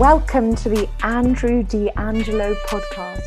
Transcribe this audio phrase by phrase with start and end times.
[0.00, 3.20] Welcome to the Andrew D'Angelo podcast.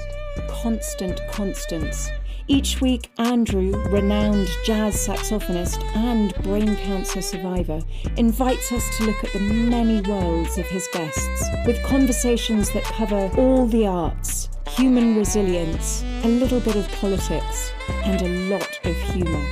[0.49, 2.09] Constant constants.
[2.47, 7.79] Each week, Andrew, renowned jazz saxophonist and brain cancer survivor,
[8.17, 13.29] invites us to look at the many worlds of his guests with conversations that cover
[13.37, 17.71] all the arts, human resilience, a little bit of politics,
[18.03, 19.45] and a lot of humour.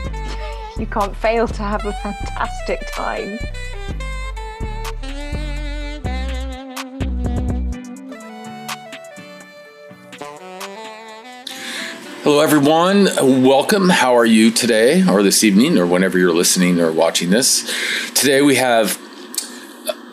[0.79, 3.37] You can't fail to have a fantastic time.
[12.23, 13.09] Hello, everyone.
[13.43, 13.89] Welcome.
[13.89, 17.67] How are you today, or this evening, or whenever you're listening or watching this?
[18.13, 19.01] Today we have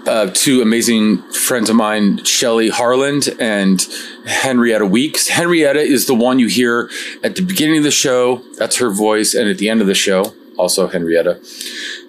[0.07, 3.87] uh, two amazing friends of mine, Shelly Harland and
[4.25, 5.29] Henrietta Weeks.
[5.29, 6.89] Henrietta is the one you hear
[7.23, 8.43] at the beginning of the show.
[8.57, 11.43] That's her voice, and at the end of the show, also Henrietta.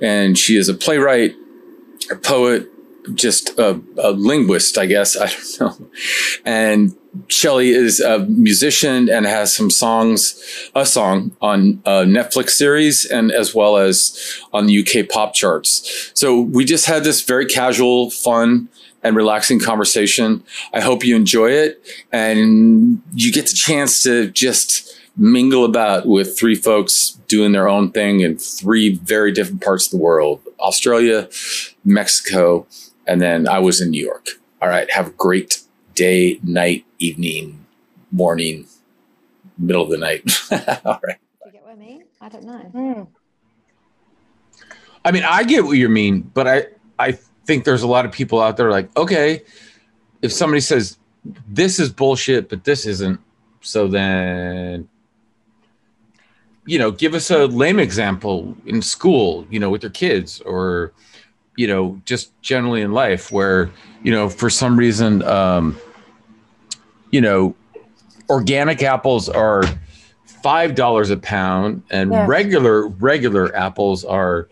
[0.01, 1.35] And she is a playwright,
[2.09, 2.69] a poet,
[3.13, 5.15] just a, a linguist, I guess.
[5.19, 5.89] I don't know.
[6.45, 6.95] And
[7.27, 13.31] Shelly is a musician and has some songs, a song on a Netflix series and
[13.31, 16.11] as well as on the UK pop charts.
[16.13, 18.69] So we just had this very casual, fun,
[19.01, 20.43] and relaxing conversation.
[20.73, 21.81] I hope you enjoy it
[22.11, 27.91] and you get the chance to just mingle about with three folks doing their own
[27.91, 31.29] thing in three very different parts of the world Australia,
[31.85, 32.67] Mexico,
[33.09, 34.27] and then I was in New York.
[34.61, 35.63] All right, have a great
[35.95, 37.65] day, night, evening,
[38.11, 38.67] morning,
[39.57, 40.21] middle of the night.
[40.85, 41.17] All right.
[41.43, 42.03] Do you get what I mean?
[42.21, 42.71] I don't know.
[42.73, 43.07] Mm.
[45.03, 46.67] I mean, I get what you mean, but I
[46.99, 47.13] I
[47.45, 49.41] think there's a lot of people out there like, okay,
[50.21, 50.99] if somebody says
[51.47, 53.19] this is bullshit, but this isn't,
[53.61, 54.87] so then
[56.65, 60.93] you know, give us a lame example in school, you know, with your kids or
[61.59, 63.69] you know, just generally in life where,
[64.01, 65.77] you know, for some reason um
[67.11, 67.53] you know,
[68.29, 69.63] organic apples are
[70.43, 72.25] five dollars a pound, and Yeah.
[72.27, 74.47] regular regular apples are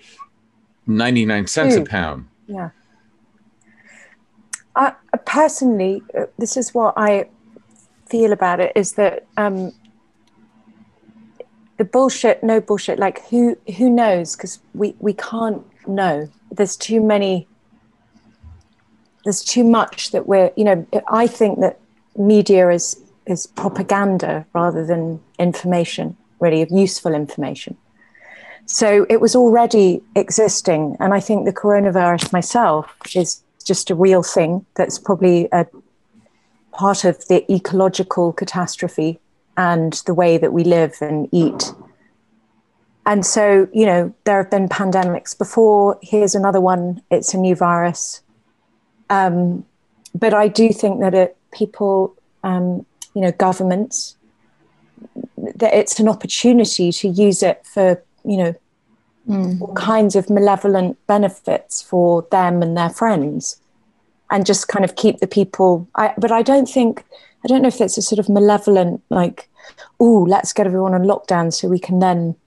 [0.86, 1.90] ninety nine cents a Mm.
[1.90, 2.26] pound.
[2.48, 2.70] Yeah.
[4.76, 7.30] I, I personally, uh, this is what I
[8.10, 9.72] feel about it is that um,
[11.78, 13.00] the bullshit, no bullshit.
[13.00, 14.36] Like who who knows?
[14.36, 16.30] Because we we can't know.
[16.52, 17.48] There's too many.
[19.24, 20.52] There's too much that we're.
[20.56, 21.80] You know, I think that
[22.16, 26.18] media is is propaganda rather than information.
[26.40, 27.78] Really, of useful information.
[28.68, 30.98] So it was already existing.
[31.00, 35.66] And I think the coronavirus myself is just a real thing that's probably a
[36.74, 39.20] part of the ecological catastrophe
[39.56, 41.74] and the way that we live and eat.
[43.08, 45.98] And so, you know, there have been pandemics before.
[46.04, 47.02] Here's another one.
[47.10, 48.22] It's a new virus.
[49.10, 49.66] Um,
[50.14, 52.14] but I do think that it, people,
[52.44, 54.18] um, you know, governments,
[55.38, 58.56] that it's an opportunity to use it for, you know,
[59.62, 63.62] all kinds of malevolent benefits for them and their friends
[64.32, 67.04] and just kind of keep the people I, but i don't think
[67.44, 69.50] i don't know if it's a sort of malevolent like
[70.00, 72.38] oh let's get everyone on lockdown so we can then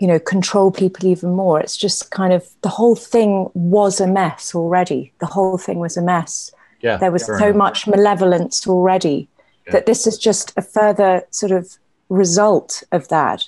[0.00, 4.06] you know control people even more it's just kind of the whole thing was a
[4.06, 6.50] mess already the whole thing was a mess
[6.82, 6.96] Yeah.
[6.98, 7.56] there was so enough.
[7.56, 9.28] much malevolence already
[9.66, 9.72] Yeah.
[9.72, 13.44] that this is just a further sort of result of that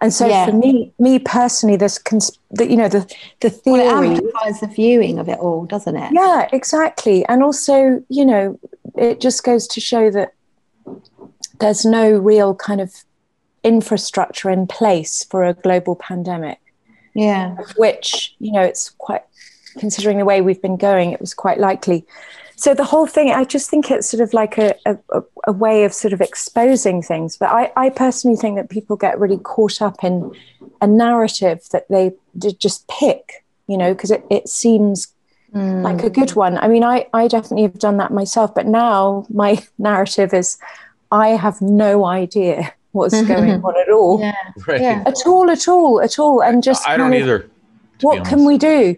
[0.00, 0.46] and so Yeah.
[0.46, 3.00] for me me personally this cons- the, you know the
[3.40, 6.10] the Well, theory it amplifies the viewing of it all, doesn't it?
[6.12, 8.58] yeah exactly and also you know
[8.96, 10.32] it just goes to show that
[11.60, 12.90] there's no real kind of
[13.64, 16.58] infrastructure in place for a global pandemic.
[17.14, 17.56] Yeah.
[17.76, 19.22] which you know it's quite
[19.78, 22.06] considering the way we've been going it was quite likely.
[22.56, 24.96] So the whole thing i just think it's sort of like a, a,
[25.46, 27.36] a way of sort of exposing things.
[27.36, 30.32] But I, I personally think that people get really caught up in
[30.80, 32.12] a narrative that they
[32.58, 35.08] just pick you know because it, it seems
[35.54, 35.82] Mm.
[35.82, 36.58] like a good one.
[36.58, 40.58] I mean I, I definitely have done that myself but now my narrative is
[41.10, 44.32] i have no idea what's going on at all Yeah.
[44.66, 44.80] Right.
[44.80, 45.02] Yeah.
[45.06, 47.50] at all at all at all and just I don't of- either.
[48.00, 48.96] what can we do?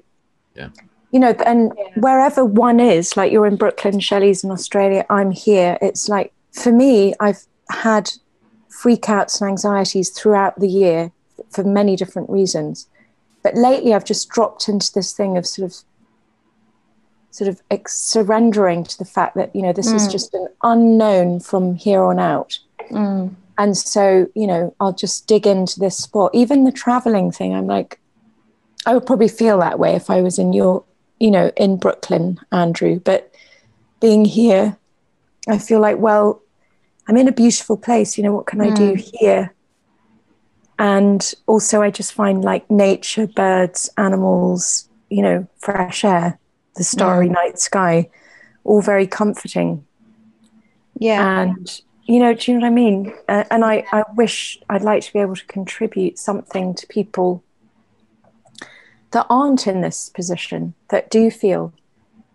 [0.55, 0.69] Yeah.
[1.13, 5.77] You know, and wherever one is, like you're in Brooklyn, Shelley's in Australia, I'm here.
[5.83, 8.11] It's like, for me, I've had
[8.71, 11.11] freakouts and anxieties throughout the year
[11.51, 12.87] for many different reasons.
[13.43, 15.77] But lately, I've just dropped into this thing of sort of,
[17.33, 20.13] sort of ex- surrendering to the fact that, you know, this is Mm.
[20.13, 22.59] just an unknown from here on out.
[22.91, 23.35] Mm.
[23.61, 26.35] And so, you know, I'll just dig into this sport.
[26.35, 28.01] Even the traveling thing, I'm like,
[28.87, 30.83] I would probably feel that way if I was in your,
[31.19, 33.01] you know, in Brooklyn, Andrew.
[33.01, 33.35] But
[34.01, 34.79] being here,
[35.47, 36.41] I feel like, well,
[37.07, 38.17] I'm in a beautiful place.
[38.17, 39.11] You know, what can I do mm.
[39.19, 39.55] here?
[40.79, 46.39] And also, I just find like nature, birds, animals, you know, fresh air,
[46.77, 48.09] the starry night sky,
[48.65, 49.85] all very comforting.
[50.99, 51.43] Yeah.
[51.43, 53.15] And, you know, do you know what I mean?
[53.29, 57.45] Uh, and I, I wish I'd like to be able to contribute something to people
[59.13, 61.73] that aren't in this position, that do feel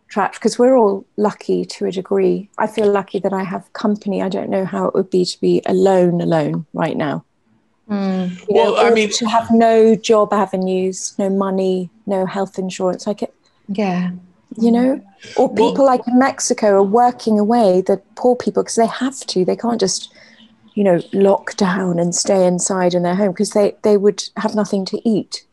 [0.08, 2.50] trapped, because we're all lucky to a degree.
[2.58, 4.22] I feel lucky that I have company.
[4.22, 7.26] I don't know how it would be to be alone, alone right now.
[7.90, 8.40] Mm.
[8.40, 13.06] You Well, I mean- to have no job avenues, no money, no health insurance.
[13.06, 13.34] Like it,
[13.68, 14.12] Yeah.
[14.58, 15.02] You know
[15.38, 19.20] or Well- people like in mexico are working away the poor people because they have
[19.28, 20.14] to they can't just
[20.76, 24.56] you know lock down and stay inside in their home because they they would have
[24.56, 25.46] nothing to eat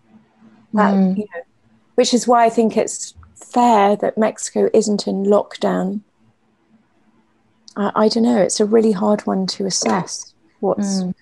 [0.75, 1.17] that, Mm.
[1.19, 1.41] you know,
[1.97, 6.01] which is why i think it's fair that mexico isn't in lockdown
[7.77, 11.15] i, I don't know it's a really hard one to assess what's Mm.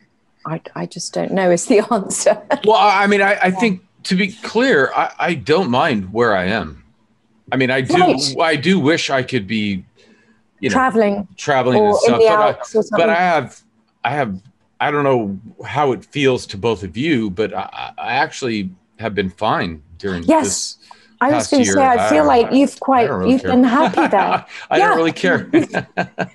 [0.47, 3.83] I, I just don't know is the answer Well, I I mean, I, I think
[4.05, 6.80] to be clear, I, I don't mind where I am.
[7.53, 7.95] I mean, I do.
[7.97, 8.37] Right.
[8.41, 9.85] I do wish I could be,
[10.61, 12.21] you know, traveling traveling and stuff.
[12.21, 12.57] But I,
[12.99, 13.61] but I have,
[14.05, 14.41] I have,
[14.81, 19.15] I don't know how it feels to both of you, but I, I actually have
[19.15, 20.45] been fine during Yes.
[20.45, 20.77] this.
[21.23, 23.51] I was going to say, I I feel don't- like you've quite, really you've care.
[23.51, 24.47] been happy there.
[24.71, 24.89] I Yeah.
[24.89, 25.51] don't really care.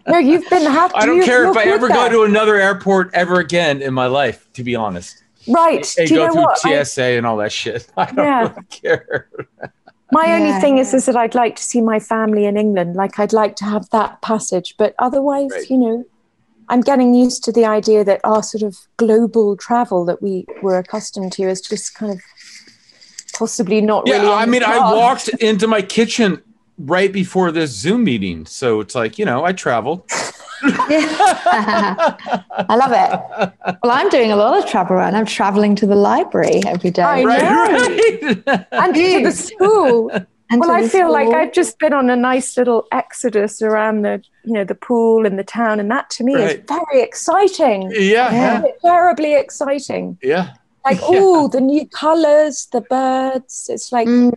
[0.07, 0.93] No, you've been happy.
[0.95, 1.97] I don't You- care if I ever there.
[1.97, 4.47] go to another airport ever again in my life.
[4.53, 5.91] To be honest, Right.
[5.97, 6.65] and Do you go know through what?
[6.65, 7.87] I- TSA and all that shit.
[7.97, 8.41] I don't Yeah.
[8.41, 9.27] really care.
[10.11, 12.95] My only thing is, is that I'd like to see my family in England.
[12.95, 14.75] Like, I'd like to have that passage.
[14.77, 15.69] But otherwise, Right.
[15.69, 16.03] you know,
[16.69, 20.77] I'm getting used to the idea that our sort of global travel that we were
[20.77, 22.21] accustomed to is just kind of
[23.33, 24.27] possibly not Yeah, really.
[24.27, 26.41] on I the mean, I walked into my kitchen
[26.77, 30.05] right before this Zoom meeting, so it's like you know, I travel.
[30.65, 33.77] I love it.
[33.83, 37.01] Well, I'm doing a lot of travel and I'm traveling to the library every day.
[37.03, 38.41] I Right, know.
[38.47, 38.65] right.
[38.71, 40.09] And to the school.
[40.51, 41.27] And well, I the feel like.
[41.29, 45.39] I've just been on a nice little exodus around the, you know, the pool and
[45.39, 46.59] the town, and that to me Right.
[46.59, 47.91] is very exciting.
[47.91, 50.17] yeah, yeah, Very- Terribly exciting.
[50.21, 50.51] yeah.
[50.85, 51.07] Like, Yeah.
[51.09, 53.69] oh, the new colors, the birds.
[53.73, 54.33] It's like Mm.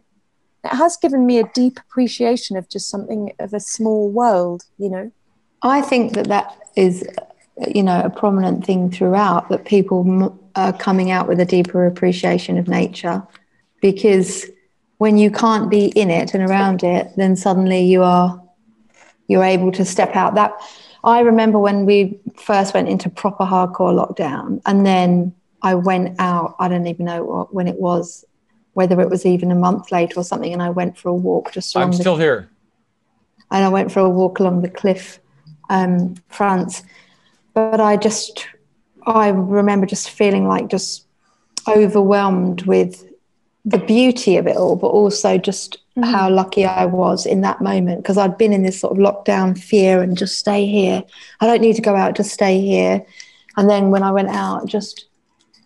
[0.64, 4.64] It has given me a deep appreciation of just something of a small world.
[4.78, 5.12] You know,
[5.62, 7.05] I think that that is,
[7.66, 12.58] you know, a prominent thing throughout that people are coming out with a deeper appreciation
[12.58, 13.22] of nature
[13.81, 14.46] because
[14.99, 18.43] when you can't be in it and around it, then suddenly you are
[19.28, 20.34] you're able to step out.
[20.34, 20.52] That
[21.04, 26.56] I remember when we first went into proper hardcore lockdown, and then I went out.
[26.58, 28.25] I don't even know what, when it was,
[28.78, 31.50] whether it was even a month later or something, and I went for a walk
[31.52, 32.48] just along I'm the still here.
[33.50, 35.19] and I went for a walk along the cliff
[35.69, 36.84] um, fronts.
[37.54, 38.46] But I just,
[39.04, 41.06] I remember just feeling like just
[41.66, 43.04] overwhelmed with
[43.64, 48.02] the beauty of it all, but also just how lucky I was in that moment
[48.02, 51.02] because I'd been in this sort of lockdown fear and just stay here.
[51.40, 53.04] I don't need to go out, just stay here.
[53.56, 55.06] And then when I went out, just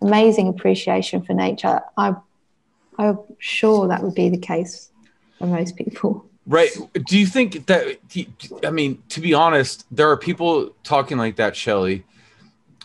[0.00, 1.82] amazing appreciation for nature.
[1.98, 2.14] I,
[2.98, 4.90] I'm sure that would be the case
[5.38, 6.26] for most people.
[6.46, 6.70] Right.
[7.06, 7.98] Do you think that,
[8.64, 12.04] I mean, to be honest, there are people talking like that, Shelly,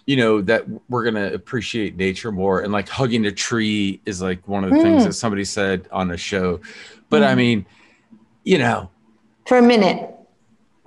[0.05, 2.61] you know, that we're going to appreciate nature more.
[2.61, 5.07] And like hugging a tree is like one of the things Mm.
[5.07, 6.61] that somebody said on a show.
[7.09, 7.37] But I Mm.
[7.37, 7.65] mean,
[8.43, 8.89] you know,
[9.47, 10.13] For a minute,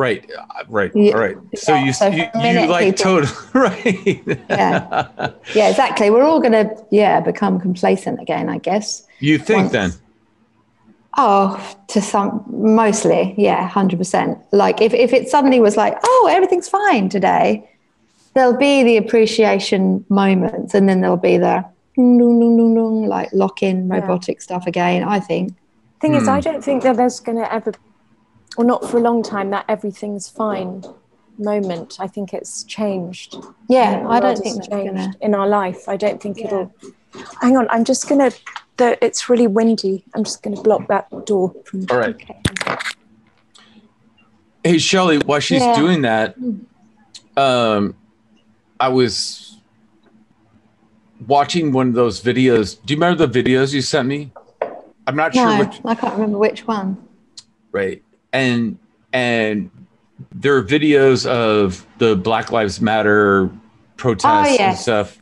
[0.00, 0.22] right.
[0.38, 0.90] uh, Right.
[0.94, 1.12] Yeah.
[1.14, 1.36] All right.
[1.56, 4.38] So Yeah, you, so you, for you minute, like people- totally, right.
[4.48, 5.30] Yeah.
[5.54, 6.10] yeah, exactly.
[6.10, 9.06] We're all going to, yeah, become complacent again, I guess.
[9.20, 9.90] You think Once- then?
[11.18, 14.40] Oh, to some, mostly, yeah, 100%.
[14.52, 17.68] Like if, if it suddenly was like, oh, everything's fine today,
[18.34, 21.64] there'll be the appreciation moments and then there'll be the
[21.96, 23.96] like lock in Yeah.
[23.98, 25.52] robotic stuff again, I think.
[26.00, 26.30] thing is, Hmm.
[26.30, 27.72] I don't think that there's going to ever,
[28.56, 30.82] or not for a long time, that everything's fine
[31.38, 31.96] moment.
[31.98, 33.36] I think it's changed.
[33.68, 35.12] Yeah, The I don't think has that's going to.
[35.20, 35.88] in our life.
[35.88, 36.72] I don't think it'll.
[37.40, 38.30] Hang on, I'm just gonna.
[38.76, 40.04] The, it's really windy.
[40.14, 41.86] I'm just gonna block that door from.
[41.90, 42.16] All right.
[44.64, 45.74] Hey, Shelly, while she's Yeah.
[45.76, 46.36] doing that,
[47.36, 47.94] um,
[48.78, 49.58] I was
[51.26, 52.78] watching one of those videos.
[52.84, 54.32] Do you remember the videos you sent me?
[55.06, 55.80] I'm not sure No, which.
[55.84, 56.96] I can't remember which one.
[57.72, 58.02] Right.
[58.32, 58.78] And
[59.12, 59.70] and
[60.32, 63.50] there are videos of the Black Lives Matter
[63.96, 64.82] protests and yes.
[64.82, 65.18] stuff.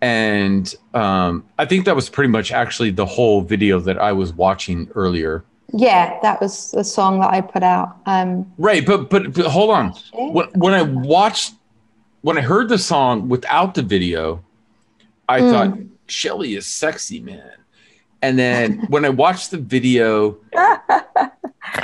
[0.00, 4.32] And um, I think that was pretty much actually the whole video that I was
[4.32, 5.44] watching earlier.
[5.72, 7.96] yeah, that was a song that I put out.
[8.06, 9.94] Um, Right, but but, but hold on.
[10.12, 11.54] When, when I watched,
[12.22, 14.44] when I heard the song without the video,
[15.28, 15.50] I Mm.
[15.50, 15.78] thought
[16.08, 17.50] Shelly is sexy, man.
[18.26, 20.36] And then when I watched the video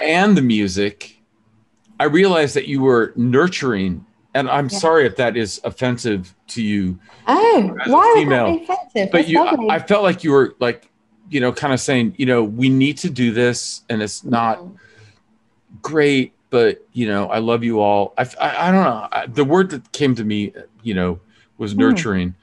[0.02, 1.22] and the music,
[2.00, 4.04] I realized that you were nurturing.
[4.34, 4.78] And I'm Yeah.
[4.78, 9.12] sorry if that is offensive to you, oh, why would that be offensive?
[9.12, 9.70] but That's you, lovely.
[9.70, 10.88] I felt like you were like,
[11.30, 14.58] you know, kind of saying, you know, we need to do this, and it's not
[14.58, 14.76] Mm.
[15.80, 18.14] great, but you know, I love you all.
[18.18, 19.08] I, I, I don't know.
[19.12, 21.20] I, the word that came to me, you know,
[21.56, 22.34] was nurturing.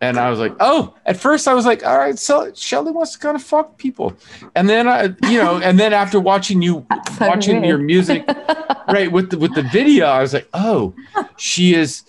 [0.00, 3.12] And I was like, oh, at first I was like, all right, so Shelly wants
[3.12, 4.12] to kind of fuck people.
[4.54, 6.84] And then I, you know, and then after watching you,
[7.18, 7.66] so watching weird.
[7.68, 8.28] your music,
[8.88, 10.94] right, with the, with the video, I was like, oh,
[11.36, 12.02] she is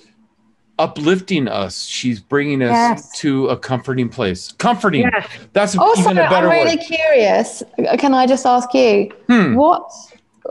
[0.77, 1.85] uplifting us.
[1.85, 3.19] She's bringing us Yes.
[3.19, 4.51] to a comforting place.
[4.53, 5.03] Comforting.
[5.03, 5.27] Yes.
[5.53, 6.85] That's Also, even a I'm really word.
[6.85, 7.63] curious.
[7.97, 9.55] Can I just ask you Hmm.
[9.55, 9.89] what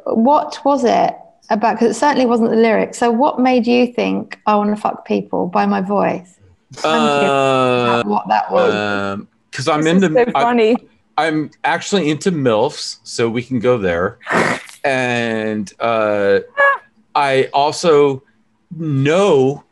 [0.07, 1.15] what was it
[1.51, 1.75] about?
[1.75, 2.99] Because it certainly wasn't the lyrics.
[2.99, 6.39] So, what made you think I want to fuck people by my voice?
[6.83, 8.75] Uh, what that was?
[8.75, 10.77] um, because I'm This into so funny.
[11.17, 14.19] I'm actually into MILFs, so we can go there.
[14.83, 16.41] And uh,
[17.15, 18.23] I also
[18.77, 19.63] know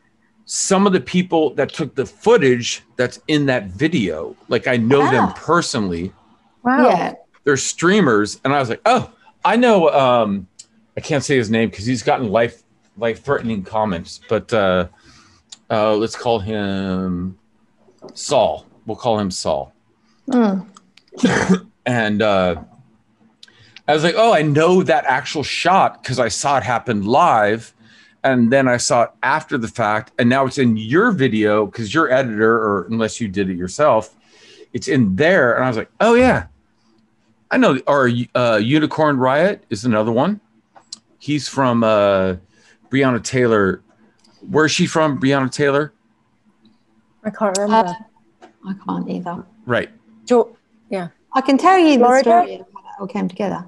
[0.45, 4.35] some of the people that took the footage that's in that video.
[4.47, 5.33] Like I know them Ah.
[5.35, 6.13] personally.
[6.63, 6.87] wow.
[6.89, 7.13] yeah.
[7.43, 9.11] They're streamers, and I was like, oh,
[9.43, 9.89] I know.
[9.89, 10.47] Um,
[10.95, 12.63] I can't say his name because he's gotten life
[12.97, 14.87] life threatening comments, but uh,
[15.73, 17.37] uh, let's call him
[18.13, 18.65] Saul.
[18.85, 19.73] We'll call him Saul
[20.29, 20.65] Mm.
[21.85, 22.63] and uh,
[23.87, 27.73] I was like, "Oh, I know that actual shot because I saw it happen live,
[28.23, 31.93] and then I saw it after the fact, and now it's in your video because
[31.93, 34.15] your editor, or unless you did it yourself,
[34.71, 36.47] it's in there." And I was like, "Oh yeah,
[37.51, 40.39] I know." Or uh, Unicorn Riot is another one.
[41.19, 42.35] He's from uh,
[42.89, 43.82] Breonna Taylor.
[44.49, 45.93] Where's she from, Breonna Taylor?
[47.23, 47.89] I can't remember.
[47.89, 49.45] Uh, I can't either.
[49.65, 49.89] Right.
[50.25, 50.57] Jo-
[51.35, 52.21] I can tell you the Florida?
[52.29, 53.65] story of how that all came together.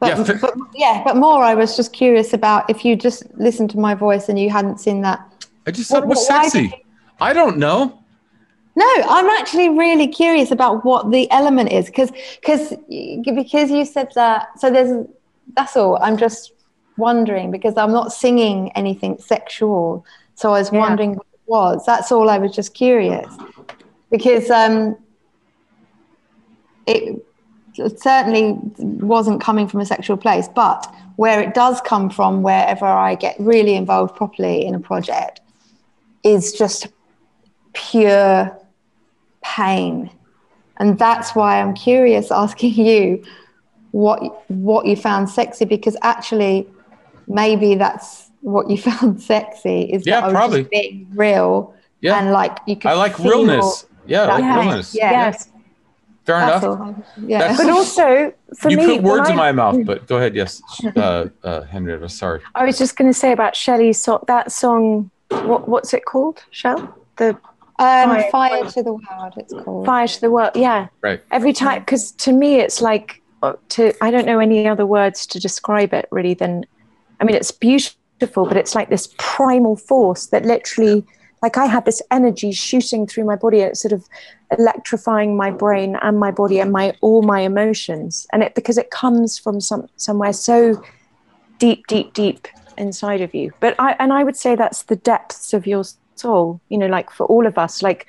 [0.00, 1.42] But Yeah, yeah, fi- but yeah, but more.
[1.42, 4.80] I was just curious about if you just listened to my voice and you hadn't
[4.80, 5.20] seen that.
[5.66, 6.62] I just thought it was sexy.
[6.62, 6.72] you-
[7.20, 8.02] I don't know.
[8.74, 12.72] No, I'm actually really curious about what the element is because because
[13.34, 14.58] because you said that.
[14.58, 15.06] So there's
[15.56, 15.98] that's all.
[16.02, 16.52] I'm just
[16.96, 20.04] wondering because I'm not singing anything sexual.
[20.34, 20.80] So I was Yeah.
[20.80, 21.86] wondering what it was.
[21.86, 22.28] That's all.
[22.30, 23.32] I was just curious
[24.10, 24.96] because um,
[26.86, 27.22] it
[27.78, 32.86] it certainly wasn't coming from a sexual place, but where it does come from, wherever
[32.86, 35.40] I get really involved properly in a project,
[36.22, 36.88] is just
[37.74, 38.56] pure
[39.44, 40.10] pain.
[40.78, 43.24] And that's why I'm curious asking you
[43.92, 46.68] what what you found sexy because actually
[47.28, 50.60] maybe that's what you found sexy is Yeah, that I was probably.
[50.60, 52.18] just being real Yeah.
[52.18, 53.86] and like you could I like feel realness.
[54.06, 54.94] Yeah, I like that- realness.
[54.94, 55.10] Yeah.
[55.10, 55.48] Yes.
[56.24, 56.80] Fair That's enough.
[56.80, 57.04] all.
[57.24, 57.38] Yeah.
[57.38, 60.16] That's- But also, for me, you me, put words when in my mouth, but go
[60.16, 60.34] ahead.
[60.34, 60.60] Yes,
[60.96, 62.08] uh, uh, Henrietta.
[62.08, 62.40] Sorry.
[62.56, 64.24] I was just going to say about Shelley's song.
[64.26, 66.42] That song, what, what's it called?
[66.50, 66.96] Shell?
[67.16, 69.86] The um, Fire- fire to the world, it's called.
[69.86, 70.50] Fire to the World.
[70.56, 70.88] Yeah.
[71.00, 71.22] Right.
[71.30, 73.92] Every time, because to me, it's like uh, to.
[74.02, 76.34] I don't know any other words to describe it really.
[76.34, 76.64] Than,
[77.20, 81.04] I mean, it's beautiful, but it's like this primal force that literally,
[81.42, 83.60] like, I have this energy shooting through my body.
[83.60, 84.04] It's sort of
[84.58, 88.90] electrifying my brain and my body and my all my emotions, and it because it
[88.90, 90.82] comes from some somewhere so
[91.58, 93.52] deep, deep, deep inside of you.
[93.60, 96.60] But I and I would say that's the depths of your soul.
[96.68, 98.06] You know, like for all of us, like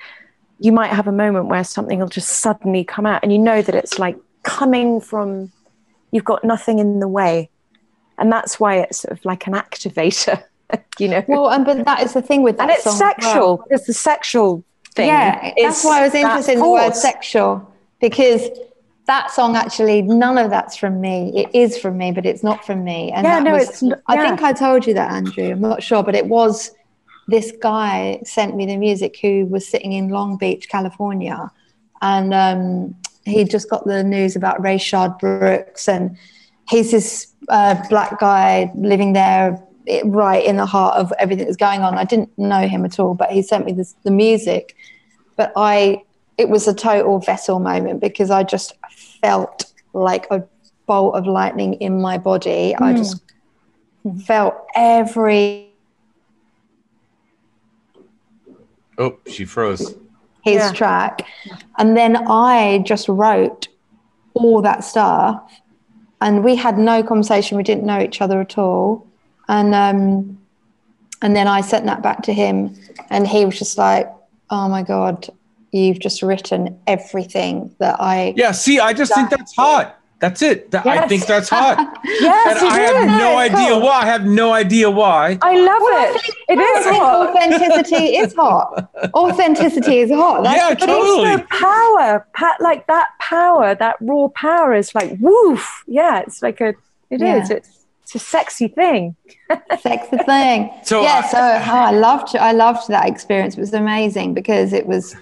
[0.60, 3.62] you might have a moment where something will just suddenly come out and you know
[3.62, 5.52] that it's like coming from
[6.10, 7.50] you've got nothing in the way
[8.18, 10.42] and that's why it's sort of like an activator
[10.98, 13.14] you know Well, and but that is the thing with that and it's as well.
[13.14, 17.72] sexual it's the sexual thing Yeah, that's why I was interested in the word sexual
[18.00, 18.48] because
[19.06, 21.32] that song actually none of that's from me.
[21.34, 23.10] It is from me, but it's not from me.
[23.10, 24.26] And Yeah, that no, was- it's n- I yeah.
[24.28, 25.50] think I told you that, Andrew.
[25.52, 26.70] I'm not sure, but it was
[27.26, 31.50] this guy sent me the music who was sitting in Long Beach, California,
[32.02, 32.94] and um,
[33.24, 36.18] he just got the news about Rayshard Brooks, and
[36.68, 41.56] he's this uh, black guy living there it- right in the heart of everything that's
[41.56, 41.96] going on.
[41.96, 44.76] I didn't know him at all, but he sent me this, the music.
[45.36, 46.02] But I,
[46.36, 48.74] it was a total vessel moment because I just
[49.22, 50.44] felt like a
[50.86, 52.74] bolt of lightning in my body.
[52.76, 53.22] I just
[54.26, 55.66] felt every
[59.00, 59.94] Oh, she froze.
[60.42, 60.72] his Yeah.
[60.72, 61.22] track,
[61.78, 63.68] and then I just wrote
[64.34, 65.40] all that stuff.
[66.20, 67.56] And we had no conversation.
[67.56, 69.06] We didn't know each other at all.
[69.48, 70.38] And um,
[71.22, 72.74] and then I sent that back to him,
[73.10, 74.10] and he was just like,
[74.50, 75.28] "Oh my god,
[75.72, 78.52] you've just written everything that I." Yeah.
[78.52, 79.97] See, I just think that's hot.
[80.20, 80.72] That's it.
[80.72, 81.78] Th- I think that's hot.
[82.04, 83.80] Yes, and I it have no Yeah, idea cool.
[83.82, 84.00] why.
[84.02, 85.38] I have no idea why.
[85.42, 86.20] I love Well, it.
[86.20, 87.28] think- It I is think hot.
[87.28, 88.90] authenticity is hot.
[89.14, 90.42] Authenticity is hot.
[90.42, 90.86] That's Yeah, the key.
[90.86, 91.30] totally.
[91.30, 95.84] Also power, pa- like that power, that raw power is like woof.
[95.86, 96.70] Yeah, it's like a.
[97.10, 97.50] It is.
[97.50, 97.56] Yeah.
[97.56, 97.70] It's
[98.02, 99.14] it's a sexy thing.
[99.80, 100.70] sexy thing.
[100.82, 103.56] So, yeah, uh, so oh, I loved I loved that experience.
[103.56, 105.14] It was amazing because it was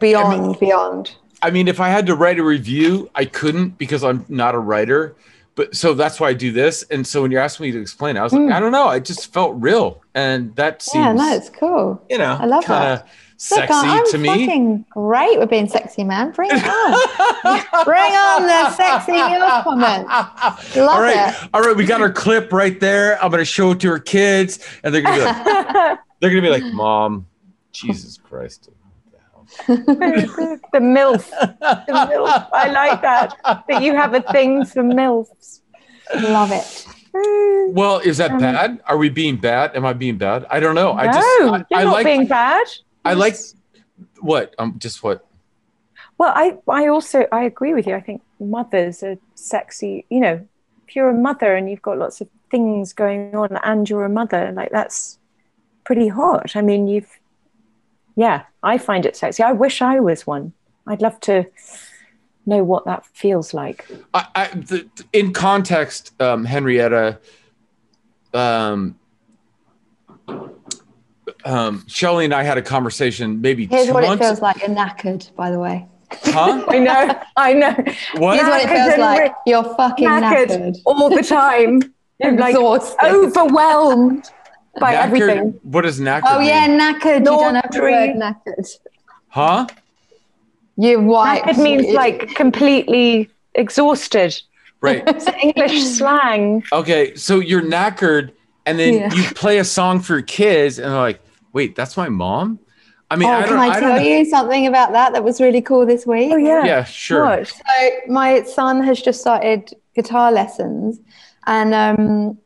[0.00, 1.16] beyond beyond.
[1.42, 4.58] I mean, if I had to write a review, I couldn't because I'm not a
[4.58, 5.14] writer.
[5.54, 6.82] But so that's why I do this.
[6.90, 8.88] And so when you're asking me to explain, I was like, I don't know.
[8.88, 11.16] I just felt real, and that seems, Hmm.
[11.18, 12.02] yeah, no, it's cool.
[12.10, 14.28] you know, I love kind of Look, sexy I'm to me.
[14.28, 16.32] fucking great with being sexy, man.
[16.32, 17.64] Bring it on.
[17.86, 20.06] Bring on the sexy woman.
[20.06, 21.50] Love all right, it.
[21.54, 21.74] all right.
[21.76, 23.22] We got our clip right there.
[23.24, 26.50] I'm gonna show it to her kids, and they're gonna be like, they're gonna be
[26.50, 27.26] like, "Mom,
[27.72, 28.68] Jesus Christ."
[29.66, 31.30] the milf.
[31.30, 32.48] The milf.
[32.52, 33.36] I like that.
[33.68, 35.60] That you have a thing for milfs.
[36.14, 36.86] Love it.
[37.72, 38.80] Well, is that bad?
[38.86, 39.74] Are we being bad?
[39.74, 40.46] Am I being bad?
[40.50, 40.92] I don't know.
[40.92, 42.66] I no, just I, you're I not like being bad.
[43.04, 43.36] I like
[44.20, 45.24] what um just what
[46.18, 47.94] Well, I, I also I agree with you.
[47.94, 50.04] I think mothers are sexy.
[50.10, 50.48] You know,
[50.86, 54.10] if you're a mother and you've got lots of things going on and you're a
[54.10, 55.18] mother, like that's
[55.84, 56.54] pretty hot.
[56.54, 57.18] I mean, you've
[58.16, 59.42] yeah, I find it sexy.
[59.42, 60.52] I wish I was one.
[60.86, 61.46] I'd love to
[62.46, 63.86] know what that feels like.
[64.14, 67.18] I, I the, in context, um, Henrietta,
[68.32, 68.96] um,
[71.44, 74.58] um, Shelly and I had a conversation maybe Here's two what it feels like.
[74.60, 75.86] You're knackered, by the way.
[76.10, 76.64] Huh?
[76.68, 77.74] I know, I know.
[78.16, 78.36] What?
[78.36, 79.22] Here's what it feels like.
[79.26, 80.78] and You're fucking Knackered knackered.
[80.84, 81.82] all the time.
[82.22, 82.96] I'm like Exhausted.
[83.04, 84.30] overwhelmed
[84.80, 85.04] by Knackered?
[85.04, 85.60] everything.
[85.62, 86.78] What does knackered Oh yeah, mean?
[86.80, 87.18] knackered.
[87.20, 88.78] You don't have the word knackered.
[89.28, 89.66] Huh?
[90.76, 91.46] You white.
[91.46, 94.40] It means like completely exhausted.
[94.80, 95.02] Right.
[95.08, 96.62] It's English slang.
[96.72, 97.14] Okay.
[97.14, 98.32] So you're knackered,
[98.66, 99.14] and then Yeah.
[99.14, 101.20] you play a song for your kids, and they're like,
[101.52, 102.58] "Wait, that's my mom."
[103.10, 103.48] I mean, Oh, I don't.
[103.48, 104.04] can I I tell don't.
[104.04, 106.30] you something about that that was really cool this week?
[106.32, 106.64] Oh yeah.
[106.64, 107.24] Yeah, sure.
[107.24, 107.48] What?
[107.48, 111.00] So my son has just started guitar lessons,
[111.46, 112.38] and um,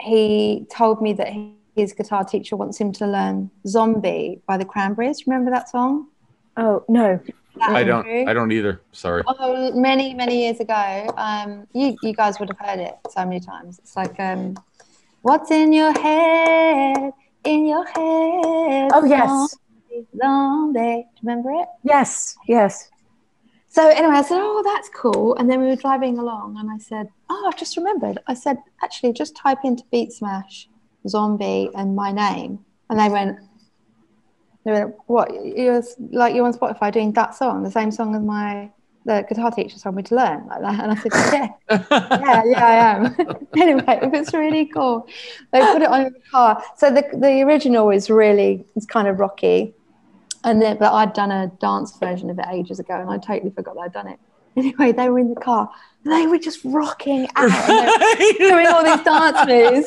[0.00, 1.28] he told me that
[1.74, 5.26] his guitar teacher wants him to learn "Zombie" by the Cranberries.
[5.26, 6.08] Remember that song?
[6.56, 7.20] Oh no.
[7.60, 8.06] I don't.
[8.06, 8.30] Andrew?
[8.30, 8.80] I don't either.
[8.92, 9.22] Sorry.
[9.26, 11.06] Oh, many many years ago.
[11.16, 13.78] Um, you you guys would have heard it so many times.
[13.78, 14.56] It's like, um,
[15.22, 17.12] "What's in your head?
[17.44, 19.28] In your head?" Oh yes.
[19.28, 20.80] Zombie, zombie.
[20.80, 21.68] Do you remember it?
[21.84, 22.36] Yes.
[22.48, 22.90] Yes.
[23.68, 26.78] So anyway, I said, "Oh, that's cool." And then we were driving along, and I
[26.78, 30.68] said, "Oh, I've just remembered." I said, "Actually, just type into Beat Smash
[31.08, 33.38] zombie and my name," and they went,
[34.64, 35.32] "They went, what?
[35.44, 38.70] You're like you're on Spotify doing that song, the same song as my
[39.06, 41.48] the guitar teacher told me to learn like that." And I said, "Yeah,
[41.90, 45.06] yeah, yeah, I am." anyway, it was really cool.
[45.52, 46.62] They put it on the car.
[46.76, 49.74] So the the original is really it's kind of rocky.
[50.46, 53.50] And then, but I'd done a dance version of it ages ago, and I totally
[53.50, 54.18] forgot that I'd done it.
[54.56, 55.68] Anyway, they were in the car.
[56.04, 59.86] They were just rocking out, and doing all these dance moves,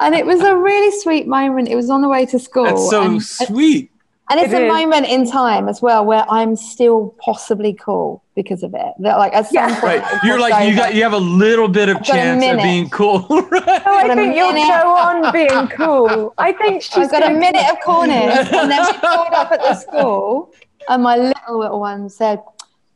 [0.00, 1.68] and it was a really sweet moment.
[1.68, 3.90] It was on the way to school, That's so and, sweet.
[4.30, 4.72] and it's It a is.
[4.72, 8.94] moment in time as well where I'm still possibly cool because of it.
[9.00, 9.80] That like at some Yeah.
[9.80, 10.20] point, Right.
[10.24, 12.88] You're crossed like you got you have a little bit of I've chance of being
[12.88, 13.18] cool.
[13.50, 13.82] right?
[13.86, 14.66] Oh, I think you'll minute.
[14.66, 16.32] go on being cool.
[16.38, 19.52] I think she's I've got a gonna- minute of coolness, and then we pulled up
[19.52, 20.52] at the school,
[20.88, 22.42] and my little little one said,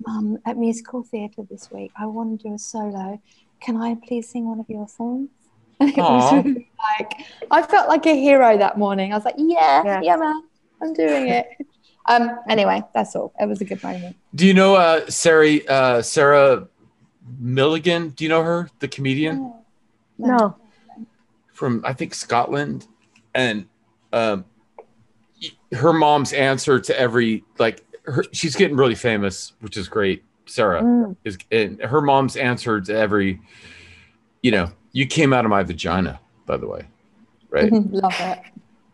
[0.06, 3.20] "Mum, at musical theatre this week, I want to do a solo.
[3.61, 5.30] Can I please sing one of your songs?"
[5.80, 7.12] And it was really like
[7.50, 9.12] I felt like a hero that morning.
[9.12, 10.00] I was like, "Yeah, Yeah.
[10.02, 10.42] yeah, man,
[10.82, 11.46] I'm doing it."
[12.11, 12.38] Um.
[12.48, 13.34] Anyway, that's all.
[13.38, 14.16] It was a good moment.
[14.34, 16.66] Do you know uh, Sarah uh, Sarah
[17.38, 18.14] Millican?
[18.16, 19.52] Do you know her, the comedian
[20.16, 20.56] No.
[21.52, 22.87] from I think Scotland?
[23.34, 23.66] And
[24.14, 24.46] um,
[25.72, 30.25] her mom's answer to every like her, she's getting really famous, which is great.
[30.47, 31.16] Sarah Mm.
[31.25, 33.40] is, and her mom's answer to every,
[34.42, 36.87] you know, you came out of my vagina, by the way,
[37.51, 37.71] right?
[37.73, 38.38] Love it.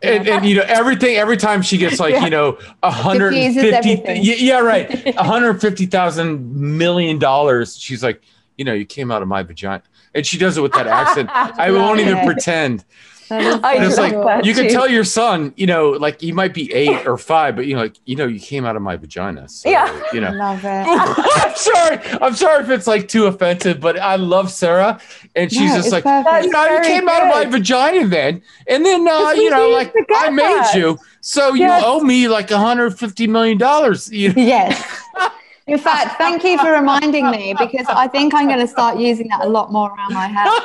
[0.01, 3.55] and, and you know everything every time she gets like you know a hundred and
[3.55, 4.23] Diffuses fifty everything.
[4.23, 8.21] yeah, yeah right a hundred fifty thousand million dollars she's like
[8.57, 9.81] you know you came out of my vagina
[10.13, 12.83] and she does it with that accent i won't even pretend
[13.31, 14.69] I like you can too.
[14.69, 17.81] tell your son, you know, like he might be eight or five, but you know,
[17.81, 19.47] like you know, you came out of my vagina.
[19.49, 20.01] So, Yeah.
[20.13, 20.31] you know.
[20.31, 20.67] Love it.
[20.87, 21.99] I'm sorry.
[22.21, 24.99] I'm sorry if it's like too offensive, but I love Sarah,
[25.35, 28.85] and she's No, just like, you know, you came out of my vagina then, and
[28.85, 30.75] then uh, you know, like I made that.
[30.75, 34.11] you, so you owe me like 150 million dollars.
[34.11, 34.41] You know?
[34.41, 35.01] Yes.
[35.67, 39.27] In fact, thank you for reminding me because I think I'm going to start using
[39.29, 40.61] that a lot more around my house.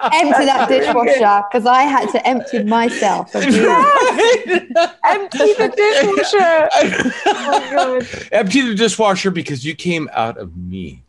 [0.12, 3.34] Empty that dishwasher because I had to empty myself.
[3.34, 3.68] Of you.
[5.04, 6.68] Empty the dishwasher.
[7.46, 8.28] Oh, God.
[8.32, 11.03] Empty the dishwasher because you came out of me.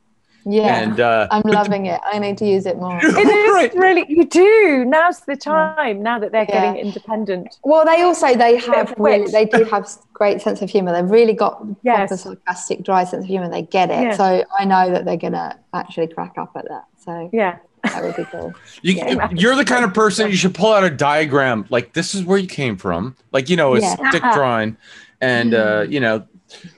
[0.48, 0.80] Yeah.
[0.82, 2.00] And uh, I'm loving it.
[2.06, 3.00] I need to use it more.
[3.04, 3.74] It is Right.
[3.76, 4.86] really, you do.
[4.86, 6.62] Now's the time, now that they're Yeah.
[6.74, 7.58] getting independent.
[7.64, 10.94] Well, they also they have really, they do have great sense of humor.
[10.94, 12.22] They've really got proper Yes.
[12.22, 13.50] sarcastic, dry sense of humor.
[13.50, 14.02] They get it.
[14.02, 14.16] Yeah.
[14.16, 16.84] So I know that they're gonna actually crack up at that.
[17.04, 17.58] So Yeah.
[17.84, 18.54] that would be cool.
[18.84, 19.30] You, Yeah.
[19.32, 22.38] you're the kind of person you should pull out a diagram like this is where
[22.38, 23.96] you came from, like you know, a Yeah.
[24.10, 24.78] stick drawing,
[25.22, 26.24] and uh, you know,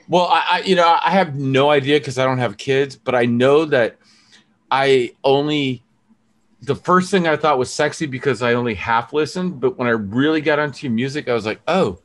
[0.07, 3.15] well, I, I you know I have no idea because I don't have kids, but
[3.15, 3.97] I know that
[4.71, 5.83] I only
[6.61, 9.91] the first thing I thought was sexy because I only half listened, but when I
[9.91, 11.99] really got onto your music, I was like, oh,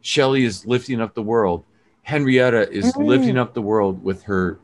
[0.00, 1.64] Shelly is lifting up the world.
[2.02, 3.06] Henrietta is Mm.
[3.06, 4.60] lifting up the world with her,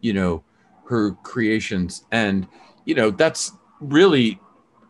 [0.00, 0.42] you know,
[0.86, 2.04] her creations.
[2.10, 2.48] And,
[2.84, 4.40] you know, that's really,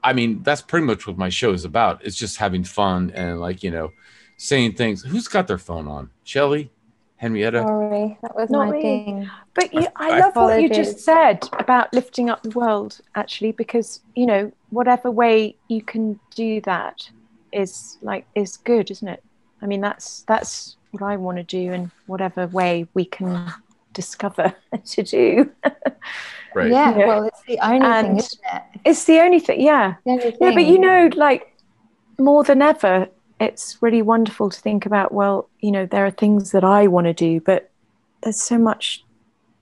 [0.03, 2.05] I mean, that's pretty much what my show is about.
[2.05, 3.91] It's just having fun and like, you know,
[4.39, 5.03] saying things.
[5.03, 6.11] Who's got their phone on?
[6.25, 6.71] Shelly?
[7.21, 7.63] Henrietta?
[7.63, 8.83] Sorry, that was Not my me.
[8.83, 9.31] thing.
[9.55, 10.77] But you, I, I- love what you Apologies.
[10.77, 16.19] just said about lifting up the world, actually, because you know whatever way you can
[16.35, 17.11] do that
[17.53, 19.23] is like is good, isn't it?
[19.61, 23.53] I mean, that's that's what I want to do, in whatever way we can
[23.93, 24.55] discover
[24.87, 25.51] to do.
[26.53, 26.69] Right.
[26.73, 27.07] Yeah, Yeah.
[27.07, 28.63] well, it's the only thing, isn't it?
[28.85, 30.51] it's the only thing, yeah, The only yeah.
[30.53, 31.47] But you know, like
[32.19, 33.07] more than ever,
[33.41, 35.13] it's really wonderful to think about.
[35.13, 37.71] Well, you know, there are things that I want to do, but
[38.23, 39.03] there's so much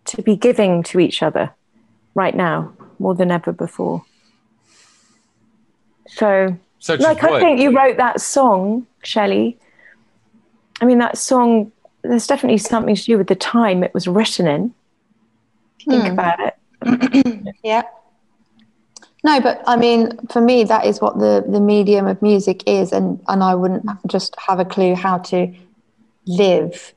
[0.06, 1.54] to be giving to each other
[2.14, 4.04] right now more than ever before.
[6.08, 9.58] So, Such like, I think you wrote that song, Shelley.
[10.80, 11.70] I mean, that song,
[12.02, 14.74] there's definitely something to do with the time it was written in.
[15.84, 16.12] Think Hmm.
[16.12, 16.54] about it.
[17.62, 17.82] Yeah.
[19.24, 22.92] No, but I mean, for me, that is what the, the medium of music is,
[22.92, 25.52] and, and I wouldn't just have a clue how to
[26.26, 26.94] live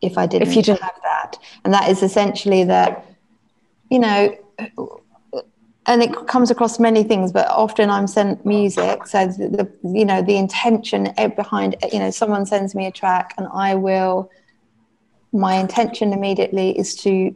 [0.00, 0.82] if I didn't, you didn't.
[0.82, 1.38] have that.
[1.64, 3.04] And that is essentially that,
[3.90, 4.36] you know,
[5.86, 9.06] and it comes across many things, but often I'm sent music.
[9.06, 9.48] So the,
[9.82, 13.74] the you know the intention behind you know someone sends me a track, and I
[13.74, 14.30] will.
[15.32, 17.34] My intention immediately is to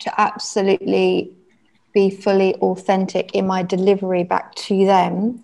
[0.00, 1.32] to absolutely
[1.94, 5.42] be fully authentic in my delivery back to them.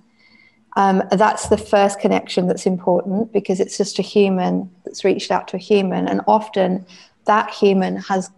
[0.76, 5.48] Um, that's the first connection that's important because it's just a human that's reached out
[5.48, 6.84] to a human, and often
[7.26, 8.30] that human has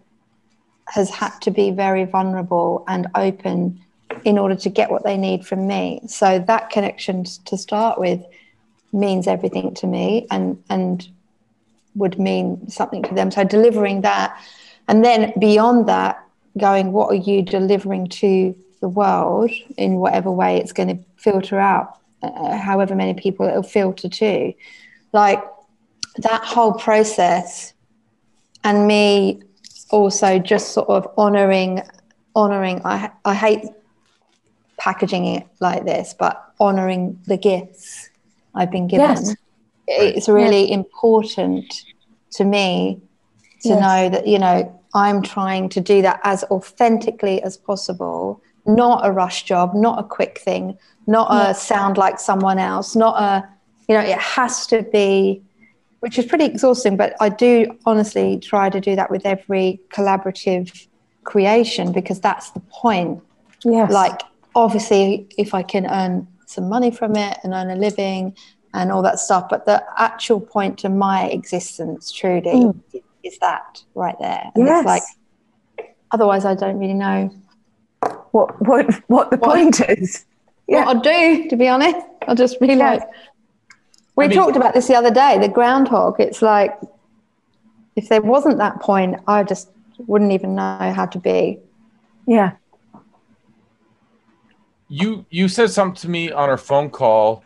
[0.87, 3.79] has had to be very vulnerable and open
[4.25, 6.01] in order to get what they need from me.
[6.07, 8.21] So that connection to start with
[8.91, 11.07] means everything to me, and and
[11.95, 13.31] would mean something to them.
[13.31, 14.39] So delivering that,
[14.87, 16.22] and then beyond that,
[16.57, 21.59] going, what are you delivering to the world in whatever way it's going to filter
[21.59, 24.53] out, uh, however many people it'll filter to,
[25.13, 25.43] like
[26.17, 27.73] that whole process,
[28.63, 29.41] and me
[29.89, 31.81] also just sort of honoring,
[32.35, 32.81] honoring.
[32.85, 33.65] I I hate
[34.77, 38.09] packaging it like this, but honoring the gifts
[38.55, 39.35] I've been given Yes.
[39.87, 41.85] it's really important
[42.31, 43.01] to me
[43.61, 43.81] to Yes.
[43.81, 48.41] know that you know i'm trying to do that as authentically as possible.
[48.65, 53.21] Not a rush job not a quick thing not a sound like someone else not
[53.21, 53.47] a
[53.89, 55.41] you know it has to be
[55.99, 60.87] which is pretty exhausting but i do honestly try to do that with every collaborative
[61.23, 63.21] creation because that's the point.
[63.65, 63.91] Yes.
[63.91, 64.21] like
[64.55, 68.35] obviously if i can earn some money from it and earn a living
[68.73, 73.03] and all that stuff but the actual point to my existence truly mm.
[73.23, 74.65] Is that right there and.
[74.65, 74.79] Yes.
[74.81, 74.85] it's
[75.79, 77.29] like otherwise i don't really know
[78.31, 80.25] what what what the What- point is.
[80.67, 80.85] Yeah.
[80.85, 82.75] what i'll do to be honest i'll just be Yeah.
[82.75, 83.01] like
[84.15, 86.77] we I mean- talked about this the other day the groundhog it's like
[87.95, 89.69] if there wasn't that point i just
[90.07, 91.59] wouldn't even know how to be
[92.27, 92.51] Yeah.
[94.87, 97.43] you you said something to me on our phone call,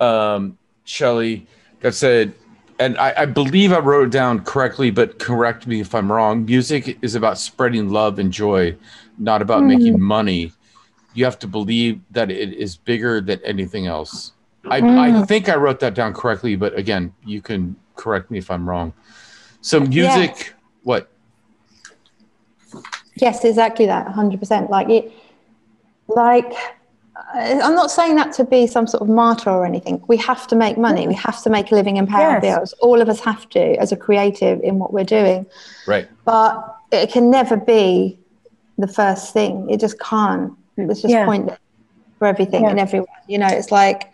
[0.00, 1.46] um, Shelly,
[1.80, 2.34] that said,
[2.78, 6.44] and I, I believe I wrote it down correctly, but correct me if I'm wrong.
[6.44, 8.76] Music is about spreading love and joy,
[9.18, 10.52] not about making money.
[11.16, 14.32] you have to believe that it is bigger than anything else.
[14.68, 14.80] I, I
[15.12, 15.28] Mm.
[15.28, 18.92] think I wrote that down correctly, but again, you can correct me if I'm wrong.
[19.60, 21.08] So music, what?
[23.16, 24.08] Yes, exactly that.
[24.08, 24.70] Hundred percent.
[24.70, 25.12] Like it.
[26.08, 26.52] Like
[27.34, 30.02] I'm not saying that to be some sort of martyr or anything.
[30.06, 31.08] We have to make money.
[31.08, 32.42] We have to make a living and pay our Yes.
[32.42, 32.74] bills.
[32.80, 35.46] All of us have to, as a creative, in what we're doing.
[35.86, 36.08] Right.
[36.24, 38.18] But it can never be
[38.78, 39.68] the first thing.
[39.68, 40.52] It just can't.
[40.76, 41.24] It's just Yeah.
[41.24, 41.58] pointless
[42.18, 42.70] for everything Yeah.
[42.70, 43.08] and everyone.
[43.26, 44.10] You know, it's like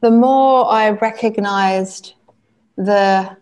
[0.00, 2.14] the more I recognized
[2.76, 3.36] the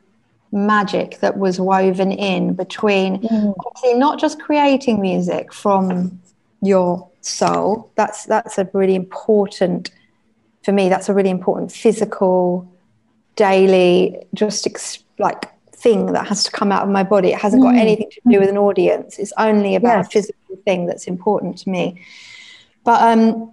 [0.53, 3.55] magic that was woven in between mm.
[3.67, 6.21] obviously not just creating music from
[6.63, 7.91] your soul.
[7.97, 9.91] That's that's a really important
[10.65, 10.89] for me.
[10.89, 12.71] That's a really important physical,
[13.37, 17.29] daily, just ex- like thing that has to come out of my body.
[17.33, 19.19] It hasn't got anything to do with an audience.
[19.19, 20.07] It's only about Yes.
[20.07, 22.01] a physical thing that's important to me.
[22.85, 23.53] But um,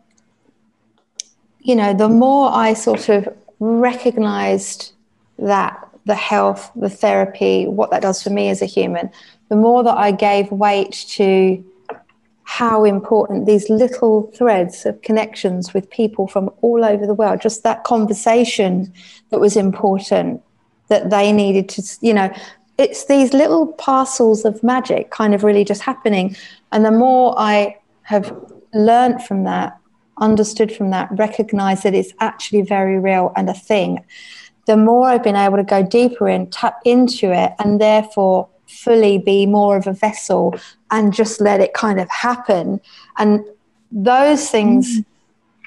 [1.59, 3.27] you know, the more I sort of
[3.59, 4.93] recognized
[5.39, 9.09] that the health, the therapy, what that does for me as a human,
[9.49, 11.63] the more that I gave weight to
[12.43, 17.63] how important these little threads of connections with people from all over the world, just
[17.63, 18.91] that conversation
[19.29, 20.41] that was important,
[20.87, 22.33] that they needed to, you know,
[22.77, 26.35] it's these little parcels of magic kind of really just happening.
[26.71, 28.35] And the more I have
[28.73, 29.77] learned from that,
[30.17, 34.03] understood from that, recognized that it's actually very real and a thing,
[34.65, 39.17] the more I've been able to go deeper in, tap into it, and therefore fully
[39.17, 40.55] be more of a vessel
[40.89, 42.79] and just let it kind of happen.
[43.17, 43.45] And
[43.91, 45.01] those things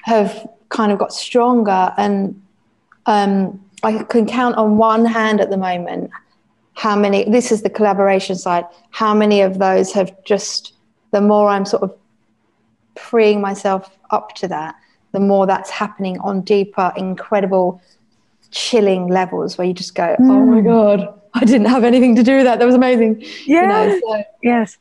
[0.03, 1.93] have kind of got stronger.
[1.97, 2.41] And
[3.05, 6.11] um, I can count on one hand at the moment
[6.73, 10.73] how many, this is the collaboration side, how many of those have just,
[11.11, 11.95] the more I'm sort of
[12.97, 14.75] freeing myself up to that,
[15.13, 17.81] the more that's happening on deeper, incredible,
[18.51, 22.37] chilling levels where you just go, oh my God, I didn't have anything to do
[22.37, 22.59] with that.
[22.59, 23.21] That was amazing.
[23.45, 24.77] You know, so yes.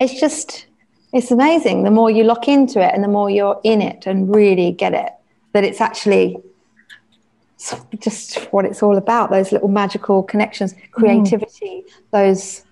[0.00, 0.66] it's just,
[1.12, 1.84] it's amazing.
[1.84, 4.94] The more you lock into it and the more you're in it and really get
[4.94, 5.12] it,
[5.52, 6.38] that it's actually
[8.00, 12.64] just what it's all about those little magical connections, creativity, those,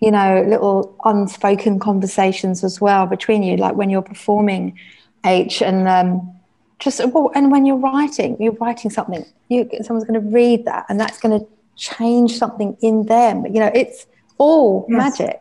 [0.00, 4.78] you know, little unspoken conversations as well between you, like when you're performing
[5.26, 6.32] H and um,
[6.78, 10.86] just, well, and when you're writing, you're writing something, you, someone's going to read that
[10.88, 11.44] and that's going to
[11.80, 13.46] change something in them.
[13.46, 14.06] You know, it's
[14.38, 15.18] all Yes.
[15.18, 15.40] magic.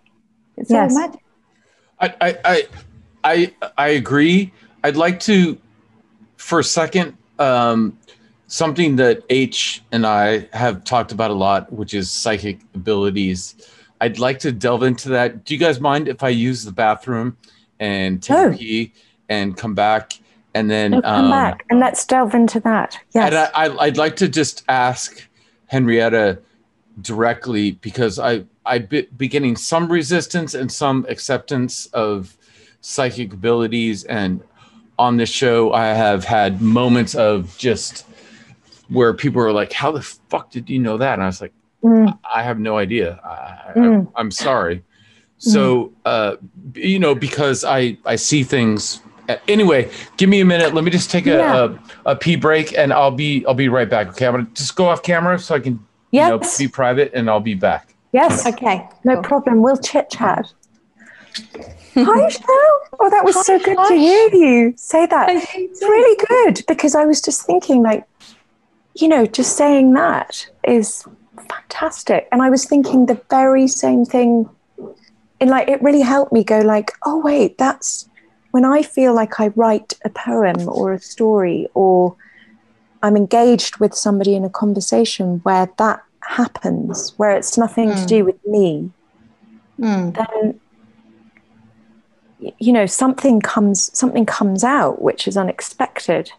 [0.58, 0.92] It's Yes.
[0.94, 1.22] all magic.
[2.00, 2.68] I, I, I,
[3.24, 4.54] I, I agree.
[4.86, 5.58] I'd like to,
[6.38, 7.98] for a second, um,
[8.48, 13.56] something that H and I have talked about a lot, which is psychic abilities.
[14.02, 15.44] I'd like to delve into that.
[15.44, 17.36] Do you guys mind if I use the bathroom
[17.82, 18.52] and take Oh.
[18.52, 18.94] a pee
[19.28, 20.14] and come back?
[20.56, 22.98] And then No, come um, back and let's delve into that.
[23.14, 23.26] Yes.
[23.28, 25.28] and I, I, I'd like to just ask
[25.70, 26.40] Henrietta
[27.02, 32.36] directly because I I be, be getting some resistance and some acceptance of
[32.82, 34.42] psychic abilities, and
[34.98, 38.06] on this show I have had moments of just
[38.90, 41.54] where people are like, "How the fuck did you know that?" And I was like,
[41.84, 42.18] Mm.
[42.36, 43.20] "I have no idea.
[43.24, 44.08] I, Mm.
[44.08, 44.84] I, I'm sorry."
[45.38, 46.36] So, uh,
[46.74, 49.02] you know, because I I see things.
[49.48, 50.74] Anyway, give me a minute.
[50.74, 51.70] Let me just take a, Yeah.
[52.06, 54.08] a, a pee break, and I'll be I'll be right back.
[54.10, 55.80] Okay, I'm gonna just go off camera so I can
[56.12, 57.94] you know, be private, and I'll be back.
[58.12, 58.46] yes.
[58.48, 58.88] Okay.
[59.04, 59.24] No cool.
[59.24, 59.62] problem.
[59.62, 60.52] We'll chit chat.
[61.96, 62.98] Hi, Cheryl.
[63.00, 63.90] Oh, that was so good Hi.
[63.90, 65.28] to hear you say that.
[65.30, 68.04] It's really good because I was just thinking, like,
[68.96, 71.06] you know, just saying that is
[71.50, 72.28] fantastic.
[72.32, 74.50] And I was thinking the very same thing.
[75.42, 78.08] And like, it really helped me go, like, oh, wait, that's
[78.52, 82.16] when I feel like I write a poem or a story or
[83.04, 88.08] I'm engaged with somebody in a conversation where that happens, where it's nothing to Mm.
[88.08, 88.92] do with me
[89.80, 90.14] Mm.
[90.16, 90.60] then
[92.58, 96.32] you know something comes something comes out which is unexpected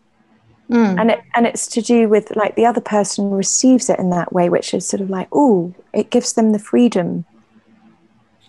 [0.71, 1.01] Mm.
[1.01, 4.33] and it and it's to do with like the other person receives it in that
[4.33, 7.25] way which is sort of like oh it gives them the freedom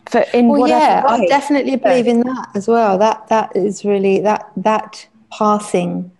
[0.09, 1.27] for in Well, yeah, I way.
[1.27, 2.97] definitely believe in that as well.
[2.97, 6.11] That that is really that that passing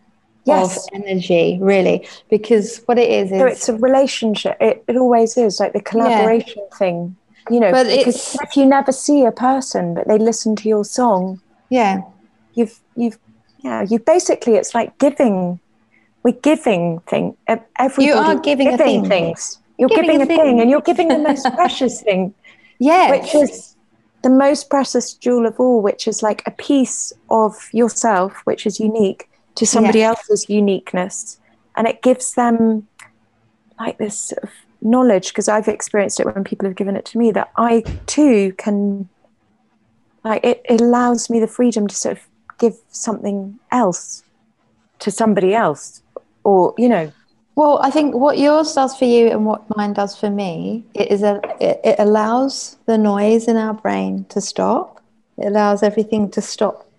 [0.46, 0.78] Yes.
[0.78, 5.38] of energy, really, because what it is is so it's a relationship it, it always
[5.38, 7.16] is like the collaboration thing
[7.50, 10.84] you know But because if you never see a person but they listen to your
[10.84, 12.02] song yeah,
[12.56, 13.20] you've you've
[13.64, 15.60] yeah you basically it's like giving
[16.24, 19.06] we're giving thing ev- everybody are giving a thing.
[19.08, 20.38] things you're Giving giving, a a thing.
[20.38, 20.60] thing.
[20.62, 22.34] and you're giving the most precious thing
[22.80, 23.71] yeah, which is
[24.24, 28.80] the most precious jewel of all, which is like a piece of yourself, which is
[28.80, 30.10] unique to somebody Yeah.
[30.10, 31.40] else's uniqueness.
[31.76, 32.88] And it gives them
[33.80, 34.50] like this sort of
[34.82, 38.54] knowledge, because I've experienced it when people have given it to me, that I too
[38.58, 39.10] can,
[40.24, 42.24] like, it, it allows me the freedom to sort of
[42.60, 44.24] give something else
[45.00, 46.04] to somebody else.
[46.44, 47.12] Or, you know,
[47.56, 51.12] Well, I think what yours does for you and what mine does for me, it
[51.12, 55.02] is a it, allows the noise in our brain to stop.
[55.38, 56.90] It allows everything to stop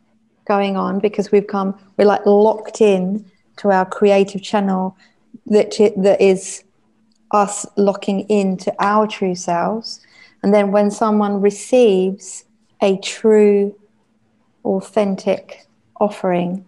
[0.47, 3.25] going on because we've come we're like locked in
[3.59, 4.97] to our creative channel
[5.47, 6.65] that that is
[7.31, 10.01] us locking into our true selves.
[10.43, 12.45] And then when someone receives
[12.83, 13.75] a true
[14.65, 15.67] authentic
[15.99, 16.65] offering,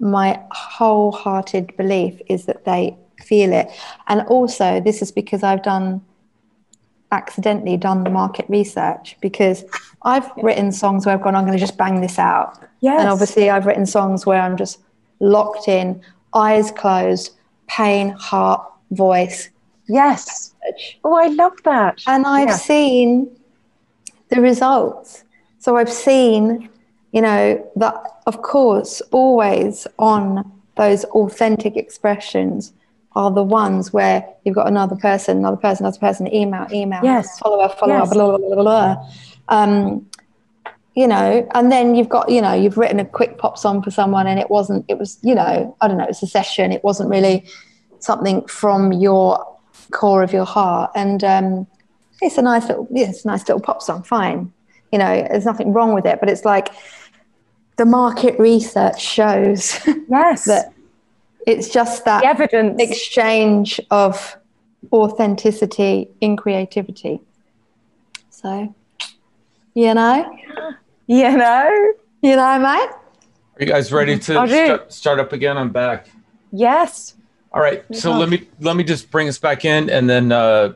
[0.00, 3.68] my wholehearted belief is that they feel it.
[4.08, 6.02] And also, this is because I've done
[7.12, 9.64] accidentally done the market research because
[10.02, 12.58] I've written songs where I've gone, I'm going to just bang this out.
[12.80, 13.00] yes.
[13.00, 14.80] And obviously, I've written songs where I'm just
[15.20, 16.02] locked in,
[16.34, 17.30] eyes closed,
[17.68, 19.50] pain, heart, voice.
[19.88, 20.54] yes.
[21.04, 22.02] Oh, I love that.
[22.06, 22.56] And I've Yeah.
[22.56, 23.28] seen
[24.30, 25.24] the results.
[25.58, 26.68] So I've seen,
[27.14, 27.94] you know, that
[28.26, 32.72] of course, always on those authentic expressions
[33.14, 37.38] are the ones where you've got another person, another person, another person, email, email, Yes.
[37.38, 38.12] follower, follower, Yes.
[38.12, 39.08] blah, blah, blah, blah, blah.
[39.48, 40.06] Um,
[40.96, 43.92] you know, and then you've got, you know, you've written a quick pop song for
[43.92, 46.72] someone and it wasn't, it was, you know, I don't know, it's a session.
[46.72, 47.44] It wasn't really
[48.00, 49.44] something from your
[49.92, 50.90] core of your heart.
[50.96, 51.66] And um,
[52.20, 54.52] it's a nice little, yeah, it's a nice little pop song, fine.
[54.92, 56.68] You know, there's nothing wrong with it, but it's like
[57.76, 60.44] the market research shows yes.
[60.44, 60.72] that
[61.46, 62.80] it's just that the evidence.
[62.80, 64.36] exchange of
[64.92, 67.20] authenticity in creativity.
[68.30, 68.74] So,
[69.74, 70.38] you know,
[71.06, 71.92] you know?
[72.22, 72.90] you know, mate.
[73.56, 75.56] Are you guys ready to I'll start, start up again?
[75.56, 76.08] I'm back.
[76.52, 77.14] Yes.
[77.52, 77.84] All right.
[77.94, 78.16] So Yeah.
[78.18, 80.72] let me let me just bring us back in, and then uh,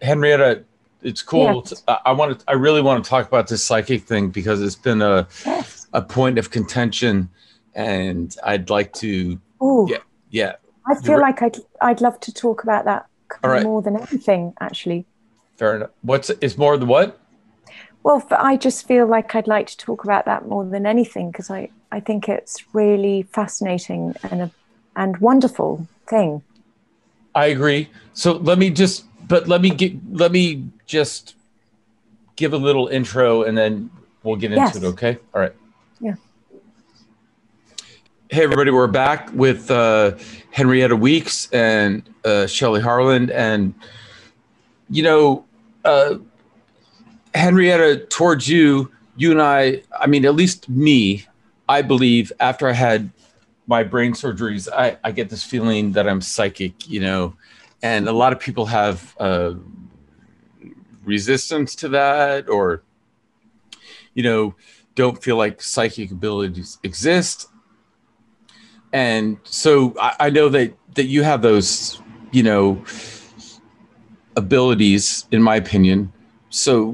[0.00, 0.64] Henrietta,
[1.02, 1.64] it's cool.
[1.66, 1.82] Yes.
[1.88, 2.44] I, I want to.
[2.48, 5.71] I really want to talk about this psychic thing because it's been a Yes.
[5.92, 7.28] A point of contention,
[7.74, 9.38] and I'd like to.
[9.60, 9.98] Oh, Yeah.
[10.30, 10.52] Yeah.
[10.86, 13.06] I feel You're- like I'd, I'd love to talk about that
[13.44, 13.62] right.
[13.62, 15.04] more than anything, actually.
[15.56, 15.90] Fair enough.
[16.02, 17.18] What's is more than what?
[18.02, 21.50] Well, I just feel like I'd like to talk about that more than anything because
[21.50, 24.50] I, I think it's really fascinating and a
[24.96, 26.42] and wonderful thing.
[27.34, 27.88] I agree.
[28.14, 31.36] So let me just, but let me get, let me just
[32.34, 33.88] give a little intro, and then
[34.24, 34.76] we'll get into Yes.
[34.76, 34.84] it.
[34.84, 35.16] Okay.
[35.32, 35.54] All right.
[38.32, 40.16] Hey everybody, we're back with uh,
[40.52, 43.74] Henrietta Weeks and uh, Shelley Harland, and
[44.88, 45.44] you know,
[45.84, 46.14] uh,
[47.34, 51.26] Henrietta, towards you, you and I, I mean, at least me,
[51.68, 53.10] I believe after I had
[53.66, 57.34] my brain surgeries, I, I get this feeling that I'm psychic, you know,
[57.82, 59.52] and a lot of people have uh,
[61.04, 62.82] resistance to that or,
[64.14, 64.54] you know,
[64.94, 67.50] don't feel like psychic abilities exist.
[68.92, 72.00] And so I, I know that, that you have those,
[72.30, 72.84] you know,
[74.36, 76.12] abilities, in my opinion.
[76.50, 76.92] So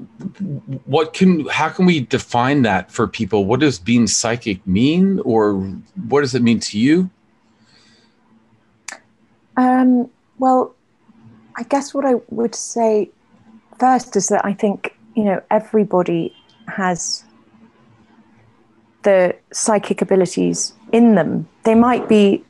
[0.85, 5.55] what can how can we define that for people what does being psychic mean or
[6.07, 7.11] what does it mean to you
[9.59, 10.09] Um,
[10.39, 10.77] well,
[11.57, 13.11] I guess what I would say
[13.81, 16.33] first is that I think you know everybody
[16.69, 17.25] has
[19.09, 21.49] the psychic abilities in them.
[21.65, 22.45] They might be,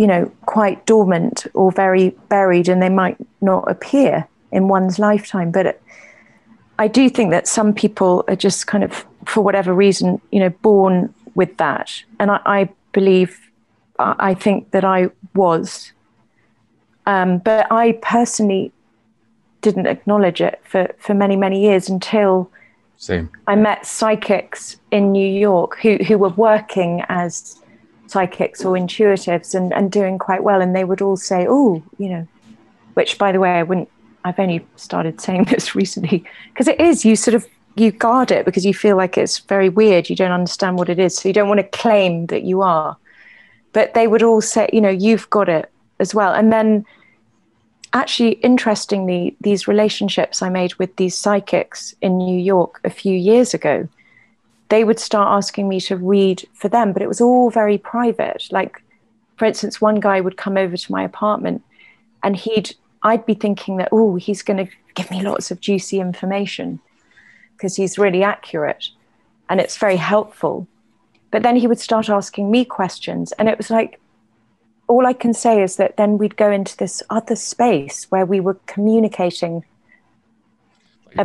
[0.00, 5.50] you know, quite dormant or very buried, and they might not appear in one's lifetime.
[5.52, 5.80] But
[6.78, 10.50] I do think that some people are just kind of, for whatever reason, you know,
[10.50, 11.88] born with that,
[12.18, 13.30] and I, I believe,
[13.98, 15.92] I think that I was.
[17.06, 18.72] Um, but I personally
[19.60, 22.50] didn't acknowledge it for, for many, many years until
[23.02, 27.60] same I met psychics in New York who, who were working as
[28.06, 30.60] psychics or intuitives and, and doing quite well.
[30.60, 32.28] And they would all say, oh, you know,
[32.94, 33.90] which by the way, I wouldn't,
[34.24, 37.44] I've only started saying this recently because it is, you sort of,
[37.74, 40.08] you guard it because you feel like it's very weird.
[40.08, 41.16] You don't understand what it is.
[41.16, 42.96] So you don't want to claim that you are.
[43.72, 46.32] But they would all say, you know, you've got it as well.
[46.32, 46.84] And then
[47.92, 53.54] actually, interestingly, these relationships I made with these psychics in New York a few years
[53.54, 53.88] ago,
[54.68, 58.48] they would start asking me to read for them, but it was all very private.
[58.50, 58.82] Like,
[59.36, 61.62] for instance, one guy would come over to my apartment
[62.22, 66.00] and he'd, I'd be thinking that, oh, he's going to give me lots of juicy
[66.00, 66.80] information
[67.56, 68.88] because he's really accurate
[69.48, 70.66] and it's very helpful.
[71.30, 73.98] But then he would start asking me questions, and it was like,
[74.92, 78.40] all I can say is that then we'd go into this other space where we
[78.40, 79.64] were communicating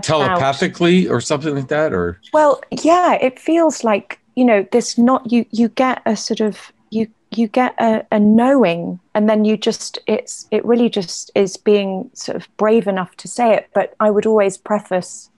[0.01, 4.97] telepathically or something like that, or well, yeah, it feels like you know this.
[4.97, 5.45] Not you.
[5.51, 7.07] You get a sort of you.
[7.31, 12.09] You get a, a knowing, and then you just it's it really just is being
[12.13, 13.67] sort of brave enough to say it.
[13.73, 15.29] But I would always preface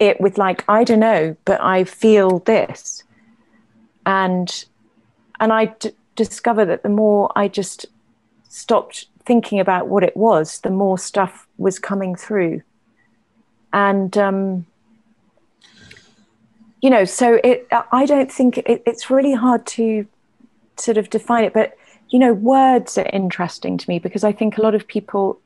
[0.00, 3.04] it with like I don't know, but I feel this,
[4.04, 4.64] and
[5.40, 5.74] and I
[6.24, 7.86] discover that the more I just
[8.48, 12.62] stopped thinking about what it was, the more stuff was coming through,
[13.72, 14.66] and um,
[16.82, 17.66] you know, so it.
[17.92, 20.06] I don't think it, it's really hard to
[20.76, 21.76] sort of define it, but
[22.10, 25.38] you know, words are interesting to me because I think a lot of people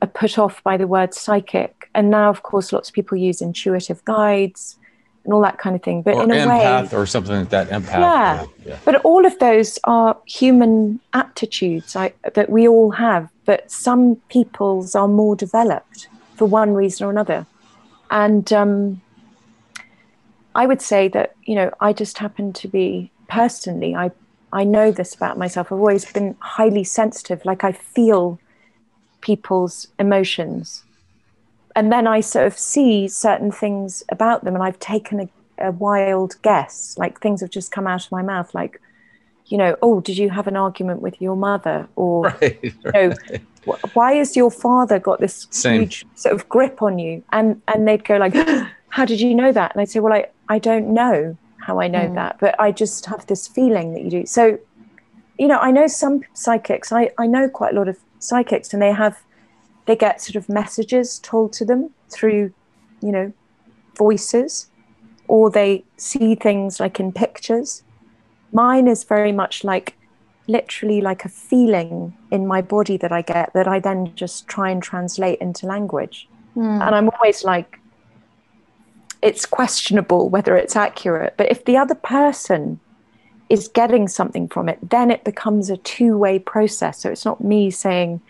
[0.00, 3.42] are put off by the word psychic, and now, of course, lots of people use
[3.42, 4.76] intuitive guides
[5.26, 6.02] and all that kind of thing.
[6.02, 7.68] But or in a empath way, or something like that.
[7.68, 7.88] Empath.
[7.88, 8.42] Yeah.
[8.42, 8.78] or- yeah.
[8.84, 13.28] but all of those are human aptitudes I, that we all have.
[13.44, 17.46] But some people's are more developed for one reason or another.
[18.10, 19.00] And um,
[20.54, 24.10] I would say that, you know, I just happen to be personally, I,
[24.52, 25.70] I know this about myself.
[25.70, 27.44] I've always been highly sensitive.
[27.44, 28.38] Like I feel
[29.20, 30.84] people's emotions.
[31.76, 35.70] And then I sort of see certain things about them and I've taken a, a
[35.70, 36.96] wild guess.
[36.98, 38.80] Like things have just come out of my mouth, like,
[39.46, 41.86] you know, oh, did you have an argument with your mother?
[41.94, 42.58] Or, Right.
[42.62, 43.14] you know,
[43.66, 45.82] wh- why has your father got this Same.
[45.82, 47.22] huge sort of grip on you?
[47.30, 48.34] And and they'd go like,
[48.88, 49.72] how did you know that?
[49.72, 52.14] And I'd say, well, I, I don't know how I know hmm.
[52.14, 54.26] that, but I just have this feeling that you do.
[54.26, 54.58] So,
[55.38, 58.80] you know, I know some psychics, I, I know quite a lot of psychics and
[58.80, 59.20] they have,
[59.86, 62.52] they get sort of messages told to them through,
[63.00, 63.32] you know,
[63.96, 64.68] voices
[65.28, 67.82] or they see things like in pictures.
[68.52, 69.96] Mine is very much like
[70.48, 74.70] literally like a feeling in my body that I get that I then just try
[74.70, 76.28] and translate into language.
[76.54, 76.80] Hmm.
[76.82, 77.80] And I'm always like,
[79.22, 81.34] it's questionable whether it's accurate.
[81.36, 82.78] But if the other person
[83.48, 87.00] is getting something from it, then it becomes a two way process.
[87.00, 88.20] So it's not me saying,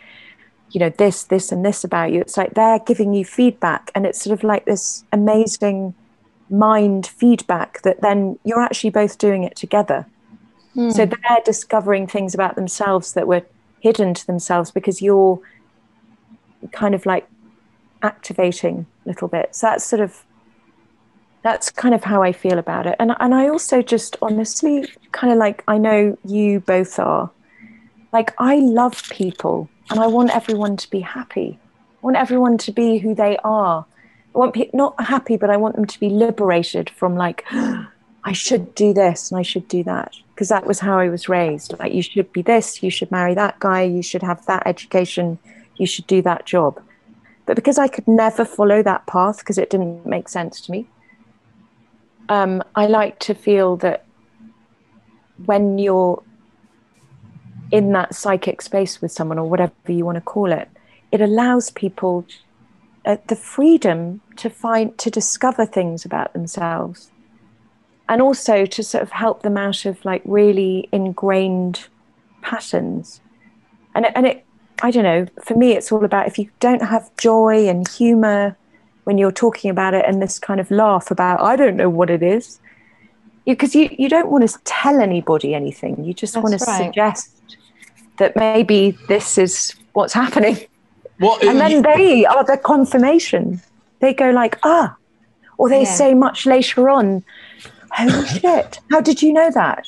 [0.70, 2.20] you know, this, this, and this about you.
[2.20, 3.90] It's like they're giving you feedback.
[3.94, 5.94] And it's sort of like this amazing
[6.50, 10.06] mind feedback that then you're actually both doing it together.
[10.74, 10.90] Hmm.
[10.90, 13.42] So they're discovering things about themselves that were
[13.80, 15.40] hidden to themselves because you're
[16.72, 17.28] kind of like
[18.02, 19.54] activating a little bit.
[19.54, 20.24] So that's sort of
[21.42, 22.96] that's kind of how I feel about it.
[22.98, 27.30] And and I also just honestly kind of like I know you both are.
[28.12, 31.58] Like I love people and I want everyone to be happy.
[31.60, 33.86] I want everyone to be who they are.
[34.34, 38.32] I want pe- not happy, but I want them to be liberated from like I
[38.32, 41.78] should do this and I should do that because that was how I was raised.
[41.78, 45.38] Like you should be this, you should marry that guy, you should have that education,
[45.76, 46.82] you should do that job.
[47.46, 50.86] But because I could never follow that path because it didn't make sense to me,
[52.28, 54.04] um, I like to feel that
[55.44, 56.22] when you're
[57.70, 60.68] in that psychic space with someone or whatever you want to call it,
[61.12, 62.24] it allows people
[63.04, 67.10] uh, the freedom to find to discover things about themselves
[68.08, 71.86] and also to sort of help them out of like really ingrained
[72.42, 73.20] patterns
[73.94, 74.44] and it, and it
[74.82, 78.56] i don't know for me it's all about if you don't have joy and humor
[79.04, 82.10] when you're talking about it and this kind of laugh about i don't know what
[82.10, 82.60] it is
[83.44, 86.86] because you, you don't want to tell anybody anything you just That's want to right.
[86.86, 87.35] suggest
[88.18, 90.58] that maybe this is what's happening
[91.20, 93.60] Well, and it- then they are the confirmation.
[94.00, 94.94] They go like, ah,
[95.58, 95.94] or they Yeah.
[95.94, 97.24] say much later on,
[97.92, 99.84] holy shit, how did you know that?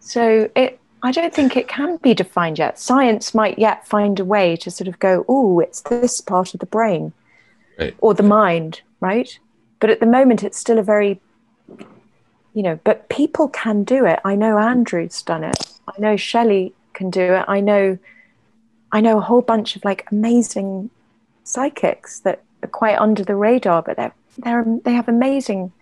[0.00, 2.78] So it, I don't think it can be defined yet.
[2.78, 6.60] Science might yet find a way to sort of go, oh, it's this part of
[6.60, 7.12] the brain
[7.78, 7.94] Right.
[7.98, 9.28] or the mind, right?
[9.80, 11.20] But at the moment, it's still a very,
[12.54, 14.20] you know, but people can do it.
[14.24, 15.56] I know Andrew's done it.
[15.88, 17.44] I know Shelley can do it.
[17.48, 17.98] I know,
[18.92, 20.88] I know a whole bunch of like amazing
[21.42, 25.72] psychics that are quite under the radar, but they're they're they have amazing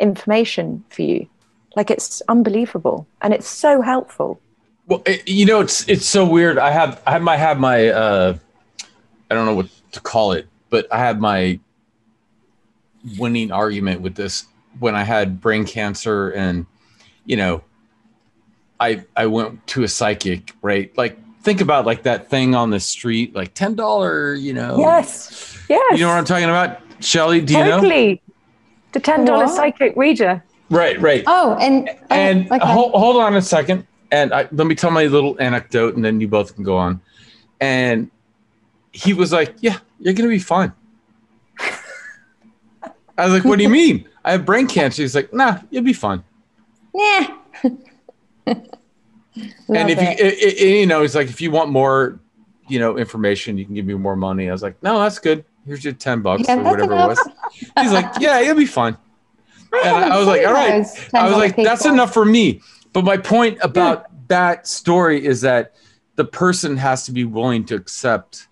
[0.00, 1.28] information for you.
[1.76, 4.40] Like it's unbelievable, and it's so helpful.
[4.88, 6.58] Well, it, you know, it's it's so weird.
[6.58, 8.36] I have I might have my uh,
[9.30, 11.60] I don't know what to call it, but I have my
[13.16, 14.46] winning argument with this
[14.78, 16.66] when I had brain cancer, and
[17.24, 17.62] you know,
[18.80, 20.96] I I went to a psychic, right?
[20.96, 24.78] Like think about like that thing on the street, like ten dollar, you know.
[24.78, 25.98] Yes, yes.
[25.98, 26.80] You know what I'm talking about?
[27.00, 27.76] Shelley, do you know?
[27.76, 28.22] Totally.
[28.92, 30.42] The ten dollar psychic reader.
[30.68, 31.22] Right, right.
[31.26, 32.66] Oh, and oh, and okay.
[32.66, 36.20] hold, hold on a second and I, let me tell my little anecdote and then
[36.20, 37.00] you both can go on
[37.60, 38.10] and
[38.92, 40.72] he was like yeah you're gonna be fine
[43.18, 45.82] i was like what do you mean i have brain cancer he's like nah you'll
[45.82, 46.22] be fine
[46.94, 47.36] yeah.
[47.64, 48.68] and
[49.68, 52.20] if you i i you know he's like if you want more
[52.68, 55.44] you know information you can give me more money i was like no that's good
[55.64, 57.28] here's your 10 bucks Yeah, or whatever it was
[57.80, 58.96] he's like yeah you'll be fine
[59.84, 60.86] and I was like, all right.
[61.14, 62.60] I was like, that's enough for me.
[62.92, 65.74] But my point about that story is that
[66.16, 68.48] the person has to be willing to accept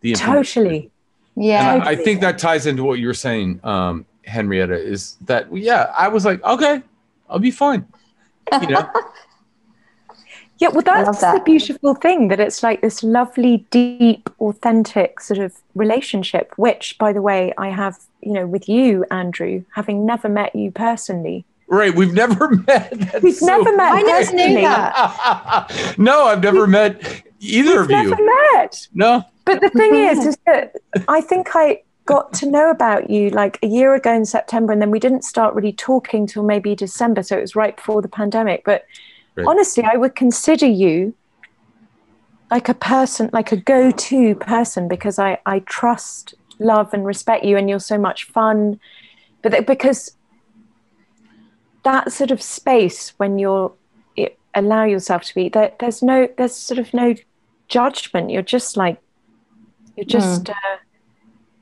[0.00, 0.64] the information.
[0.64, 0.90] Totally.
[1.34, 1.82] Yeah.
[1.84, 5.92] I, I think that ties into what you were saying, um, Henrietta, is that yeah,
[5.96, 6.82] I was like, okay,
[7.28, 7.86] I'll be fine.
[8.62, 8.90] You know,
[10.60, 15.20] Yeah, well, I love that's the beautiful thing that it's like this lovely, deep, authentic
[15.20, 20.04] sort of relationship, which, by the way, I have, you know, with you, Andrew, having
[20.04, 21.44] never met you personally.
[21.68, 21.94] right?
[21.94, 22.90] We've never met.
[22.92, 25.94] That's We've so never met I never knew that.
[25.98, 27.96] no, I've never met either of you.
[27.96, 28.16] never
[28.54, 28.88] met.
[28.94, 29.22] No.
[29.44, 30.74] But the thing is, is that
[31.06, 34.80] I think I got to know about you like a year ago in September, and
[34.80, 37.22] then we didn't start really talking till maybe December.
[37.22, 38.62] So it was right before the pandemic.
[38.64, 38.84] But
[39.36, 39.46] Right.
[39.46, 41.14] honestly, I would consider you
[42.50, 47.44] like a person, like a go to person, because I, I trust, love, and respect
[47.44, 48.80] you, and you're so much fun.
[49.42, 50.10] But that- because
[51.84, 53.72] that sort of space when you're
[54.16, 57.14] you allow yourself to be there, there's no there's sort of no
[57.68, 58.98] judgment you're just like
[59.96, 60.54] you're just uh,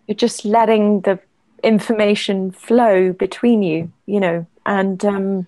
[0.06, 1.18] you're just letting the
[1.62, 5.46] information flow between you you know and um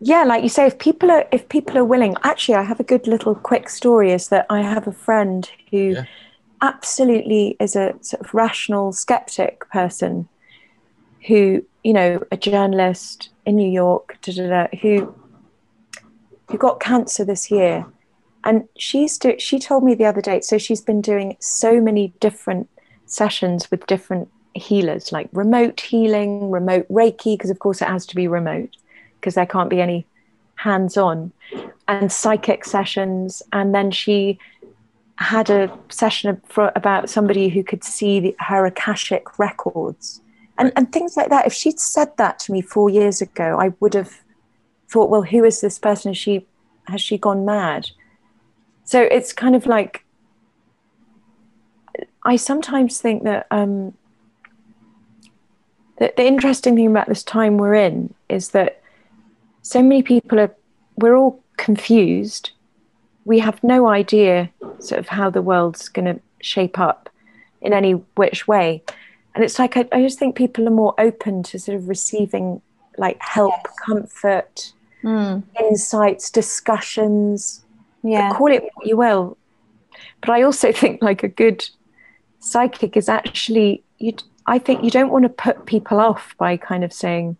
[0.00, 2.84] yeah like you say if people are if people are willing actually i have a
[2.84, 6.04] good little quick story is that i have a friend who Yeah.
[6.62, 10.28] absolutely is a sort of rational skeptic person
[11.26, 15.14] who you know a journalist in new york da, da, da, who
[16.50, 17.84] who got cancer this year
[18.46, 22.14] and she's do, she told me the other day so she's been doing so many
[22.20, 22.68] different
[23.04, 28.16] sessions with different healers like remote healing remote reiki because of course it has to
[28.16, 28.70] be remote
[29.20, 30.06] because there can't be any
[30.56, 31.32] hands on
[31.88, 33.42] and psychic sessions.
[33.52, 34.38] And then she
[35.16, 40.20] had a session for about somebody who could see the, her akashic records.
[40.58, 41.46] And, and things like that.
[41.46, 44.22] If she'd said that to me four years ago i would have
[44.88, 46.12] thought well who is this person?
[46.12, 46.46] Is she
[46.86, 47.90] has she gone mad
[48.86, 50.04] so it's kind of like
[52.24, 53.92] i sometimes think that um
[55.98, 58.80] the, the interesting thing about this time we're in is that
[59.62, 60.54] so many people are
[60.96, 62.52] we're all confused.
[63.24, 67.10] We have no idea sort of how the world's going to shape up
[67.60, 68.82] in any which way.
[69.34, 72.62] And it's like I, I just think people are more open to sort of receiving
[72.98, 73.74] like help Yes.
[73.84, 74.72] comfort
[75.04, 77.65] Mm, insights discussions
[78.06, 78.32] yeah.
[78.32, 79.36] call it what you will
[80.20, 81.68] but i also think like a good
[82.38, 84.14] psychic is actually you
[84.46, 87.36] i think you don't want to put people off by kind of saying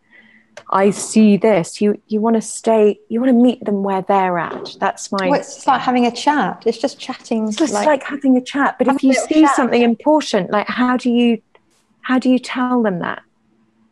[0.71, 4.39] i see this you you want to stay you want to meet them where they're
[4.39, 6.63] at that's my Well, it's just like having a chat.
[6.65, 7.47] It's just chatting.
[7.47, 9.55] it's just like, having a chat but if you see chat.
[9.55, 11.43] something important like how do you
[12.01, 13.23] how do you tell them that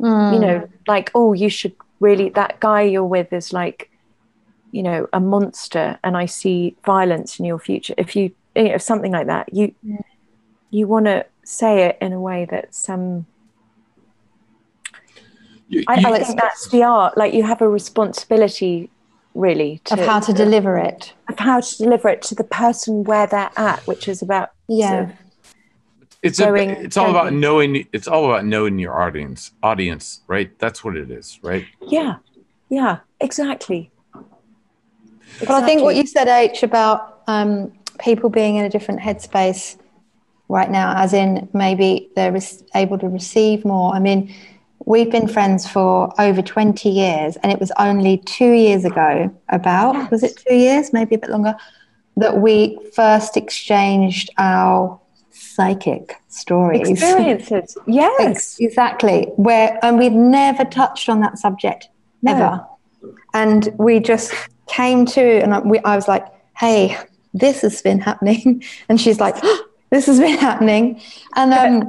[0.00, 3.90] Mm, you know like oh you should really that guy you're with is like
[4.74, 8.24] you know a monster and i see violence in your future if you
[8.56, 9.72] you know something like that you
[10.70, 13.24] you want to say it in a way that's um
[15.68, 18.90] You- I, you- I think that's the art like you have a responsibility
[19.34, 21.12] really to, of how to deliver it.
[21.28, 24.90] of how to deliver it to the person where they're at which is about Yeah.
[24.90, 25.12] sort of-
[26.22, 26.54] it's a,
[26.86, 30.50] it's all about knowing it's all about knowing your audience audience right?
[30.58, 31.66] That's what it is right?
[31.96, 32.16] Yeah.
[32.68, 33.90] Yeah exactly
[35.40, 39.76] But I think what you said, H, about um, people being in a different headspace
[40.48, 42.36] right now, as in maybe they're
[42.74, 43.94] able to receive more.
[43.94, 44.34] I mean,
[44.84, 50.10] we've been friends for over 20 years, and it was only two years ago, about,
[50.10, 51.56] was it two years, maybe a bit longer,
[52.16, 56.88] that we first exchanged our psychic stories.
[56.88, 59.24] experiences yes Exactly.
[59.36, 61.88] Where and we've never touched on that subject
[62.22, 62.32] No.
[62.32, 62.66] ever,
[63.34, 64.32] and we just
[64.66, 66.96] came to, and I, we, I was like, "Hey,
[67.32, 69.36] this has been happening," and she's like,
[69.90, 71.00] "This has been happening,"
[71.36, 71.88] and um,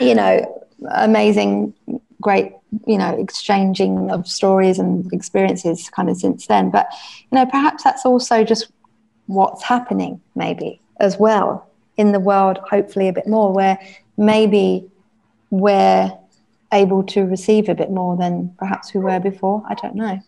[0.00, 1.74] you know, amazing,
[2.20, 2.52] great,
[2.86, 6.70] you know, exchanging of stories and experiences, kind of since then.
[6.70, 6.88] But
[7.30, 8.70] you know, perhaps that's also just
[9.26, 12.58] what's happening, maybe as well in the world.
[12.70, 13.78] Hopefully, a bit more where
[14.16, 14.88] maybe
[15.50, 16.10] we're
[16.72, 19.62] able to receive a bit more than perhaps we were before.
[19.68, 20.20] I don't know.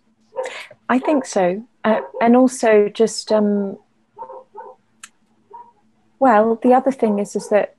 [0.95, 1.67] I think so.
[1.83, 3.77] Uh, and also just um,
[6.21, 7.75] well, the other thing is is that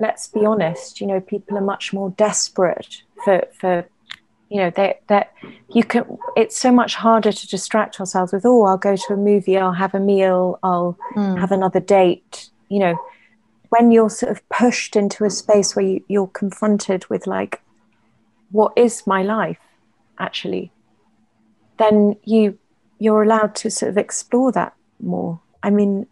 [0.00, 3.86] let's be honest, you know, people are much more desperate for for
[4.48, 5.32] you know that that
[5.72, 9.16] you can it's so much harder to distract ourselves with oh i'll go to a
[9.16, 11.38] movie i'll have a meal i'll Mm.
[11.38, 12.96] have another date you know
[13.68, 17.60] when you're sort of pushed into a space where you, you're confronted with like
[18.50, 19.60] what is my life
[20.18, 20.72] actually
[21.78, 22.58] then you
[22.98, 26.06] you're allowed to sort of explore that more i mean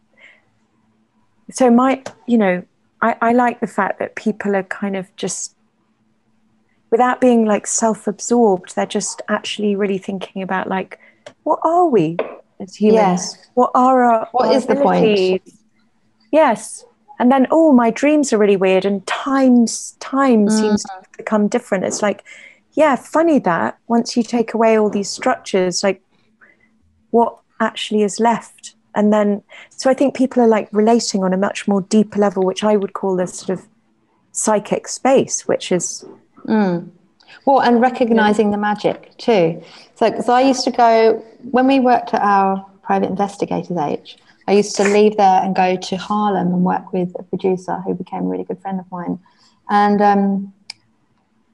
[1.51, 2.63] so my you know
[3.03, 5.55] i i like the fact that people are kind of just
[6.91, 10.99] without being like self-absorbed they're just actually really thinking about like
[11.43, 12.17] what are we
[12.61, 13.49] as humans Yes.
[13.55, 15.43] what are our What our is the point?
[16.33, 16.85] yes
[17.19, 20.51] and then oh my dreams are really weird and times time Mm.
[20.61, 22.23] seems to become different it's like
[22.77, 26.01] yeah funny that once you take away all these structures like
[27.11, 31.37] what actually is left and then so i think people are like relating on a
[31.37, 33.67] much more deeper level which i would call this sort of
[34.33, 36.05] psychic space which is
[36.47, 36.91] Mm.
[37.45, 39.63] Well, and recognizing the magic too.
[39.95, 44.17] So, because I used to go when we worked at our private investigators age,
[44.49, 47.95] I used to leave there and go to Harlem and work with a producer who
[47.95, 49.19] became a really good friend of mine.
[49.69, 50.53] And um,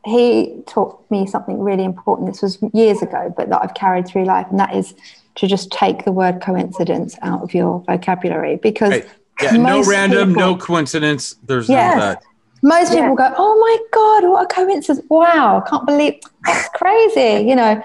[0.05, 2.29] he taught me something really important.
[2.29, 4.95] This was years ago, but that I've carried through life, and that is
[5.37, 9.07] to just take the word coincidence out of your vocabulary because Right.
[9.41, 11.37] Yeah, no most random, no coincidence.
[11.47, 11.97] There's Yes.
[11.97, 12.23] none of that.
[12.65, 13.01] most Yeah.
[13.01, 15.05] people go, "Oh my god, what a coincidence!
[15.09, 17.83] Wow, I can't believe that's crazy," you know.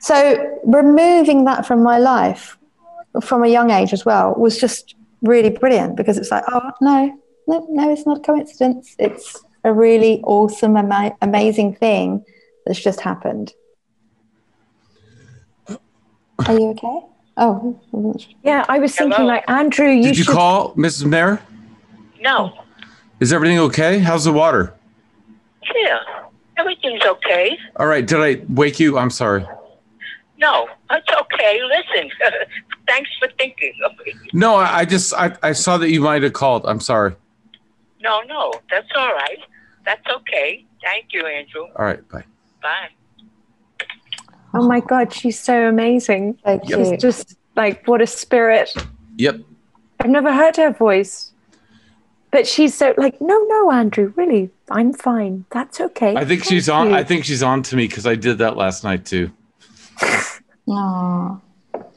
[0.00, 2.58] So removing that from my life
[3.22, 7.16] from a young age as well was just really brilliant because it's like, oh no,
[7.46, 8.94] no, no, it's not a coincidence.
[8.98, 12.24] It's a really awesome, ama- amazing thing
[12.64, 13.52] that's just happened.
[15.68, 17.00] Are you okay?
[17.38, 18.32] Oh, I wasn't sure.
[18.44, 19.28] yeah i was thinking Hello.
[19.28, 21.04] like andrew you Did you should call Mrs.
[21.04, 21.38] Mayor?
[22.22, 22.58] No.
[23.20, 23.98] Is everything okay?
[23.98, 24.72] How's the water?
[25.74, 25.98] Yeah.
[26.56, 27.58] Everything's okay.
[27.76, 28.06] All right.
[28.06, 28.96] Did I wake you?
[28.98, 29.46] I'm sorry.
[30.38, 31.60] No, it's okay.
[31.62, 32.10] Listen,
[32.88, 34.14] thanks for thinking of me.
[34.32, 36.64] No, I, I just I, I saw that you might have called.
[36.66, 37.14] I'm sorry.
[38.02, 39.38] No, no, that's all right.
[39.86, 40.66] That's okay.
[40.82, 41.62] Thank you, Andrew.
[41.76, 42.06] All right.
[42.10, 42.24] Bye.
[42.62, 42.88] Bye.
[44.54, 46.78] oh my god she's so amazing So Yep.
[46.78, 48.74] she's just like what a spirit
[49.18, 49.36] Yep.
[50.00, 51.32] i've never heard her voice
[52.32, 56.48] but she's so like no no andrew really i'm fine that's okay I think Thank
[56.50, 56.88] she's on.
[56.88, 59.30] you." I think she's on to me because I did that last night too.
[60.68, 61.38] Aw,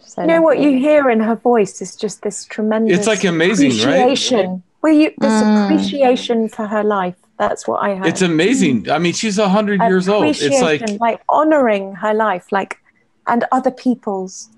[0.01, 3.23] so you know what you hear in her voice is just this tremendous It's like
[3.23, 4.01] amazing, right?
[4.01, 5.63] appreciation well you this Mm.
[5.63, 8.89] appreciation for her life that's what i heard It's amazing.
[8.91, 10.25] I mean, she's a hundred years old.
[10.25, 12.77] It's like Appreciation, like honoring her life like
[13.25, 14.49] and other people's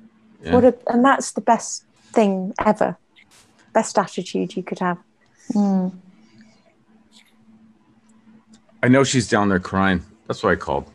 [0.43, 0.55] Yeah.
[0.55, 2.97] what a, and that's the best thing ever
[3.73, 4.97] best attitude you could have
[5.53, 5.91] Mm.
[8.83, 10.01] I know she's down there crying.
[10.27, 10.85] That's why I called.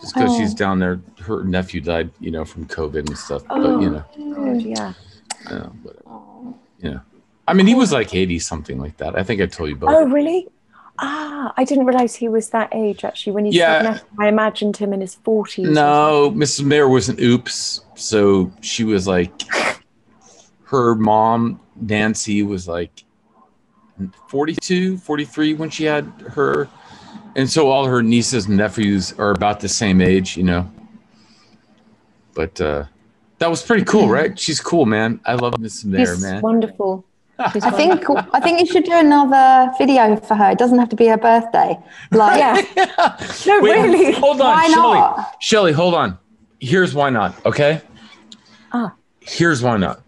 [0.00, 0.38] Just because Oh.
[0.38, 3.42] she's down there, her nephew died, you know, from COVID and stuff.
[3.48, 3.80] But Oh.
[3.80, 4.04] you know,
[4.34, 4.92] God, yeah
[5.48, 7.04] you know, whatever.
[7.50, 9.18] I mean, he was like eighty something like that.
[9.18, 9.90] I think I told you both.
[9.90, 10.46] oh really
[11.02, 13.78] ah i didn't realize he was that age actually when he Yeah.
[13.78, 16.64] said nephew, i imagined him in his 40s No, Mrs.
[16.64, 17.80] Mayer was an oops.
[17.94, 19.32] So she was like,
[20.64, 23.04] her mom, Nancy, was like
[24.28, 26.04] 42, 43 when she had
[26.36, 26.68] her.
[27.34, 30.70] And so all her nieces and nephews are about the same age, you know.
[32.34, 32.84] But uh,
[33.38, 34.38] that was pretty cool, right?
[34.38, 35.20] She's cool, man.
[35.24, 35.84] I love Mrs.
[35.86, 36.42] Mayer, man.
[36.42, 37.04] wonderful
[37.52, 38.04] She's I think.
[38.32, 40.50] I think you should do another video for her.
[40.50, 41.78] It doesn't have to be her birthday.
[42.10, 42.60] Like, yeah
[43.46, 44.98] no Wait, really Hold on, Why Shelley.
[44.98, 45.36] not?
[45.40, 46.18] Shelley, hold on.
[46.60, 47.80] Here's why not, okay?
[48.72, 48.92] Ah.
[49.20, 50.02] Here's why not.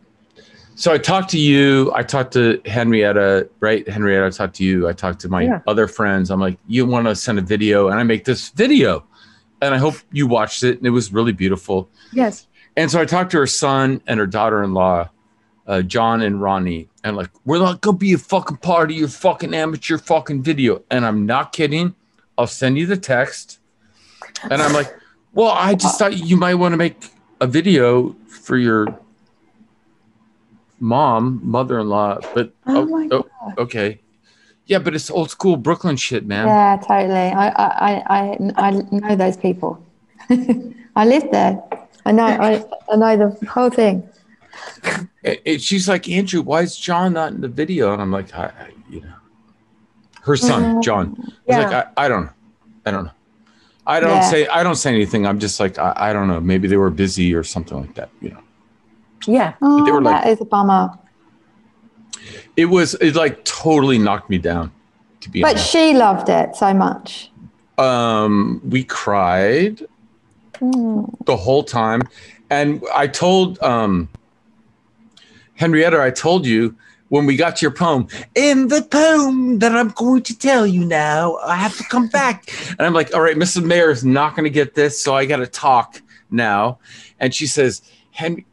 [0.74, 1.92] So I talked to you.
[1.94, 3.88] I talked to Henrietta, right?
[3.88, 4.88] Henrietta, I talked to you.
[4.88, 5.60] I talked to my Yeah.
[5.66, 6.30] other friends.
[6.30, 7.88] I'm like, you want to send a video?
[7.88, 9.04] And I make this video.
[9.60, 10.78] And I hope you watched it.
[10.78, 11.88] And it was really beautiful.
[12.12, 15.08] yes And so I talked to her son and her daughter in law,
[15.68, 19.08] uh, John and Ronnie, and like, we're not gonna be a fucking part of your
[19.08, 20.82] fucking amateur fucking video.
[20.90, 21.94] And I'm not kidding.
[22.38, 23.58] I'll send you the text.
[24.50, 24.92] And I'm like,
[25.32, 26.96] well, I just thought you might want to make
[27.40, 28.98] a video for your
[30.80, 33.24] mom, mother-in-law, but Oh, oh my oh,
[33.58, 34.00] okay.
[34.66, 36.46] Yeah, but it's old school Brooklyn shit, man.
[36.46, 37.14] Yeah, totally.
[37.14, 39.84] I, I, I, I, I know those people.
[40.96, 41.62] I lived there.
[42.06, 42.24] I know.
[42.24, 44.08] I, I know the whole thing.
[45.24, 47.92] And- and she's like, Andrew, why is John not in the video?
[47.92, 49.14] And I'm like, I, I you know.
[50.22, 51.14] her son, John.
[51.16, 51.58] He's Yeah.
[51.68, 52.32] like, I, I don't know.
[52.86, 53.10] I don't know.
[53.86, 54.30] I don't Yeah.
[54.30, 55.26] say I don't say anything.
[55.26, 56.40] I'm just like I, I don't know.
[56.40, 58.10] Maybe they were busy or something like that.
[58.20, 58.42] You know.
[59.26, 59.54] Yeah.
[59.62, 60.90] Oh, they were like- that is a bummer.
[62.56, 64.70] It was it like totally knocked me down.
[65.20, 67.30] To be But honest, she loved it so much.
[67.78, 69.82] um, we cried
[70.60, 72.02] the whole time,
[72.50, 74.08] and I told um,
[75.62, 76.74] Henrietta, I told you
[77.10, 80.84] when we got to your poem, in the poem that I'm going to tell you
[80.84, 83.64] now, I have to come back, and I'm like, all right, Mrs.
[83.64, 86.02] Mayor is not going to get this, so I got to talk
[86.32, 86.80] now,
[87.20, 88.44] and she says, Henry.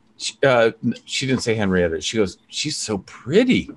[0.43, 0.71] Uh,
[1.05, 2.01] she didn't say Henrietta.
[2.01, 3.71] She goes, she's so pretty.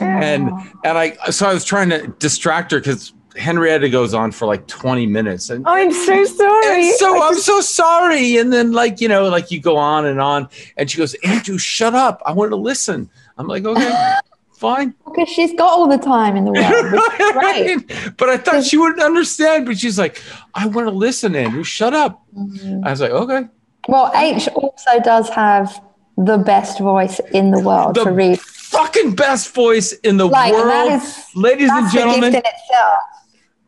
[0.00, 0.48] and
[0.84, 4.66] and I so I was trying to distract her because Henrietta goes on for like
[4.66, 6.88] 20 minutes and I'm so sorry.
[6.88, 8.36] and so I'm so sorry.
[8.36, 11.58] And then like you know, like you go on and on, and she goes, Andrew,
[11.58, 12.22] shut up.
[12.24, 13.10] I want to listen.
[13.36, 14.14] I'm like, okay,
[14.52, 14.94] fine.
[15.04, 17.34] Because she's got all the time in the world.
[17.86, 18.16] great.
[18.16, 19.66] But I thought she wouldn't understand.
[19.66, 20.22] But she's like,
[20.54, 21.64] I want to listen, Andrew.
[21.64, 22.24] Shut up.
[22.36, 22.84] Mm-hmm.
[22.86, 23.48] I was like, okay.
[23.88, 25.82] Well, H also does have
[26.16, 28.40] the best voice in the world The to read.
[28.40, 32.42] Fucking best voice in the Like world, is ladies and that's the gift gentlemen.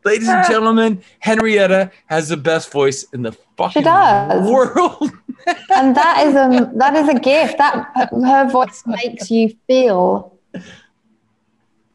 [0.07, 0.47] Ladies and ah.
[0.47, 4.49] gentlemen, Henrietta has the best voice in the fucking does.
[4.49, 5.11] world.
[5.75, 7.57] and that is a that is a gift.
[7.57, 10.33] That her voice makes you feel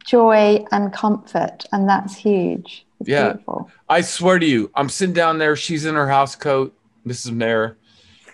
[0.05, 2.85] joy and comfort, and that's huge.
[3.01, 3.31] It's Yeah.
[3.31, 3.71] beautiful.
[3.89, 5.57] I swear to you, I'm sitting down there.
[5.57, 7.33] She's in her house coat, Mrs.
[7.33, 7.79] Mayor,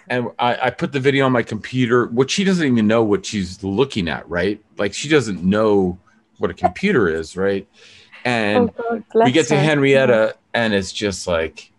[0.08, 3.24] and I, I put the video on my computer, which she doesn't even know what
[3.24, 4.60] she's looking at, right?
[4.76, 6.00] Like she doesn't know
[6.38, 7.68] what a computer is, right?
[8.28, 9.56] And Oh, God, we get to.
[9.56, 11.70] Henrietta, and it's just like,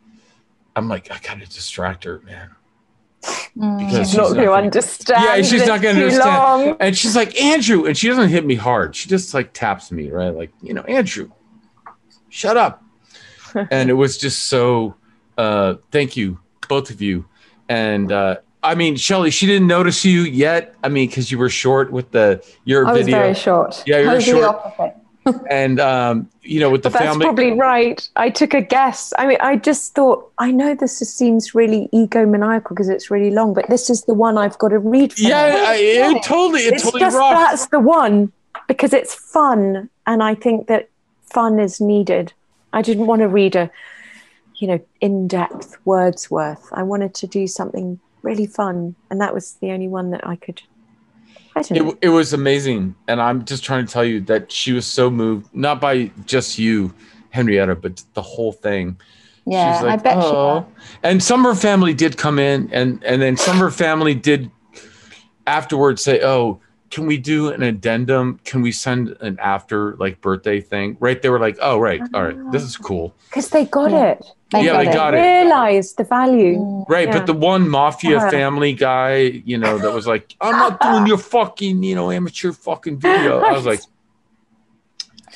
[0.76, 2.50] I'm like, I gotta distract her, man.
[3.22, 5.24] Because She's not going to understand.
[5.26, 6.36] Yeah, she's not going to understand.
[6.70, 6.78] long.
[6.80, 8.96] And she's like, Andrew, and she doesn't hit me hard.
[8.96, 10.34] She just like taps me, right?
[10.34, 11.30] Like, you know, Andrew,
[12.30, 12.82] shut up.
[13.72, 14.96] and it was just so.
[15.38, 17.26] Uh, thank you, both of you.
[17.68, 20.76] And uh, I mean, Shelley, she didn't notice you yet.
[20.84, 23.84] I mean, because you were short with the your I was video, very short.
[23.86, 24.94] Yeah, you're short.
[25.50, 27.26] And um, you know, with the But that's family.
[27.26, 28.08] probably right.
[28.16, 29.14] I took a guess.
[29.18, 33.32] I mean, I just thought, I know this is- seems really egomaniacal because it's really
[33.32, 35.14] long, but this is the one I've got to read.
[35.14, 35.66] For yeah.
[35.68, 38.32] I, it totally, it it's totally just that's the one
[38.68, 40.90] because it's fun, and I think that
[41.22, 42.34] fun is needed.
[42.74, 43.70] I didn't want to read a,
[44.56, 46.68] you know, in-depth Wordsworth.
[46.72, 50.36] I wanted to do something really fun, and that was the only one that I
[50.36, 50.62] could.
[51.70, 52.96] It, it was amazing.
[53.08, 56.58] And I'm just trying to tell you that she was so moved, not by just
[56.60, 56.94] you,
[57.32, 58.98] Henrietta, but the whole thing.
[59.46, 60.66] Yeah, like, I bet she "Oh." was.
[61.04, 64.14] And some of her family did come in, and and then some of her family
[64.14, 64.52] did
[65.48, 66.60] afterwards say, "Oh,
[66.92, 68.40] can we do an addendum?
[68.46, 71.22] Can we send an after like birthday thing?" Right?
[71.22, 72.66] They were like, "Oh, right, all right, this ah.
[72.68, 74.12] is cool." because they got Yeah.
[74.12, 74.26] it.
[74.52, 74.94] They Yeah, got they it.
[74.94, 75.18] got it.
[75.22, 76.86] Realized the value.
[76.90, 77.18] Right, Yeah.
[77.20, 78.32] but the one mafia Uh-huh.
[78.32, 82.52] family guy, you know, that was like, "I'm not doing your fucking, you know, amateur
[82.52, 83.82] fucking video." I was like,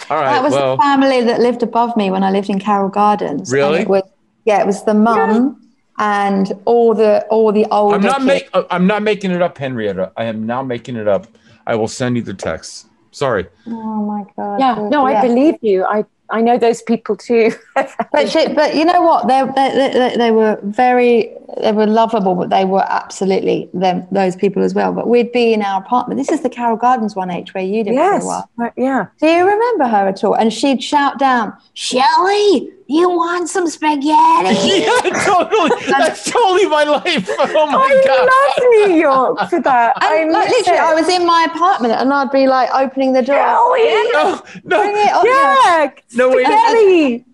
[0.10, 2.60] "All right, That was well, the family that lived above me when I lived in
[2.60, 3.52] Carroll Gardens.
[3.52, 3.82] Really?
[3.82, 4.04] it was,
[4.46, 5.60] yeah, it was the mum
[6.00, 7.94] and all the all the old.
[7.94, 8.26] I'm not kids.
[8.26, 10.12] make, uh, I'm not making it up, Henrietta.
[10.18, 11.28] I am now making it up.
[11.68, 12.88] I will send you the text.
[13.12, 13.46] Sorry.
[13.68, 13.72] Oh
[14.14, 14.60] my god.
[14.60, 15.86] Yeah, no, I believe you.
[15.86, 16.04] I
[16.34, 17.52] I know those people too.
[18.12, 19.28] But she, but you know what?
[19.28, 24.36] They, they they they were very they were lovable, but they were absolutely them those
[24.36, 24.94] people as well.
[24.94, 26.20] But we'd be in our apartment.
[26.20, 28.50] This is the Carroll Gardens one H where you lived for yes, a while.
[28.58, 29.08] right, yeah.
[29.20, 30.36] Do you remember her at all?
[30.36, 34.04] And she'd shout down, "Shelley, you want some spaghetti?"
[34.86, 35.72] yeah, totally.
[35.88, 37.28] That's totally my life.
[37.40, 38.30] Oh my god.
[38.30, 39.94] I love New York for that.
[39.98, 40.84] I like, literally, it.
[40.84, 43.36] I was in my apartment and I'd be like opening the door.
[43.36, 45.26] No, Bring no, it on.
[45.26, 46.46] yeah, no, wait.
[46.46, 47.26] spaghetti.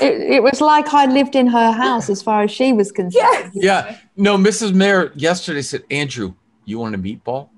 [0.00, 3.50] It, it was like I lived in her house as far as she was concerned.
[3.54, 4.38] Yeah, no.
[4.38, 4.72] Mrs.
[4.72, 6.32] Mayer yesterday said, "Andrew,
[6.64, 7.50] you want a meatball?"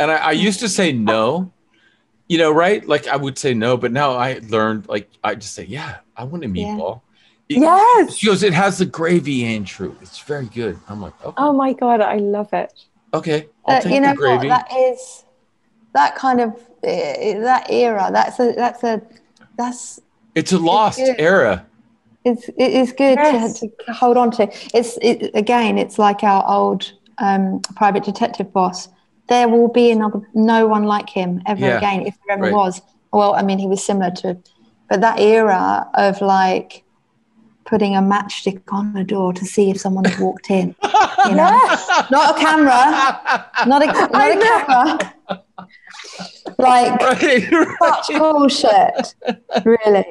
[0.00, 1.52] And I, I used to say no,
[2.28, 2.86] you know, right?
[2.86, 6.24] Like I would say no, but now I learned, like I just say, "Yeah, I
[6.24, 6.52] want a Yeah.
[6.74, 7.00] meatball."
[7.48, 8.14] It- Yes.
[8.16, 9.94] She goes, "It has the gravy, Andrew.
[10.02, 12.72] It's very good." I'm like, "Okay, Oh my god, I love it.
[13.14, 14.68] okay, I'll But take you know the gravy." what?
[14.68, 15.24] That is
[15.94, 16.50] that kind of
[16.82, 18.10] uh, that era.
[18.12, 19.00] That's a that's a
[19.56, 20.00] that's
[20.38, 21.16] it's a lost good.
[21.18, 21.66] era.
[22.24, 23.60] it's it is good Yes.
[23.60, 24.42] to, to hold on to.
[24.74, 28.88] It's it, again, it's like our old um, private detective boss.
[29.28, 32.52] There will be another, no one like him ever Yeah, again, if there ever right.
[32.52, 32.80] was.
[33.12, 34.38] Well, I mean, he was similar to,
[34.88, 36.84] but that era of like
[37.64, 40.74] putting a matchstick on the door to see if someone had walked in.
[41.26, 41.50] You know,
[42.10, 42.80] not a camera,
[43.66, 45.44] not a, not a camera.
[46.58, 47.76] Like Right, right.
[48.06, 49.14] such bullshit.
[49.64, 50.04] Really.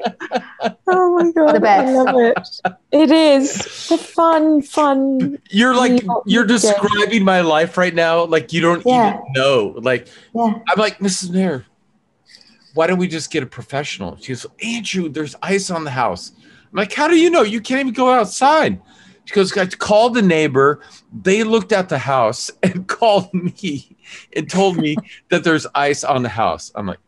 [0.88, 1.88] Oh my god, The best.
[1.88, 2.78] I love it.
[2.92, 5.40] It is the fun, fun.
[5.50, 8.24] You're like you're describing my life right now.
[8.26, 9.16] Like you don't Yeah.
[9.20, 9.76] even know.
[9.78, 10.54] Like Yeah.
[10.70, 11.32] I'm like Mrs.
[11.32, 11.66] Mayor.
[12.74, 14.18] Why don't we just get a professional?
[14.22, 16.32] She goes, Andrew, there's ice on the house.
[16.38, 17.42] I'm like, how do you know?
[17.42, 18.80] You can't even go outside.
[19.26, 20.82] She goes, I called the neighbor.
[21.12, 23.97] They looked at the house and called me
[24.36, 24.96] and told me
[25.30, 26.72] that there's ice on the house.
[26.76, 27.00] I'm like,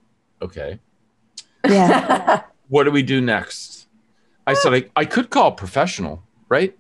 [0.41, 0.79] okay.
[1.67, 2.43] Yeah.
[2.69, 3.87] What do we do next?
[4.45, 6.77] I said, I, I could call a professional, right?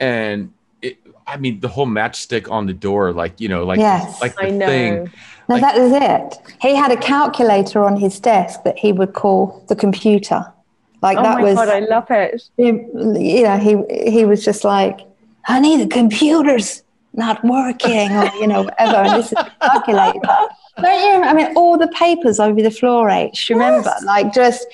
[0.00, 4.20] And it, I mean, the whole matchstick on the door, like, you know, like, Yes.
[4.20, 4.66] like the I know.
[4.66, 5.12] thing.
[5.48, 6.38] No, Like- that is it.
[6.60, 10.44] He had a calculator on his desk that he would call the computer.
[11.02, 12.42] Like Oh that my was, god, I love it.
[12.56, 14.98] you know, he he was just like,
[15.44, 16.82] honey, the computer's
[17.14, 18.96] not working, or you know, whatever.
[18.96, 20.20] And this is the calculator.
[20.80, 21.22] Don't you?
[21.28, 23.48] I mean, all the papers over the floor, H.
[23.50, 24.66] Remember, like just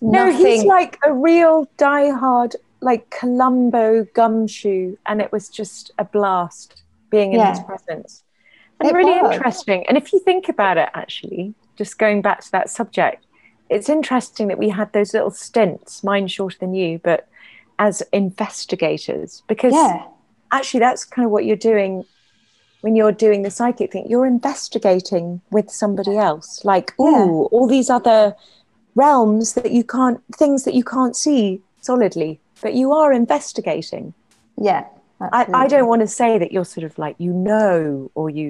[0.00, 0.46] No, nothing.
[0.46, 7.32] he's like a real diehard, like Columbo gumshoe, and it was just a blast being
[7.34, 7.50] in Yeah.
[7.50, 8.22] his presence.
[8.80, 9.34] And It really was.
[9.34, 9.84] interesting.
[9.88, 13.24] And if you think about it, actually, just going back to that subject,
[13.68, 17.26] it's interesting that we had those little stints, mine shorter than you, but
[17.78, 20.04] as investigators, because yeah,
[20.56, 22.04] actually that's kind of what you're doing
[22.82, 27.26] when you're doing the psychic thing you're investigating with somebody else like Yeah.
[27.54, 28.34] all these other
[28.94, 34.06] realms that you can't things that you can't see solidly but you are investigating
[34.70, 34.84] yeah.
[35.20, 38.46] I, I don't want to say that you're sort of like you know or you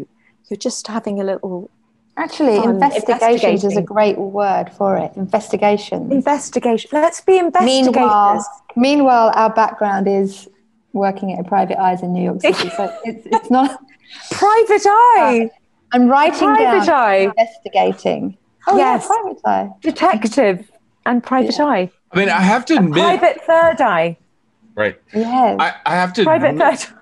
[0.49, 1.71] you're just having a little
[2.19, 5.11] Actually, on investigations is a great word for it.
[5.17, 6.11] Investigation.
[6.11, 10.49] investigation let's be investigators Meanwhile, meanwhile, our background is
[10.97, 12.71] working at a private eyes in New York City.
[12.71, 13.79] So it's, it's not.
[14.33, 15.51] private eye
[15.93, 18.37] I'm writing private down eye investigating.
[18.67, 19.03] Oh Yes.
[19.09, 19.71] yeah, private eye.
[19.81, 20.71] detective
[21.07, 24.17] and private eye I mean, I have to admit, private third eye
[24.75, 25.01] right?
[25.15, 25.57] Yes.
[25.61, 26.95] I, I have to private admit- third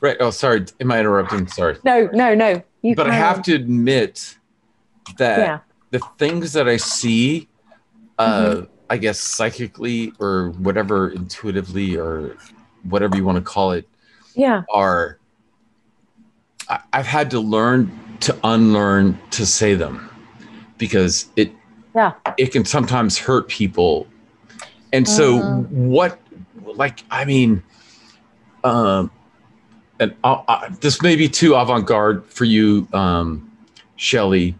[0.00, 0.16] right.
[0.20, 0.66] Oh, sorry.
[0.80, 1.46] Am I interrupting?
[1.46, 1.76] Sorry.
[1.84, 3.42] no no no you but I have on.
[3.44, 4.36] to admit
[5.18, 5.58] that yeah
[5.90, 7.48] the things that I see,
[8.18, 8.26] uh,
[8.56, 8.64] Mm-hmm.
[8.90, 12.36] I guess psychically or whatever, intuitively or
[12.88, 13.88] whatever you want to call it,
[14.34, 15.18] yeah are
[16.68, 20.08] I, I've had to learn to unlearn to say them
[20.78, 21.52] because it
[21.94, 22.12] Yeah.
[22.36, 24.06] it can sometimes hurt people.
[24.92, 25.68] And so Mm.
[25.68, 26.20] what
[26.74, 27.62] like I mean
[28.62, 29.10] um
[30.00, 33.48] and uh, this may be too avant-garde for you um
[33.96, 34.54] Shelley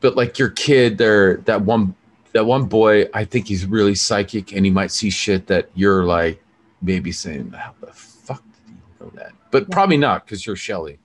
[0.00, 1.94] but like your kid there that one
[2.32, 6.04] that one boy I think he's really psychic and he might see shit that you're
[6.04, 6.42] like
[6.82, 10.98] maybe saying how the fuck did you know that but probably not because you're Shelley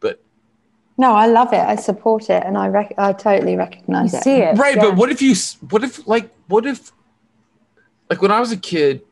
[0.00, 0.22] but
[0.98, 1.58] no, I love it.
[1.60, 4.22] I support it, and I rec- I totally you recognize it.
[4.22, 4.82] see it right yeah.
[4.82, 5.34] but what if you
[5.70, 6.90] what if like what if
[8.08, 9.02] like when i was a kid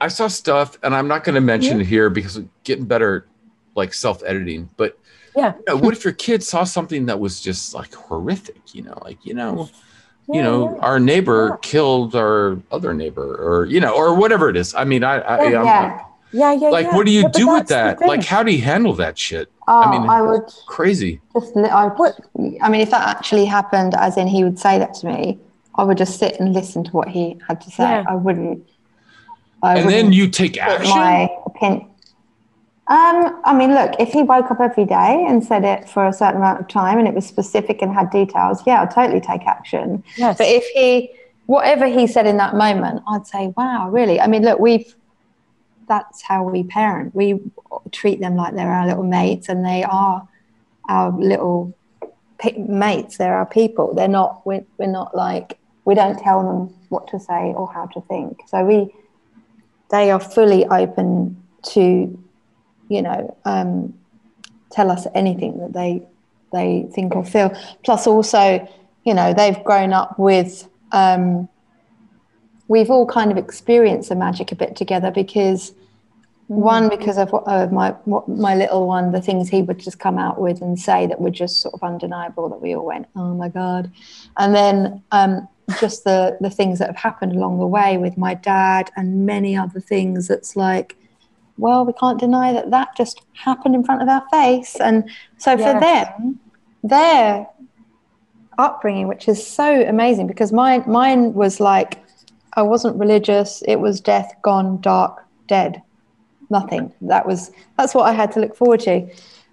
[0.00, 3.26] i saw stuff and i'm not going to mention it here because it's getting better
[3.74, 4.98] like self-editing but
[5.34, 5.54] Yeah.
[5.56, 8.96] you know, what if your kid saw something that was just like horrific you know
[9.04, 9.68] like you know
[10.28, 10.80] you Yeah, know yeah.
[10.88, 11.56] our neighbor Yeah.
[11.62, 15.34] killed our other neighbor or you know or whatever it is i mean i, I
[15.50, 16.00] Yeah, I'm yeah.
[16.32, 16.94] yeah yeah like yeah.
[16.96, 19.80] what do you Yeah, do with that like how do you handle that shit Oh,
[19.82, 21.56] I mean- I would crazy just.
[21.56, 22.14] I, would,
[22.62, 25.40] I mean, if that actually happened, as in he would say that to me,
[25.74, 27.82] I would just sit and listen to what he had to say.
[27.82, 28.04] Yeah.
[28.08, 28.64] I wouldn't.
[29.64, 31.88] I and then wouldn't you take action my opinion.
[32.88, 36.12] Um, I mean, look, if he woke up every day and said it for a
[36.12, 39.44] certain amount of time and it was specific and had details, yeah, I'd totally take
[39.44, 40.04] action.
[40.16, 40.38] yes.
[40.38, 41.10] But if he,
[41.46, 44.20] whatever he said in that moment, I'd say, wow, really?
[44.20, 44.94] I mean, look, we've,
[45.88, 47.12] that's how we parent.
[47.12, 47.40] We
[47.90, 50.28] treat them like they're our little mates and they are
[50.88, 51.76] our little
[52.56, 53.16] mates.
[53.16, 53.94] They're our people.
[53.94, 57.86] They're not, we're, we're not like, we don't tell them what to say or how
[57.86, 58.42] to think.
[58.46, 58.94] So we,
[59.90, 62.16] they are fully open to,
[62.88, 63.94] you know, um,
[64.70, 66.02] tell us anything that they
[66.52, 67.52] they think or feel.
[67.84, 68.66] Plus, also,
[69.04, 70.68] you know, they've grown up with.
[70.92, 71.48] Um,
[72.68, 75.72] we've all kind of experienced the magic a bit together because
[76.48, 77.94] one because of, of my
[78.28, 81.30] my little one, the things he would just come out with and say that were
[81.30, 83.90] just sort of undeniable that we all went, oh my god,
[84.36, 85.48] and then um,
[85.80, 89.56] just the the things that have happened along the way with my dad and many
[89.56, 90.28] other things.
[90.28, 90.96] That's like
[91.58, 94.76] well, we can't deny that that just happened in front of our face.
[94.76, 96.38] And so for them,
[96.82, 97.46] their
[98.58, 102.02] upbringing, which is so amazing because mine, mine was like,
[102.54, 103.62] I wasn't religious.
[103.66, 105.82] It was death, gone, dark, dead,
[106.50, 106.92] nothing.
[107.02, 109.08] That was, that's what I had to look forward to.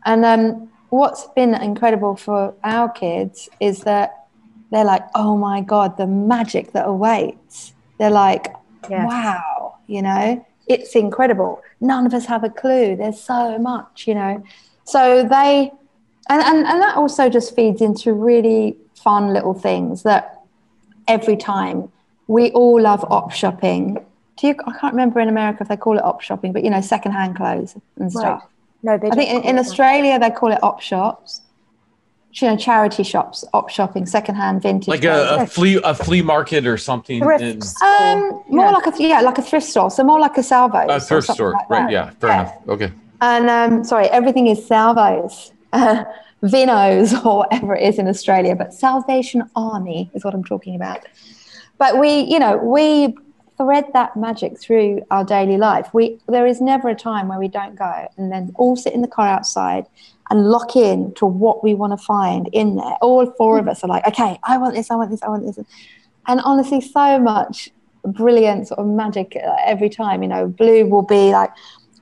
[0.06, 4.28] And um, what's been incredible for our kids is that
[4.72, 7.74] they're like, oh my God, the magic that awaits.
[8.00, 8.54] They're like,
[8.90, 9.08] Yes.
[9.08, 11.62] wow, you know, it's incredible.
[11.82, 12.96] None of us have a clue.
[12.96, 14.44] There's so much, you know.
[14.86, 15.72] So they,
[16.30, 20.42] and, and, and that also just feeds into really fun little things that
[21.08, 21.92] every time
[22.28, 24.04] we all love op shopping.
[24.38, 26.70] Do you, I can't remember in America if they call it op shopping, but you
[26.70, 28.42] know, secondhand clothes and stuff.
[28.42, 28.50] Right.
[28.84, 29.66] No, they I think in, in that.
[29.66, 31.42] Australia they call it op shops.
[32.36, 34.88] You know, charity shops, op shopping, secondhand vintage.
[34.88, 37.18] Like a, a flea a flea market or something.
[37.18, 37.80] in- Thrifts.
[37.84, 38.72] um, more Yeah.
[38.72, 39.92] like a yeah, like a thrift store.
[39.92, 40.88] So more like a Salvos.
[40.90, 41.52] a thrift store.
[41.52, 41.92] like right.
[41.92, 42.10] Yeah.
[42.20, 42.42] Fair Yeah.
[42.42, 42.56] enough.
[42.70, 42.92] Okay.
[43.22, 46.04] And um, sorry, everything is Salvos, uh,
[46.44, 48.56] Vinos, or whatever it is in Australia.
[48.56, 51.06] But Salvation Army is what I'm talking about.
[51.78, 53.16] But we, you know, we
[53.58, 55.88] thread that magic through our daily life.
[55.94, 59.02] We there is never a time where we don't go and then all sit in
[59.04, 59.86] the car outside
[60.30, 62.96] and lock in to what we want to find in there.
[63.02, 65.46] All four of us are like, okay, I want this, I want this, I want
[65.46, 65.60] this,
[66.28, 67.70] and honestly, so much
[68.06, 70.24] brilliant sort of magic uh, every time.
[70.24, 71.52] You know, Blue will be like.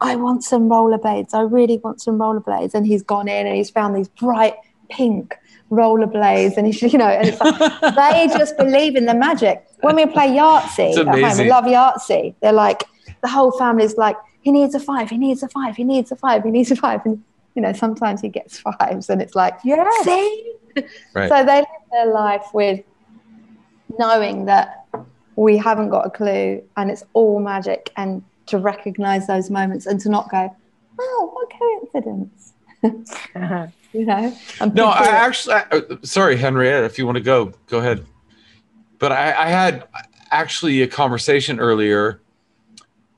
[0.03, 1.35] I want some rollerblades.
[1.35, 2.73] I really want some rollerblades.
[2.73, 4.55] And he's gone in and he's found these bright
[4.89, 5.35] pink
[5.69, 6.57] rollerblades.
[6.57, 9.63] And he's, you know, and it's like, they just believe in the magic.
[9.81, 12.33] When we play Yahtzee at home, we love Yahtzee.
[12.41, 12.83] They're like,
[13.21, 16.15] the whole family's like, he needs a five, he needs a five, he needs a
[16.15, 17.05] five, he needs a five.
[17.05, 17.23] And,
[17.55, 20.53] you know, sometimes he gets fives and it's like, yeah, see?
[21.13, 21.29] Right.
[21.29, 22.81] So they live their life with
[23.99, 24.85] knowing that
[25.35, 29.99] we haven't got a clue and it's all magic and to recognize those moments and
[30.01, 30.55] to not go,
[30.99, 31.51] oh, what
[31.91, 32.53] coincidence,
[33.35, 33.67] Uh-huh.
[33.93, 34.35] you know?
[34.59, 38.05] And No, I actually, I, uh, sorry, Henrietta, if you want to go, go ahead.
[38.99, 39.87] But I, I had
[40.31, 42.21] actually a conversation earlier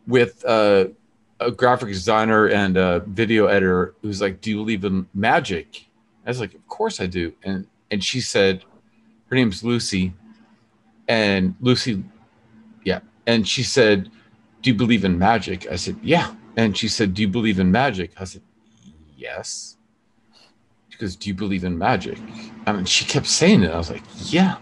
[0.08, 0.86] with uh,
[1.46, 5.88] a graphic designer and a video editor who's like, "Do you believe in magic?"
[6.26, 8.64] I was like, "Of course I do." And and she said,
[9.28, 10.14] her name's Lucy,
[11.08, 12.04] and Lucy,
[12.84, 14.10] yeah, and she said,
[14.62, 17.72] "Do you believe in magic?" I said, "Yeah." And she said, "Do you believe in
[17.72, 18.42] magic?" I said,
[19.18, 19.74] "Yes."
[20.94, 22.20] She goes, Do you believe in magic?
[22.68, 23.72] I mean, she kept saying it.
[23.72, 24.58] I was like, Yeah.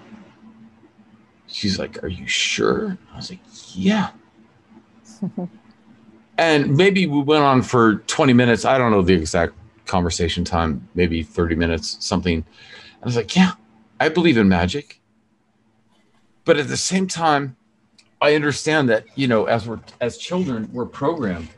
[1.47, 2.97] She's like, Are you sure?
[3.11, 3.41] I was like,
[3.73, 4.11] Yeah.
[6.41, 8.65] and maybe we went on for 20 minutes.
[8.65, 9.53] I don't know the exact
[9.85, 12.43] conversation time, maybe 30 minutes, something.
[13.01, 13.51] I was like, Yeah,
[13.99, 14.99] I believe in magic.
[16.43, 17.55] But at the same time,
[18.21, 21.49] I understand that, you know, as we're as children, we're programmed,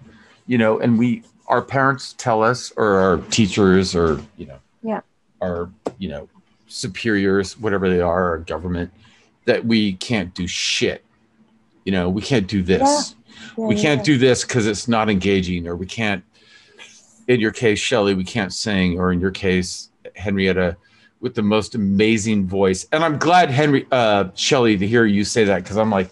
[0.47, 5.01] you know, and we our parents tell us or our teachers or, you know, Yeah.
[5.41, 6.27] our, you know,
[6.67, 8.91] superiors, whatever they are, our government,
[9.45, 11.03] that we can't do shit.
[11.85, 12.81] You know, we can't do this.
[12.81, 13.22] Yeah,
[13.57, 14.03] we can't yeah.
[14.03, 16.23] do this because it's not engaging, or we can't.
[17.27, 20.75] In your case, Shelley, we can't sing, or in your case, Henrietta,
[21.21, 22.85] with the most amazing voice.
[22.91, 26.11] And I'm glad, Henry, uh, Shelley, to hear you say that because I'm like,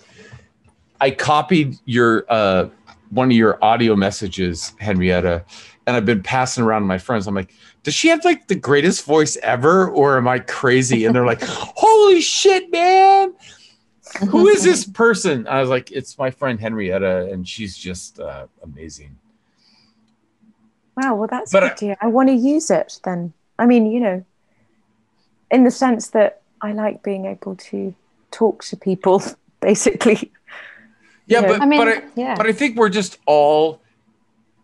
[1.01, 2.69] I copied your uh,
[3.09, 5.43] one of your audio messages, Henrietta,
[5.85, 7.27] and I've been passing around to my friends.
[7.27, 11.05] I'm like, does she have like the greatest voice ever, or am I crazy?
[11.05, 13.33] And they're like, holy shit, man
[14.29, 15.47] who is this person?
[15.47, 19.17] I was like, it's my friend Henrietta, and she's just uh, amazing.
[20.97, 21.97] Wow, well, that's But good I- to hear.
[22.01, 23.33] I want to use it then.
[23.57, 24.25] I mean, you know,
[25.49, 27.93] in the sense that I like being able to
[28.31, 29.21] talk to people,
[29.61, 30.31] basically.
[31.27, 31.47] Yeah, Yeah.
[31.47, 32.35] but I mean, but I, yeah.
[32.35, 33.81] but I think we're just all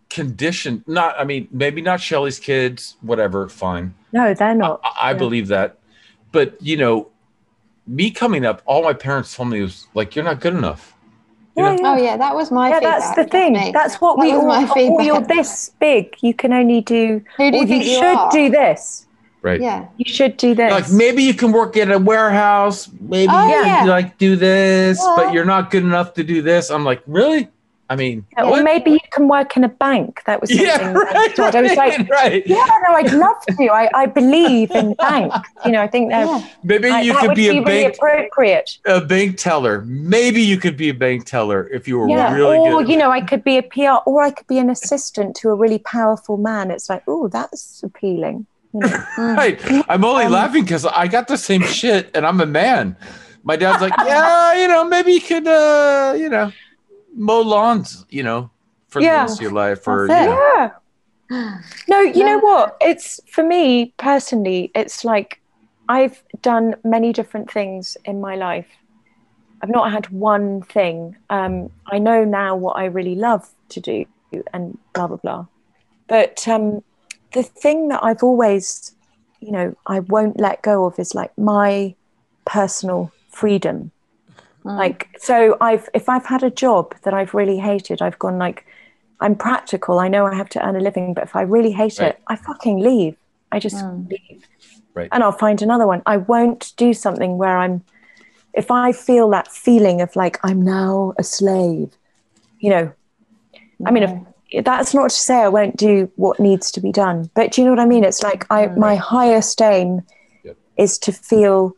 [0.10, 0.84] conditioned.
[0.88, 3.94] Not, I mean, maybe not Shelley's kids, whatever, fine.
[4.12, 4.82] No, they're not.
[4.84, 5.18] I, I Yeah.
[5.18, 5.78] believe that,
[6.32, 7.10] but you know,
[7.88, 10.94] me coming up, all my parents told me was like, "You're not good enough."
[11.56, 11.82] You Yeah, know?
[11.82, 11.92] yeah.
[11.94, 13.00] Oh yeah, that was my yeah, feedback.
[13.00, 13.54] that's the thing.
[13.54, 13.72] me.
[13.74, 14.46] That's what That we all.
[14.46, 16.16] my Oh, you're this big.
[16.22, 17.22] You can only do.
[17.38, 18.32] Who do you or think you should are?
[18.32, 19.06] do this.
[19.42, 19.62] Right.
[19.62, 19.86] Yeah.
[19.98, 20.72] You should do this.
[20.72, 22.90] Like maybe you can work at a warehouse.
[23.00, 23.92] Maybe Oh, you can yeah.
[23.92, 25.14] like do this, Yeah.
[25.16, 26.70] but you're not good enough to do this.
[26.70, 27.48] I'm like, really?
[27.90, 28.64] I mean, Yeah, or what?
[28.66, 30.22] maybe you can work in a bank.
[30.26, 30.68] That was something.
[30.68, 31.56] yeah, I right, thought.
[31.56, 32.44] I was like, right, right.
[32.46, 33.64] yeah, no, I'd love to.
[33.70, 35.38] I, I believe in banks.
[35.66, 36.26] You know, I think they're.
[36.26, 36.48] Yeah.
[36.64, 38.78] Maybe I- you that could would be, be, a really bank appropriate.
[38.86, 39.84] a bank teller.
[39.86, 42.90] Maybe you could be a bank teller if you were Yeah, really or good.
[42.90, 45.56] you know, I could be a PR, or I could be an assistant to a
[45.56, 46.72] really powerful man.
[46.72, 48.46] It's like, oh, that's appealing.
[48.74, 49.04] You know?
[49.18, 49.58] right.
[49.90, 52.98] I'm only Um, laughing because I got the same shit and I'm a man.
[53.44, 56.52] My dad's like, yeah, you know, maybe you could, uh, you know,
[57.18, 58.50] mow lawns, you know,
[58.88, 60.70] for the rest of your life, or you know,
[61.30, 61.58] yeah.
[61.90, 62.78] No, you know what?
[62.80, 65.42] It's for me personally, it's like
[65.90, 68.68] I've done many different things in my life.
[69.62, 71.18] I've not had one thing.
[71.30, 74.06] Um, I know now what I really love to do
[74.54, 75.46] and blah, blah, blah.
[76.08, 76.84] But um,
[77.34, 78.94] the thing that I've always,
[79.40, 81.96] you know, I won't let go of is like my
[82.46, 83.92] personal freedom.
[84.68, 84.78] Mm.
[84.78, 88.66] Like, so I've, if I've had a job that I've really hated, I've gone like,
[89.22, 90.00] I'm practical.
[90.00, 92.10] I know I have to earn a living, but if I really hate Right.
[92.10, 93.16] it, I fucking leave.
[93.52, 94.10] I just mm.
[94.10, 94.46] leave.
[94.94, 95.10] Right.
[95.12, 96.02] And I'll find another one.
[96.06, 97.84] I won't do something where I'm,
[98.54, 101.92] if I feel that feeling of like, I'm now a slave,
[102.60, 102.92] you know,
[103.86, 107.30] I mean, if, that's not to say I won't do what needs to be done,
[107.36, 108.04] but do you know what I mean?
[108.04, 108.78] It's like I, mm.
[108.78, 110.02] my highest aim
[110.44, 110.58] Yep.
[110.78, 111.76] is to feel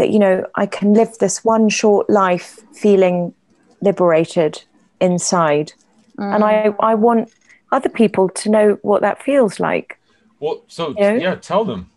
[0.00, 3.34] that, you know, I can live this one short life feeling
[3.82, 4.62] liberated
[5.00, 5.72] inside.
[6.18, 6.76] And I, mm.
[6.80, 7.30] I want
[7.72, 9.98] other people to know what that feels like.
[10.38, 11.14] Well, so Yeah.
[11.14, 11.90] yeah, tell them.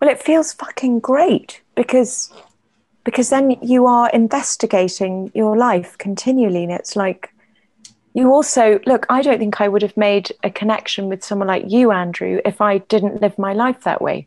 [0.00, 2.32] Well, it feels fucking great because
[3.04, 7.30] because then you are investigating your life continually, and it's like
[8.14, 9.06] you also look.
[9.08, 12.60] I don't think I would have made a connection with someone like you, Andrew, if
[12.60, 14.26] I didn't live my life that way.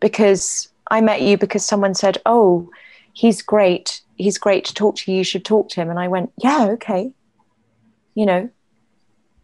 [0.00, 2.70] Because I met you because someone said, "Oh,
[3.12, 4.02] he's great.
[4.16, 5.12] He's great to talk to.
[5.12, 7.12] You You should talk to him." And I went, "Yeah, okay,"
[8.14, 8.50] you know.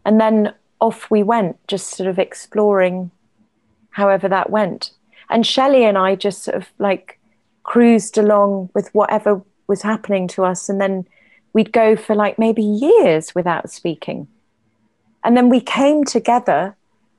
[0.05, 3.11] And then off we went, just sort of exploring
[3.91, 4.91] however that went.
[5.29, 7.19] And Shelley and I just sort of like
[7.63, 10.69] cruised along with whatever was happening to us.
[10.69, 11.07] And then
[11.53, 14.27] we'd go for like maybe years without speaking.
[15.23, 16.75] And then we came together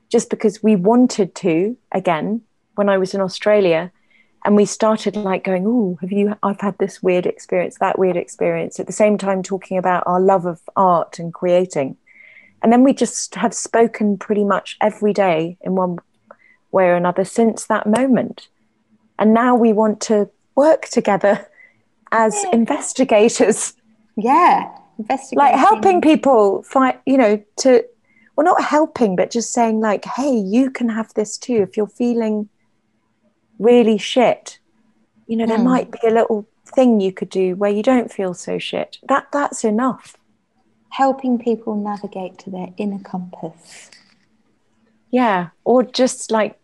[0.09, 2.43] just because we wanted to again
[2.77, 3.91] when I was in Australia.
[4.47, 6.37] And we started like going, Oh, have you?
[6.45, 10.21] I've had this weird experience, that weird experience, at the same time talking about our
[10.21, 11.97] love of art and creating.
[12.63, 15.99] And then we just have spoken pretty much every day in one
[16.71, 18.49] way or another since that moment.
[19.19, 21.49] And now we want to work together
[22.13, 23.75] as investigators,
[24.17, 24.71] Yeah.
[24.97, 25.39] Investigating.
[25.39, 27.85] like helping people find, you know, to,
[28.37, 31.57] well, not helping, but just saying, like, hey, you can have this too.
[31.63, 32.49] If you're feeling
[33.59, 34.59] really shit,
[35.27, 35.65] you know, there Hmm.
[35.65, 38.99] might be a little thing you could do where you don't feel so shit.
[39.09, 40.17] That That's enough.
[40.91, 43.91] helping people navigate to their inner compass.
[45.11, 45.49] Yeah.
[45.65, 46.59] Or just like,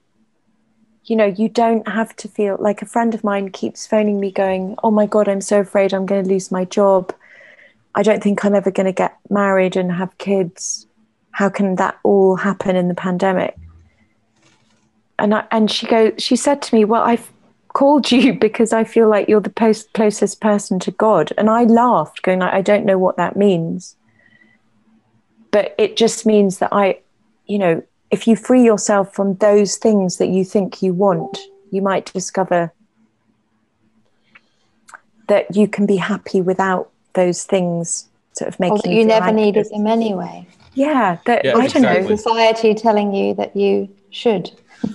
[1.04, 4.30] you know, you don't have to feel like a friend of mine keeps phoning me
[4.30, 7.12] going, Oh my God, I'm so afraid I'm going to lose my job.
[7.94, 10.86] I don't think I'm ever going to get married and have kids.
[11.32, 13.54] How can that all happen in the pandemic?
[15.22, 17.30] And I, and she goes, she said to me, Well, I've
[17.68, 21.32] called you because I feel like you're the post, closest person to God.
[21.38, 23.96] And I laughed, going, I don't know what that means.
[25.52, 26.98] But it just means that I,
[27.46, 31.38] you know, if you free yourself from those things that you think you want,
[31.70, 32.72] you might discover
[35.28, 39.06] that you can be happy without those things sort of making Or that you feel
[39.06, 39.72] never needed anxious.
[39.72, 40.46] them anyway.
[40.74, 42.16] Yeah, that Yeah, I don't know.
[42.16, 44.50] Society telling you that you should.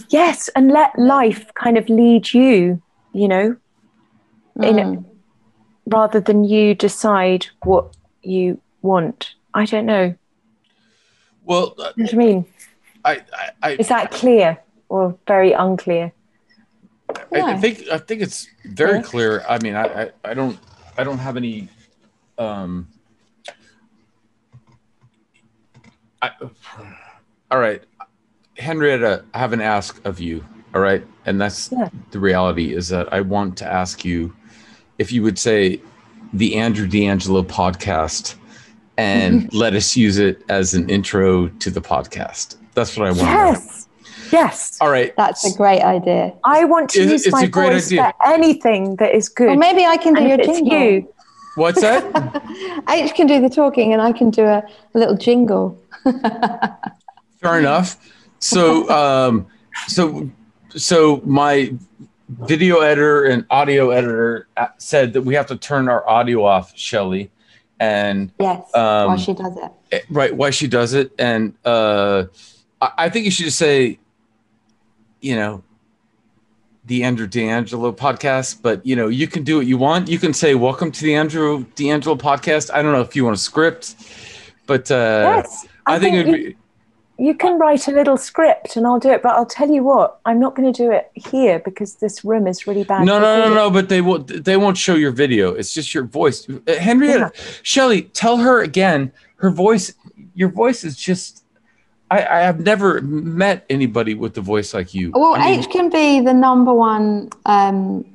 [0.10, 2.82] Yes, and let life kind of lead you,
[3.14, 3.56] you know,
[4.62, 5.06] in Mm.
[5.86, 9.36] rather than you decide what you want.
[9.54, 10.16] I don't know.
[11.44, 12.46] Well, uh, You know what I mean?
[13.06, 14.58] I, I, I, Is that clear
[14.90, 16.12] or very unclear?
[17.34, 19.02] I, I think I think it's very Yeah.
[19.02, 19.46] clear.
[19.48, 20.60] I mean, I, I, I don't
[20.98, 21.70] I don't have any
[22.38, 22.88] um
[26.22, 26.32] I,
[27.52, 27.84] all right.
[28.58, 30.44] Henrietta, I have an ask of you.
[30.74, 31.06] All right.
[31.26, 31.90] And that's Yeah.
[32.12, 34.34] the reality is that I want to ask you
[34.98, 35.82] if you would say
[36.34, 38.36] the Andrew D'Angelo podcast
[38.98, 42.56] and let us use it as an intro to the podcast.
[42.74, 43.22] That's what I want.
[43.22, 43.88] Yes.
[44.32, 44.78] Yes.
[44.82, 45.16] All right.
[45.16, 46.34] That's a great idea.
[46.44, 48.14] I want to It's- use it's my a great voice idea.
[48.22, 49.50] for anything that is good.
[49.50, 50.80] Or maybe I can do and your it's jingle.
[50.82, 51.14] you,
[51.56, 52.04] What's that?
[52.90, 54.58] H can do the talking and I can do a,
[54.94, 55.80] a little jingle.
[57.42, 57.98] Fair enough.
[58.40, 59.48] So, um,
[59.88, 60.30] so,
[60.76, 61.74] so my
[62.30, 66.78] video editor and audio editor uh, said that we have to turn our audio off,
[66.78, 67.32] Shelley,
[67.80, 69.72] and Yes, Um, while she does it.
[69.92, 71.12] eh, right why she does it.
[71.18, 72.26] And uh,
[72.82, 74.00] I, I think you should just say,
[75.22, 75.64] you know,
[76.86, 78.62] the Andrew D'Angelo podcast.
[78.62, 80.08] But you know, you can do what you want.
[80.08, 83.36] You can say, "Welcome to the Andrew D'Angelo podcast." I don't know if you want
[83.36, 83.96] a script,
[84.66, 85.68] but uh, yes.
[85.86, 86.56] I, think, it'd be.
[87.20, 89.24] You can write a little script and I'll do it.
[89.24, 92.46] But I'll tell you what, I'm not going to do it here because this room
[92.48, 93.06] is really bad.
[93.06, 93.56] No, no, no, recording.
[93.56, 93.70] no.
[93.72, 94.46] But they won't.
[94.46, 95.54] They won't show your video.
[95.54, 96.48] It's just your voice.
[96.50, 97.32] Uh, Henrietta,
[97.64, 99.12] Shelley, tell her again.
[99.38, 99.94] Her voice.
[100.36, 101.44] Your voice is just.
[102.10, 105.12] I, I have never met anybody with a voice like you.
[105.14, 108.06] Well, I mean, H can be the number one, um,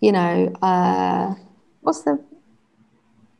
[0.00, 1.34] you know, uh,
[1.82, 2.20] what's the,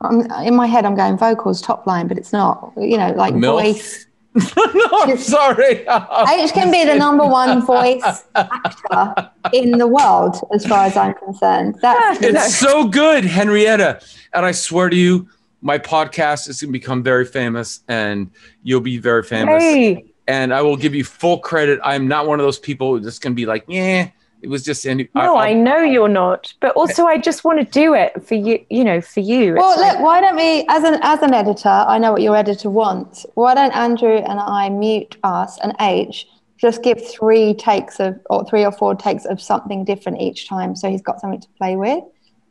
[0.00, 3.34] I'm, in my head, I'm going vocals top line, but it's not, you know, like
[3.34, 3.50] MILF?
[3.50, 4.06] voice.
[4.56, 5.84] no, I'm sorry.
[5.86, 11.14] H can be the number one voice actor in the world, as far as I'm
[11.14, 11.76] concerned.
[11.82, 14.00] That's It's so good, Henrietta.
[14.32, 15.28] And I swear to you,
[15.62, 18.30] my podcast is going to become very famous and
[18.62, 19.62] you'll be very famous.
[19.62, 21.80] Hey, And I will give you full credit.
[21.82, 24.10] I'm not one of those people that's going to be like, yeah,
[24.42, 25.08] it was just any.
[25.14, 28.34] no, I, I'll- know you're not, but also I just want to do it for
[28.34, 28.64] you.
[28.70, 29.54] You know, for you.
[29.54, 29.72] well.
[29.72, 32.36] It's like- Look, why don't we, as an as an editor, I know what your
[32.36, 33.26] editor wants.
[33.34, 36.26] Why don't Andrew and I mute us and H
[36.58, 40.76] just give three takes of or three or four takes of something different each time,
[40.76, 42.02] so he's got something to play with.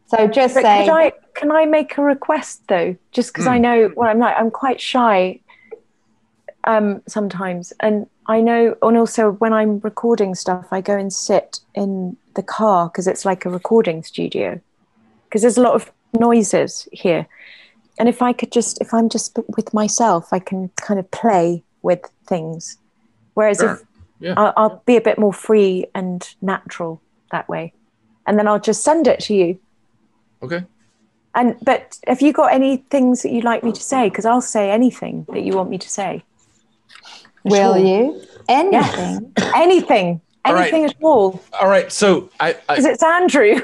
[0.07, 2.95] So just But say, could I can I make a request though?
[3.11, 3.61] Just because I Hmm.
[3.61, 4.35] know what I'm like.
[4.37, 5.41] I'm quite shy
[6.65, 8.75] um, sometimes, and I know.
[8.83, 13.25] And also, when I'm recording stuff, I go and sit in the car because it's
[13.25, 14.61] like a recording studio.
[15.25, 17.27] Because there's a lot of noises here,
[17.97, 21.63] and if I could just, if I'm just with myself, I can kind of play
[21.81, 22.77] with things.
[23.33, 23.73] Whereas Sure.
[23.73, 23.83] if
[24.19, 24.33] Yeah.
[24.37, 27.01] I'll, I'll be a bit more free and natural
[27.31, 27.73] that way,
[28.27, 29.59] and then I'll just send it to you.
[30.43, 30.63] Okay.
[31.33, 34.09] And but have you got any things that you'd like me to say?
[34.09, 36.23] Because I'll say anything that you want me to say.
[37.43, 37.85] Will Sure.
[37.85, 39.33] you anything?
[39.55, 40.61] Anything, All right.
[40.73, 41.41] anything at all.
[41.59, 41.91] All right.
[41.91, 43.59] So I, Because it's Andrew.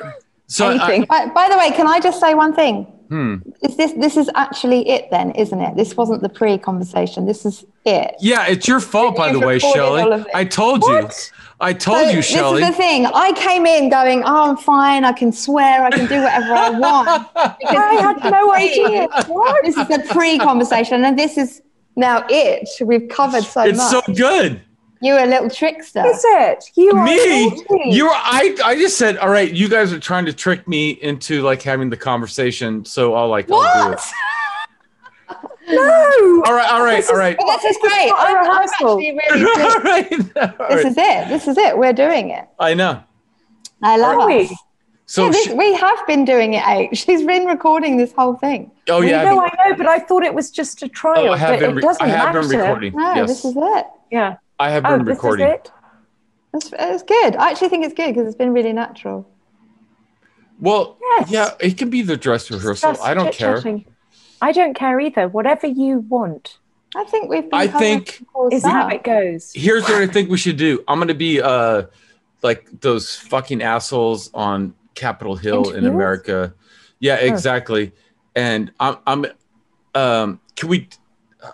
[0.47, 1.05] so I, anything.
[1.05, 2.83] By, by the way, can I just say one thing?
[3.09, 3.35] hmm.
[3.61, 5.75] Is this this is actually it then, isn't it?
[5.75, 7.25] This wasn't the pre-conversation.
[7.27, 8.15] This is it.
[8.19, 10.01] Yeah, it's your fault, by the way, recorded Shelley.
[10.01, 10.27] all of it.
[10.33, 11.07] I told you.
[11.61, 13.05] I told So you, this is the thing.
[13.05, 15.05] I came in going, "Oh, I'm fine.
[15.05, 15.85] I can swear.
[15.85, 17.07] I can do whatever I want."
[17.59, 19.07] Because I had no idea.
[19.27, 19.63] What?
[19.63, 21.61] This is the pre-conversation, and this is
[21.95, 22.67] now it.
[22.81, 24.05] We've covered so It's much.
[24.05, 24.61] so good.
[25.01, 26.05] You're a little trickster.
[26.05, 26.63] Is it?
[26.75, 27.49] You are Me?
[27.49, 27.89] naughty.
[27.91, 30.91] You were I I just said, all right, you guys are trying to trick me
[30.91, 33.99] into like having the conversation, so I'll like I'll do it.
[33.99, 34.11] What?
[35.67, 36.43] no.
[36.45, 37.19] All right, all right, This all
[37.55, 38.07] is- this is great.
[38.09, 38.97] not a I'm, I'm rehearsal.
[38.97, 40.35] actually really all pleased.
[40.35, 40.59] right.
[40.59, 40.85] all This right.
[40.85, 41.27] is it.
[41.29, 41.77] This is it.
[41.77, 42.47] We're doing it.
[42.59, 43.03] I know.
[43.83, 44.51] I love Are it.
[45.05, 45.11] We?
[45.11, 46.97] So yeah, this, sh- we have been doing it, H.
[47.05, 48.71] She's been recording this whole thing.
[48.89, 51.27] oh We yeah, know, I've I know, but I thought it was just a trial.
[51.29, 52.47] oh, I have but been it re- doesn't I have matter.
[52.47, 52.93] been recording.
[52.95, 53.27] No, yes.
[53.29, 53.85] this is it.
[54.11, 54.37] Yeah.
[54.59, 55.47] I have been Oh, been this recording.
[55.47, 55.71] is it.
[56.53, 57.35] It's, it's good.
[57.35, 59.27] I actually think it's good because it's been really natural.
[60.59, 61.29] Well, Yes.
[61.31, 62.91] yeah, it can be the dress rehearsal.
[62.93, 63.61] Just I don't care.
[64.41, 65.27] I don't care either.
[65.27, 66.57] Whatever you want
[66.95, 69.51] I think we've been I think cool is how it goes.
[69.53, 70.83] Here's what I think we should do.
[70.87, 71.83] I'm gonna be uh
[72.41, 76.53] like those fucking assholes on Capitol Hill in America.
[76.99, 77.91] Yeah, exactly.
[78.35, 79.25] And I'm I'm
[79.93, 80.89] um can we
[81.43, 81.51] uh,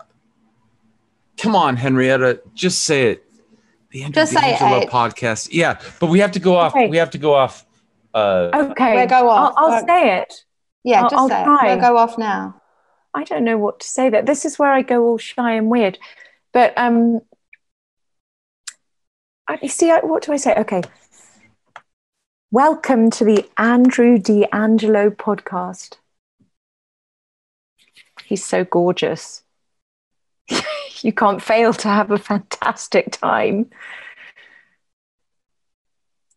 [1.38, 3.26] come on, Henrietta, just say it.
[3.90, 5.50] The Andrew Just say it, D'Angelo podcast.
[5.52, 6.74] Yeah, but we have to go off.
[6.74, 6.88] Okay.
[6.88, 7.66] We have to go off.
[8.14, 8.96] Uh, Okay.
[8.96, 9.54] We'll go off.
[9.58, 10.46] I'll, I'll say it.
[10.84, 11.66] Yeah, I'll- just I'll say try.
[11.68, 11.76] it.
[11.76, 12.62] We'll go off now.
[13.14, 14.10] I don't know what to say.
[14.10, 16.00] That this is where I go all shy and weird.
[16.54, 17.20] But um,
[19.48, 20.54] I, you see, I, what do I say?
[20.56, 20.82] Okay.
[22.52, 25.98] Welcome to the Andrew D'Angelo podcast.
[28.26, 29.44] He's so gorgeous.
[31.02, 33.70] you can't fail to have a fantastic time.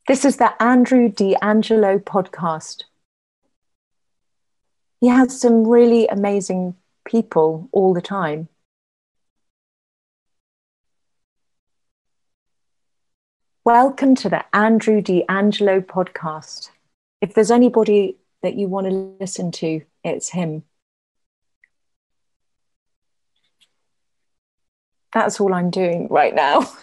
[0.08, 2.84] This is the Andrew D'Angelo podcast
[5.04, 6.74] he has some really amazing
[7.04, 8.48] people all the time.
[13.64, 16.70] Welcome to the Andrew D'Angelo podcast.
[17.20, 20.64] If there's anybody that you want to listen to, it's him.
[25.14, 26.70] That's all I'm doing right now.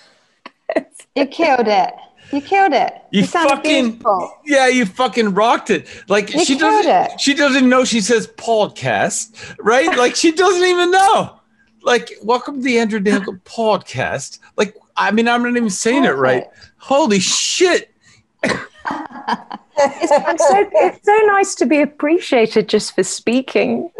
[1.17, 1.93] You killed it.
[2.31, 2.93] You killed it.
[3.11, 4.31] You sounded fucking beautiful.
[4.45, 5.85] yeah, you fucking rocked it.
[6.07, 7.19] Like You she doesn't it.
[7.19, 9.97] she doesn't know she says podcast, right?
[9.97, 11.40] like she doesn't even know.
[11.83, 14.39] Like welcome to the Andrew Dangle podcast.
[14.57, 16.45] Like I mean I'm not even saying it right.
[16.77, 17.91] Holy shit.
[18.43, 23.91] I'm so, it's so nice to be appreciated just for speaking.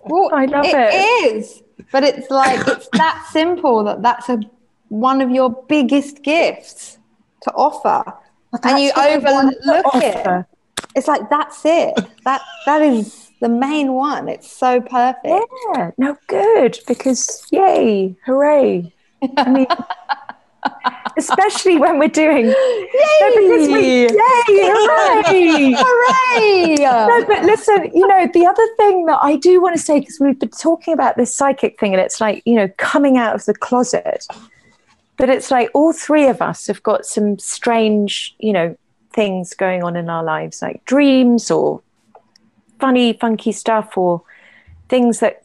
[0.00, 1.36] Well, I love it it.
[1.36, 4.40] is, but it's like it's that simple that that's a
[4.88, 6.98] one of your biggest gifts
[7.42, 8.04] to offer,
[8.62, 10.46] and you That's what I want to overlook it.
[10.94, 11.94] It's like that's it.
[12.24, 14.28] That that is the main one.
[14.28, 15.52] It's so perfect.
[15.74, 18.92] Yeah, no, good because yay, hooray!
[19.36, 19.66] I mean,
[21.18, 22.54] especially when we're doing No,
[23.34, 24.08] because we, yay,
[24.48, 25.74] hooray!
[25.76, 26.76] Hooray!
[26.76, 30.18] No, but listen, you know, the other thing that I do want to say, because
[30.20, 33.44] we've been talking about this psychic thing, and it's like, you know, coming out of
[33.44, 34.26] the closet.
[35.16, 38.76] But it's like all three of us have got some strange, you know,
[39.12, 41.80] things going on in our lives, like dreams or
[42.84, 44.22] funny, funky stuff, or
[44.88, 45.42] things that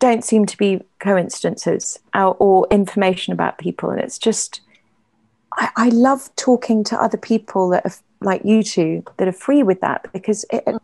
[0.00, 3.90] don't seem to be coincidences or, or information about people.
[3.90, 4.60] And it's just,
[5.52, 9.62] I, I love talking to other people that are like you two that are free
[9.62, 10.76] with that because it, it-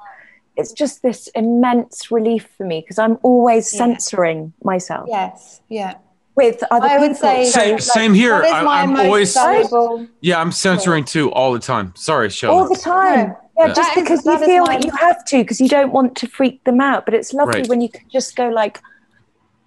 [0.57, 3.79] it's just this immense relief for me because I'm always Yeah.
[3.79, 5.61] censoring myself Yes.
[5.69, 5.95] Yeah.
[6.39, 7.29] With other I would people.
[7.29, 8.35] say- Same, like, same here.
[8.35, 10.07] What is I, my I'm always, valuable?
[10.21, 11.93] yeah, I'm censoring too all the time.
[11.97, 12.55] Sorry, Shelley.
[12.57, 13.35] all the time.
[13.59, 13.67] Yeah.
[13.67, 16.17] Yeah, just That is- because you feel like you have to, because you don't want
[16.19, 17.05] to freak them out.
[17.07, 17.69] But it's lovely Right.
[17.69, 18.79] when you can just go like,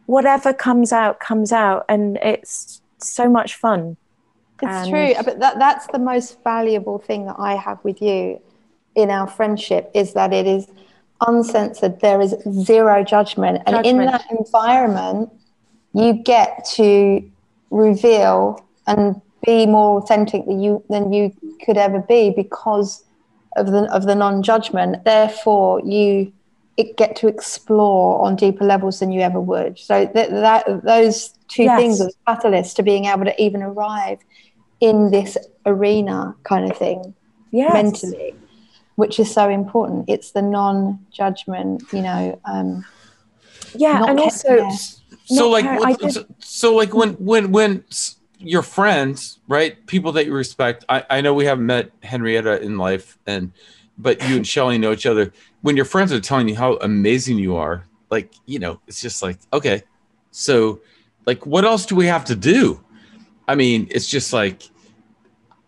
[0.06, 3.98] whatever comes out comes out, and it's so much fun.
[4.62, 8.40] It's And- true, but that, that's the most valuable thing that I have with you
[8.96, 10.68] in our friendship is that it is
[11.28, 12.00] uncensored.
[12.00, 12.34] There is
[12.64, 15.32] zero judgment, and in that environment,
[15.94, 17.30] you get to
[17.70, 21.34] reveal and be more authentic than you than you
[21.66, 23.04] could ever be because
[23.56, 25.04] of the of the non-judgment.
[25.04, 26.32] Therefore, you
[26.98, 29.78] get to explore on deeper levels than you ever would.
[29.78, 31.80] So that, that those two Yes.
[31.80, 34.20] things are the catalyst to being able to even arrive
[34.80, 37.14] in this arena kind of thing
[37.52, 37.74] Yes.
[37.74, 38.34] mentally,
[38.96, 40.06] which is so important.
[40.08, 42.40] It's the non-judgment, you know.
[42.46, 42.86] Um,
[43.76, 44.68] Yeah, and also.
[45.36, 47.84] So like I did- so, so like when when when
[48.40, 52.78] your friends right people that you respect I, I know we haven't met henrietta in
[52.78, 53.52] life and
[54.00, 55.32] but you and shelley know each other.
[55.62, 59.22] When your friends are telling you how amazing you are like you know it's just
[59.22, 59.84] like okay
[60.32, 60.82] so
[61.28, 62.84] like what else do we have to do?
[63.48, 64.64] I mean it's just like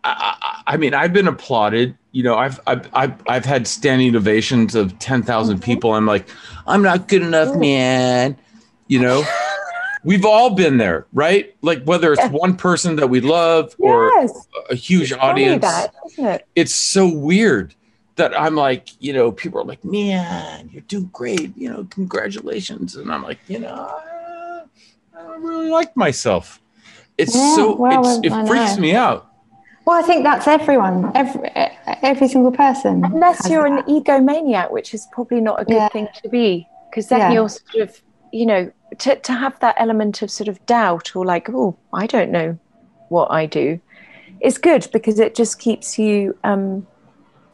[0.04, 4.16] i, I, I mean i've been applauded you know I've, I've i've i've had standing
[4.16, 5.64] ovations of 10,000 Mm-hmm.
[5.64, 5.94] people.
[5.94, 6.28] I'm like
[6.66, 8.36] i'm not good enough man
[8.88, 9.24] you know
[10.04, 12.30] we've all been there right like whether it's Yeah.
[12.30, 16.48] one person that we love or yes, a huge funny audience that, isn't it?
[16.56, 17.74] it's so weird
[18.16, 22.96] that i'm like you know people are like man you're doing great you know congratulations
[22.96, 24.62] and i'm like you know i,
[25.18, 26.60] I don't really like myself
[27.18, 29.30] it's Yeah, so well, it's, it freaks me out
[29.86, 31.50] well, I think that's everyone, every
[32.04, 33.04] every single person.
[33.04, 33.86] Unless you're that.
[33.86, 35.90] an egomaniac, which is probably not a good Yeah.
[35.90, 37.32] thing to be, because then Yeah.
[37.34, 38.02] you're sort of,
[38.34, 42.08] you know, to, to have that element of sort of doubt or like, oh, I
[42.08, 42.58] don't know
[43.10, 43.80] what I do,
[44.42, 46.86] is good because it just keeps you um,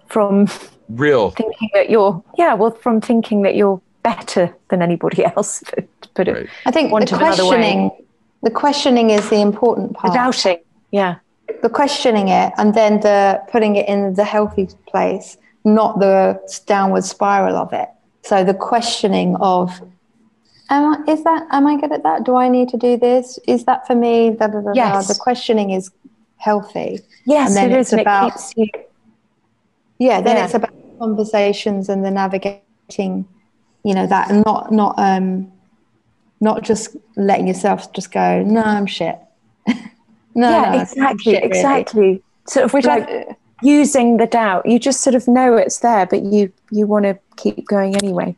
[0.07, 0.47] from
[0.89, 5.60] real thinking that you're, yeah, well, from thinking that you're better than anybody else,
[6.01, 6.49] to put it, Right.
[6.65, 7.49] I think want the it another way.
[7.49, 7.91] questioning,
[8.43, 10.14] the questioning is the important the part.
[10.14, 10.57] doubting.
[10.91, 11.18] Yeah.
[11.61, 17.03] the questioning it and then the putting it in the healthy place, not the downward
[17.03, 17.89] spiral of it.
[18.23, 19.69] So the questioning of,
[20.69, 22.23] am I, is that, am I good at that?
[22.23, 23.39] Do I need to do this?
[23.47, 24.31] Is that for me?
[24.31, 24.71] Da, da, da.
[24.73, 25.07] Yes.
[25.07, 25.91] The questioning is
[26.37, 26.99] healthy.
[27.25, 27.99] Yes, And then it it's is.
[27.99, 28.67] About- it keeps you,
[29.99, 30.21] Yeah.
[30.21, 30.45] Then Yeah.
[30.45, 33.25] it's about conversations and the navigating,
[33.83, 35.51] you know, that and not, not, um,
[36.41, 39.17] not just letting yourself just go, no, I'm shit.
[40.35, 42.23] no, yeah, no, exactly, shit, really." exactly.
[42.47, 46.05] Sort of Which like, I, using the doubt you just sort of know it's there
[46.05, 48.33] but you you want to keep going anyway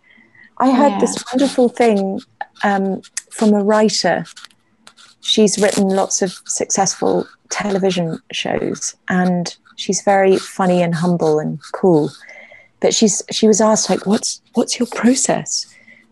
[0.62, 2.22] i heard this wonderful thing
[2.64, 4.26] um, from a writer.
[5.22, 12.12] She's written lots of successful television shows and she's very funny and humble and cool.
[12.80, 15.68] But she's she was asked like what's what's your process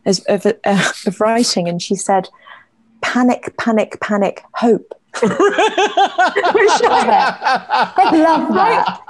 [0.06, 1.68] as, of, uh, of writing?
[1.68, 2.30] And she said
[3.02, 5.28] panic panic panic hope I
[8.14, 9.02] love that.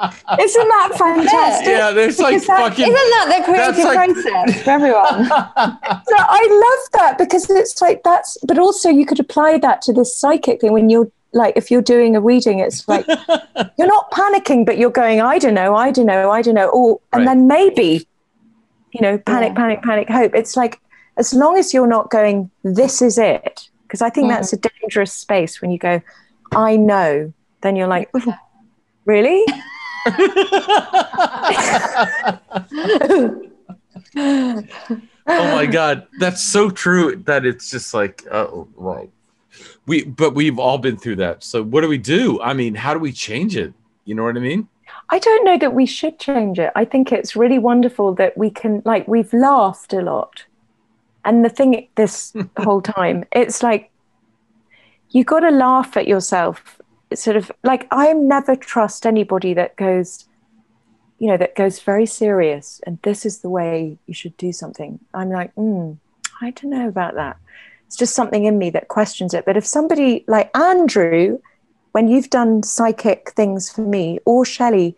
[0.42, 4.64] isn't that fantastic yeah there's like that- fucking Isn't that the creative That's like- process
[4.64, 5.26] for everyone?
[5.26, 9.94] So I love that because it's like that's, but also you could apply that to
[9.94, 13.06] this psychic thing when you're like, if you're doing a reading, it's like
[13.78, 16.70] you're not panicking, but you're going, I don't know, I don't know, I don't know,
[16.70, 17.32] or and Right.
[17.32, 18.08] then maybe,
[18.94, 19.56] you know, panic, Yeah.
[19.56, 20.34] panic, panic, hope.
[20.34, 20.80] It's like
[21.18, 24.36] as long as you're not going, this is it, because I think Mhm.
[24.36, 26.00] that's a dangerous space when you go,
[26.56, 28.12] I know, then you're like,
[29.06, 29.44] really?
[34.16, 34.64] oh
[35.28, 39.10] my god that's so true that it's just like oh right
[39.86, 42.94] we but we've all been through that so what do we do i mean how
[42.94, 43.74] do we change it
[44.06, 44.68] you know what i mean
[45.12, 46.72] I don't know that we should change it.
[46.76, 50.46] I think it's really wonderful that we can, like, we've laughed a lot.
[51.26, 53.92] And the thing this whole time, it's like,
[55.12, 56.80] you got to laugh at yourself.
[57.10, 60.26] It's sort of like, I never trust anybody that goes,
[61.18, 65.00] you know, that goes very serious and this is the way you should do something.
[65.14, 65.98] I'm like, mm,
[66.42, 67.38] I don't know about that.
[67.88, 69.46] It's just something in me that questions it.
[69.46, 71.40] But if somebody like Andrew,
[71.92, 74.96] when you've done psychic things for me or Shelley,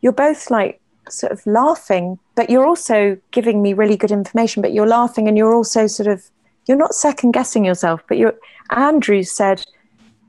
[0.00, 0.80] you're both like
[1.12, 5.36] sort of laughing, but you're also giving me really good information, but you're laughing and
[5.36, 6.24] you're also sort of
[6.66, 8.34] you're not second guessing yourself, but you're
[8.70, 9.64] Andrew said,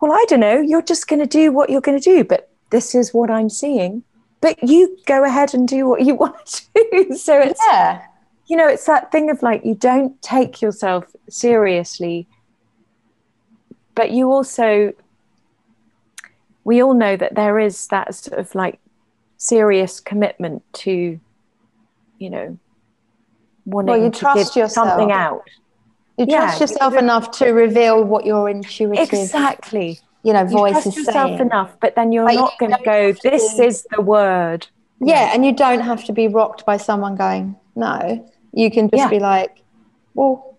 [0.02, 3.14] Well, I don't know, you're just gonna do what you're gonna do, but this is
[3.14, 4.04] what I'm seeing.
[4.42, 7.16] But you go ahead and do what you want to do.
[7.16, 8.02] So it's Yeah.
[8.48, 12.28] you know, it's that thing of like you don't take yourself seriously,
[13.96, 14.94] but you also,
[16.64, 18.80] we all know that there is that sort of like
[19.40, 21.20] serious commitment to,
[22.20, 22.58] you know,
[23.66, 24.90] wanting you to trust give yourself.
[24.90, 25.42] something out.
[26.18, 30.00] You Yeah, trust yourself really- enough to reveal what your intuitive, Exactly.
[30.24, 31.40] you know, You voice trust is yourself saying.
[31.40, 34.68] enough, but then you're you not going to go, this be- is the word.
[35.00, 38.30] Yeah, and you don't have to be rocked by someone going, no.
[38.52, 39.10] You can just Yeah.
[39.10, 39.62] be like,
[40.14, 40.58] well,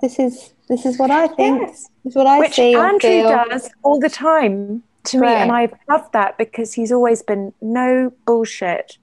[0.00, 1.60] this is this is what I think.
[1.60, 1.88] Yes.
[2.02, 5.72] This is what I which see Andrew does all the time to me, and Right.
[5.72, 8.98] I love that because he's always been no bullshit,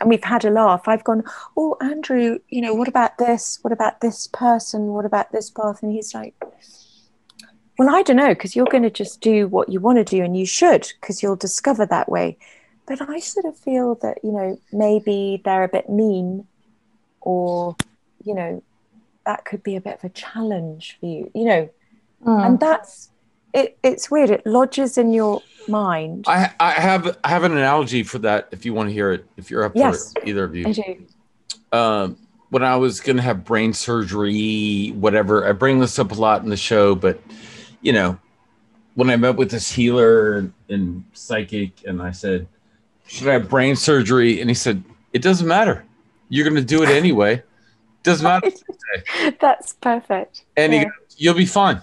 [0.00, 0.86] and we've had a laugh.
[0.86, 1.22] I've gone,
[1.56, 3.58] oh Andrew, you know, what about this?
[3.62, 4.88] What about this person?
[4.88, 5.82] What about this path?
[5.82, 6.34] And he's like,
[7.78, 10.22] well, I don't know, because you're going to just do what you want to do,
[10.22, 12.36] and you should, because you'll discover that way.
[12.86, 16.46] But I sort of feel that you know maybe they're a bit mean,
[17.20, 17.76] or
[18.22, 18.62] you know
[19.26, 21.68] that could be a bit of a challenge for you, you know
[22.24, 22.46] Mm.
[22.46, 23.10] and that's
[23.54, 28.02] it, it's weird it lodges in your mind I, I have I have an analogy
[28.02, 30.12] for that if you want to hear it if you're up Yes.
[30.12, 31.06] for it, either of you i do
[31.72, 32.16] um,
[32.50, 35.44] when I was going to have brain surgery, whatever.
[35.44, 37.20] I bring this up a lot in the show, but
[37.82, 38.16] you know,
[38.94, 42.46] when I met with this healer and psychic, and I said,
[43.08, 45.84] "Should I have brain surgery?" and he said, "It doesn't matter.
[46.28, 47.42] You're going to do it anyway.
[48.04, 48.52] Doesn't matter."
[49.40, 51.82] that's perfect And he goes, "You'll be fine."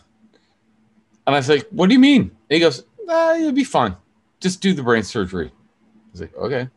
[1.31, 3.95] And I was like, "What do you mean?" And he goes, nah, "You'll be fine.
[4.41, 6.67] Just do the brain surgery." I was like, "Okay."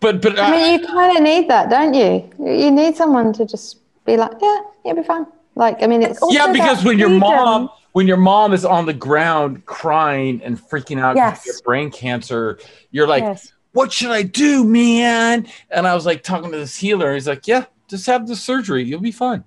[0.00, 2.30] but but I mean, you kind of need that, don't you?
[2.38, 5.26] You need someone to just be like, yeah, you'll be fine.
[5.56, 8.94] Like, I mean, it's yeah, because when your mom when your mom is on the
[8.94, 11.44] ground crying and freaking out Yes.
[11.44, 12.58] have brain cancer,
[12.92, 16.76] you're like, yes "What should I do, man?" And I was like talking to this
[16.76, 17.12] healer.
[17.12, 18.84] He's like, "Yeah, just have the surgery.
[18.84, 19.44] You'll be fine."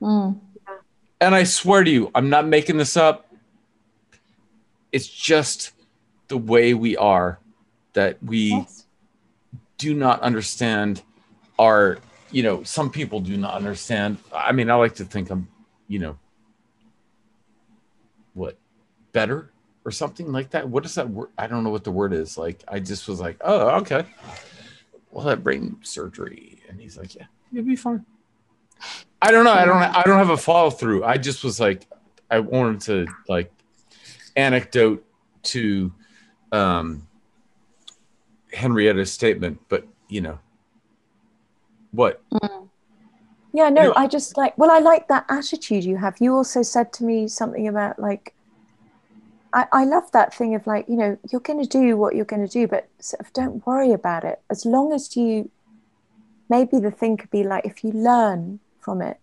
[0.00, 0.38] Mm.
[1.20, 3.32] And I swear to you, I'm not making this up.
[4.92, 5.72] It's just
[6.28, 7.38] the way we are
[7.92, 8.80] that we yes
[9.80, 11.00] do not understand
[11.58, 11.96] our,
[12.30, 14.18] you know, some people do not understand.
[14.30, 15.48] I mean, I like to think I'm,
[15.88, 16.18] you know,
[18.34, 18.58] what,
[19.12, 19.50] better
[19.86, 20.68] or something like that.
[20.68, 21.30] What is that word?
[21.38, 22.36] I don't know what the word is.
[22.36, 24.04] Like, I just was like, oh, okay.
[25.10, 26.60] Well, that brain surgery.
[26.68, 28.04] And he's like, yeah, you'll be fine.
[29.22, 29.52] I don't know.
[29.52, 29.76] I don't.
[29.76, 31.04] I don't have a follow through.
[31.04, 31.86] I just was like,
[32.30, 33.52] I wanted to like
[34.36, 35.04] anecdote
[35.42, 35.92] to
[36.52, 37.06] um,
[38.52, 40.38] Henrietta's statement, but you know,
[41.92, 42.22] what?
[43.52, 46.92] yeah no i just like well i like that attitude you have you also said
[46.92, 48.34] to me something about like
[49.52, 52.24] I, I love that thing of like you know you're going to do what you're
[52.24, 55.50] going to do but sort of don't worry about it as long as you
[56.48, 59.18] maybe the thing could be like if you learn from it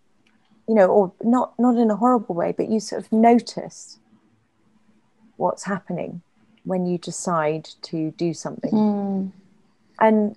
[0.68, 3.98] you know or not not in a horrible way but you sort of notice
[5.36, 6.20] what's happening
[6.64, 8.72] when you decide to do something.
[8.72, 9.32] Mm.
[10.00, 10.36] and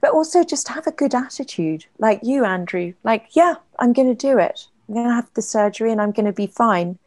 [0.00, 4.14] but also just have a good attitude like you andrew like yeah i'm going to
[4.14, 4.66] do it.
[4.88, 6.98] I'm going to have the surgery and i'm going to be fine.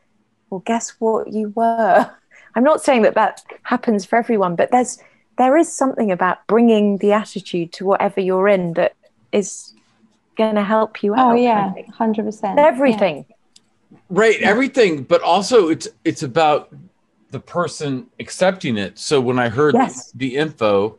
[0.50, 2.12] Well guess what you were?
[2.56, 4.98] I'm not saying that that happens for everyone but there's
[5.38, 8.96] there is something about bringing the attitude to whatever you're in that
[9.32, 9.74] is
[10.38, 12.60] going to help you oh, out Oh yeah, hundred percent.
[12.60, 13.26] everything
[14.10, 16.74] Right, everything, but also it's it's about
[17.32, 18.98] the person accepting it.
[19.00, 20.12] So when I heard Yes.
[20.14, 20.98] the info,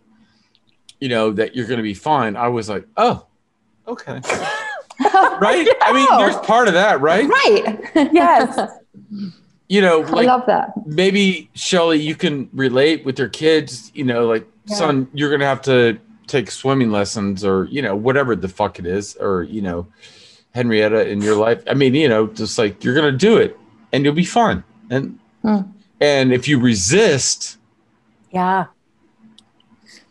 [1.00, 3.26] you know, that you're going to be fine, I was like, oh,
[3.86, 4.20] okay,
[5.38, 5.68] right.
[5.82, 7.28] I mean, there's part of that, right?
[7.28, 8.10] Right.
[8.12, 8.58] yes
[9.68, 10.72] You know, I love that.
[10.86, 13.90] maybe Shelley, you can relate with your kids.
[13.94, 14.76] You know, like Yeah.
[14.76, 15.98] son, you're going to have to
[16.28, 19.86] take swimming lessons, or you know, whatever the fuck it is, or you know,
[20.54, 21.62] Henrietta in your life.
[21.68, 23.56] I mean, you know, just like you're going to do it,
[23.92, 24.62] and you'll be fine.
[24.90, 25.60] And Hmm.
[26.00, 27.58] and if you resist,
[28.32, 28.66] yeah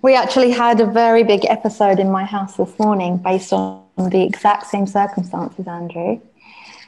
[0.01, 4.23] We actually had a very big episode in my house this morning based on the
[4.23, 6.21] exact same circumstances, Andrew.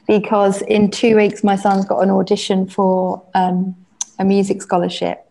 [0.08, 3.76] Because in two weeks, my son's got an audition for um,
[4.20, 5.26] a music scholarship.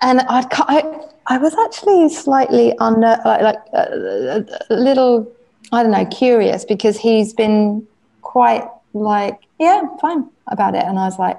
[0.00, 0.82] And I'd, ca- I,
[1.26, 5.30] I was actually slightly under, like, like uh, a little,
[5.70, 7.86] I don't know, curious because he's been
[8.22, 10.84] quite like, yeah, fine about it.
[10.84, 11.38] And I was like,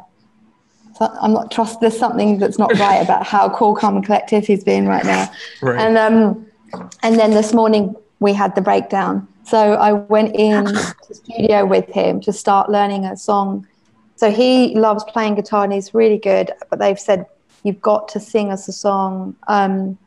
[1.00, 1.82] I'm not trust.
[1.82, 5.30] There's something that's not right about how cool, calm, and collective he's being right now.
[5.62, 5.80] right?
[5.80, 6.46] And um,
[7.02, 11.90] and then this morning we had the breakdown, So I went in to studio with
[11.90, 13.68] him to start learning a song.
[14.16, 17.26] So he loves playing guitar and he's really good, but they've said
[17.64, 19.98] you've got to sing us a song um,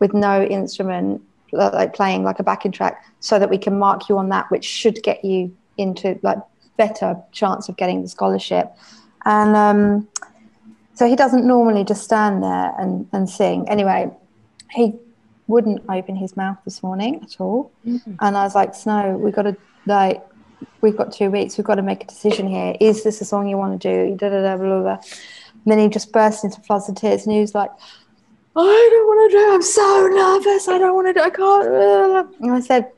[0.00, 1.22] with no instrument,
[1.52, 4.64] like playing like a backing track, so that we can mark you on that, which
[4.64, 6.38] should get you into like
[6.76, 8.74] better chance of getting the scholarship.
[9.24, 10.08] And um,
[10.94, 13.68] so he doesn't normally just stand there and, and sing.
[13.68, 14.10] Anyway,
[14.70, 14.94] he
[15.46, 17.70] wouldn't open his mouth this morning at all.
[17.86, 18.16] Mm.
[18.20, 19.56] And I was like, Snow, we've got to
[19.86, 20.22] like
[20.80, 22.76] we've got two weeks, we've got to make a decision here.
[22.80, 24.16] Is this a song you want to do?
[24.16, 24.98] Da, da, da, blah, blah.
[25.64, 27.70] And then he just burst into floods of tears and he was like,
[28.56, 29.54] I don't want to do it.
[29.54, 30.68] I'm so nervous.
[30.68, 31.26] I don't want to do it.
[31.26, 31.68] I can't.
[31.68, 32.92] blah, blah, blah." And I said,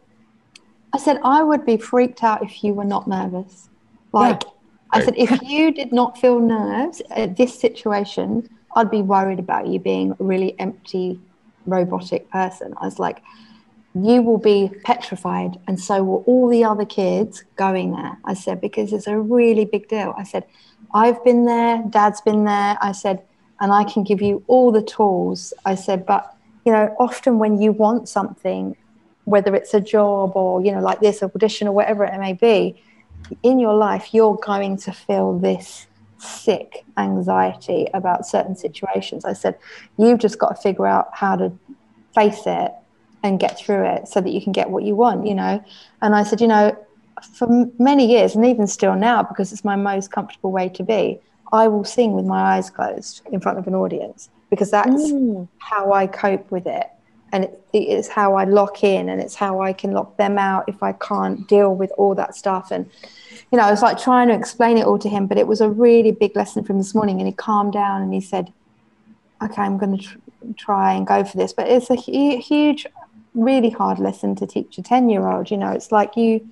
[0.93, 3.69] I said, I would be freaked out if you were not nervous.
[4.13, 4.43] Like,
[4.91, 9.67] I said, if you did not feel nerves at this situation, I'd be worried about
[9.67, 11.21] you being a really empty,
[11.67, 12.75] robotic person.
[12.81, 13.23] I was like,
[13.95, 18.19] you will be petrified, and so will all the other kids going there.
[18.25, 20.15] I said, because it's a really big deal.
[20.17, 20.45] I said,
[20.95, 22.79] I've been there, dad's been there.
[22.81, 23.23] I said,
[23.61, 25.53] and I can give you all the tools.
[25.65, 26.35] I said, but
[26.65, 28.77] you know, often when you want something,
[29.25, 32.81] whether it's a job or you know, like this audition or whatever it may be,
[33.43, 35.87] in your life, you're going to feel this
[36.19, 39.25] sick anxiety about certain situations.
[39.25, 39.59] I said,
[39.99, 41.53] you've just got to figure out how to
[42.15, 42.73] face it
[43.23, 45.63] and get through it so that you can get what you want, you know.
[46.03, 46.77] And I said, you know,
[47.23, 51.19] for many years, and even still now, because it's my most comfortable way to be,
[51.53, 55.49] I will sing with my eyes closed in front of an audience because that's Mm.
[55.59, 56.89] how I cope with it.
[57.33, 60.39] And it, it is how I lock in, and it's how I can lock them
[60.39, 62.71] out if I can't deal with all that stuff.
[62.71, 62.89] And,
[63.51, 65.61] you know, I was like trying to explain it all to him, but it was
[65.61, 67.19] a really big lesson from this morning.
[67.19, 68.53] And he calmed down and he said,
[69.43, 70.19] Okay, I'm going to tr-
[70.57, 71.53] try and go for this.
[71.53, 72.87] But it's a hu- huge,
[73.35, 75.51] really hard lesson to teach a 10 year old.
[75.51, 76.49] You know, it's like you,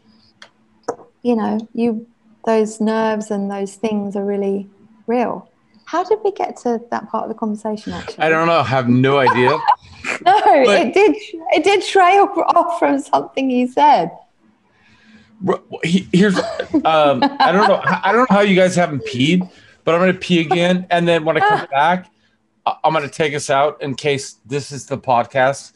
[1.24, 2.06] you know, you,
[2.46, 4.68] those nerves and those things are really
[5.08, 5.50] real.
[5.86, 8.18] How did we get to that part of the conversation actually?
[8.22, 8.62] I don't know.
[8.62, 9.58] Have no idea.
[10.26, 11.16] No, But- it did.
[11.52, 12.24] It did trail
[12.54, 14.10] off from something you said.
[15.82, 17.80] Here's, um, I don't know.
[17.82, 19.50] I don't know how you guys haven't peed,
[19.82, 22.10] but I'm gonna pee again, and then when I come back,
[22.66, 25.72] I'm gonna take us out in case this is the podcast.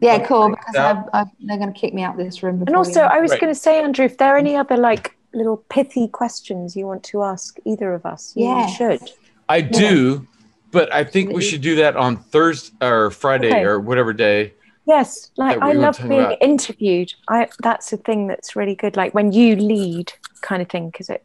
[0.00, 0.50] Yeah, cool.
[0.50, 0.76] Because.
[0.76, 2.62] I've, I've, they're going to kick me out of this room.
[2.66, 4.60] And also, we- I was going to say, Andrew, if there are any mm.
[4.60, 8.66] other like little pithy questions you want to ask either of us, you Yeah.
[8.66, 9.00] should.
[9.48, 10.26] I do,
[10.70, 13.64] but I think we should do that on Thursday or Friday Okay.
[13.64, 14.54] or whatever day.
[14.86, 16.42] Yes, like I love being about.
[16.42, 17.12] interviewed.
[17.28, 18.96] I that's a thing that's really good.
[18.96, 21.22] Like when you lead, kind of thing, because it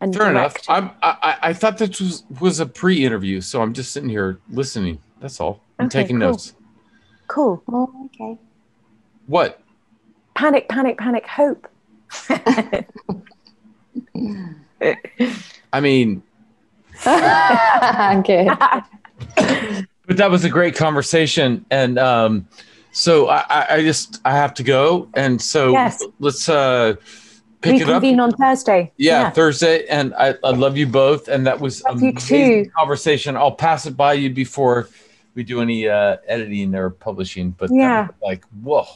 [0.00, 0.56] and Fair enough.
[0.68, 4.38] I'm, I, I- I thought this was, was a pre-interview, so I'm just sitting here
[4.50, 4.98] listening.
[5.20, 5.62] That's all.
[5.78, 6.30] I'm Okay, taking cool.
[6.30, 6.54] notes.
[7.34, 7.60] Cool.
[7.66, 8.38] Oh, okay.
[9.26, 9.60] What?
[10.36, 11.26] Panic, panic, panic.
[11.26, 11.66] Hope.
[15.72, 16.22] I mean,
[17.02, 18.46] Good.
[20.06, 22.46] but that was a great conversation, and um,
[22.92, 26.04] so I, I, I just I have to go, and so Yes.
[26.20, 26.94] let's uh,
[27.62, 28.00] pick it up.
[28.00, 28.92] Reconvene on Thursday.
[28.96, 33.36] Yeah, Thursday, and I, I love you both, and that was Love you amazing conversation.
[33.36, 34.88] I'll pass it by you before
[35.34, 38.08] we do any uh, editing or publishing, but Yeah.
[38.22, 38.86] like whoa,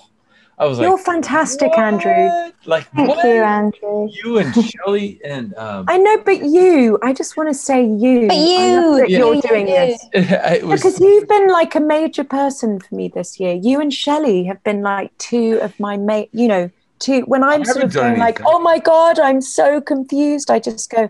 [0.59, 1.78] I was like, You're like, fantastic, what?
[1.78, 2.52] Andrew.
[2.65, 3.24] Like Thank what?
[3.24, 4.09] you, Andrew.
[4.10, 6.98] You and Shelley and um, I know, but you.
[7.02, 8.27] I just want to say you.
[8.27, 9.19] But you, that Yeah.
[9.19, 9.74] you're you, doing you.
[9.74, 10.06] this.
[10.12, 13.55] it was Because you've been like a major person for me this year.
[13.55, 16.31] You and Shelley have been like two of my mate.
[16.32, 17.20] You know, two.
[17.23, 20.90] When I'm sort of done going like, "Oh my god, I'm so confused," I just
[20.90, 21.09] go,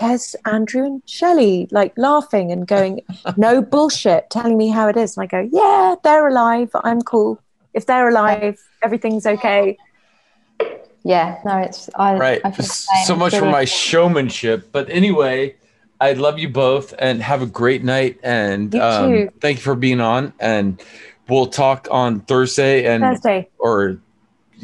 [0.00, 3.00] "There's Andrew and Shelley," like laughing and going,
[3.36, 6.70] "No bullshit," telling me how it is, and I go, "Yeah, they're alive.
[6.84, 7.40] I'm cool.
[7.72, 9.76] If they're alive, everything's okay."
[11.04, 12.16] Yeah, no, it's I.
[12.16, 12.40] right.
[12.44, 13.04] I feel the S- same.
[13.06, 15.56] So much for my showmanship, but anyway.
[16.00, 18.18] I love you both and have a great night.
[18.22, 20.34] And You um, thank you for being on.
[20.40, 20.82] And
[21.28, 23.48] we'll talk on Thursday and Thursday.
[23.58, 23.98] or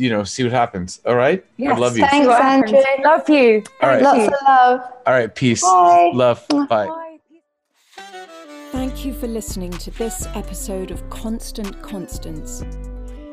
[0.01, 1.01] you know see what happens.
[1.07, 1.45] All right.
[1.57, 1.77] Yes.
[1.77, 2.07] I love you.
[2.07, 2.43] Thanks, See.
[2.43, 3.05] Andrew.
[3.05, 3.63] Love you.
[3.83, 4.03] All right.
[4.03, 4.81] Thank Lots of love.
[5.07, 5.35] All right.
[5.35, 5.63] Peace.
[5.63, 6.11] Bye.
[6.15, 6.47] Love.
[6.49, 6.67] Bye.
[6.67, 7.19] Bye.
[8.73, 12.65] Thank you for listening to this episode of Constant Constance.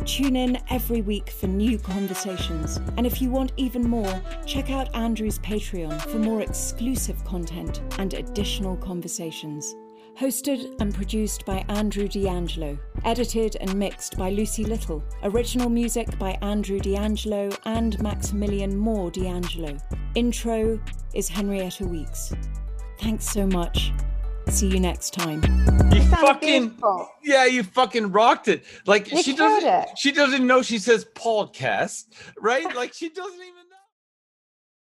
[0.05, 2.79] Tune in every week for new conversations.
[2.97, 8.13] And if you want even more, check out Andrew's Patreon for more exclusive content and
[8.13, 9.75] additional conversations.
[10.19, 12.77] Hosted and produced by Andrew D'Angelo.
[13.05, 15.03] Edited and mixed by Lucy Little.
[15.23, 19.77] Original music by Andrew D'Angelo and Maximilian Moore D'Angelo.
[20.15, 20.79] Intro
[21.13, 22.33] is Henrietta Weeks.
[22.99, 23.93] Thanks so much.
[24.49, 25.43] See you next time.
[25.93, 27.09] You fucking beautiful.
[27.21, 28.63] yeah, you fucking rocked it.
[28.87, 29.89] Like You she doesn't it.
[29.97, 32.05] she doesn't know she says podcast,
[32.39, 32.73] right?
[32.75, 33.56] Like she doesn't even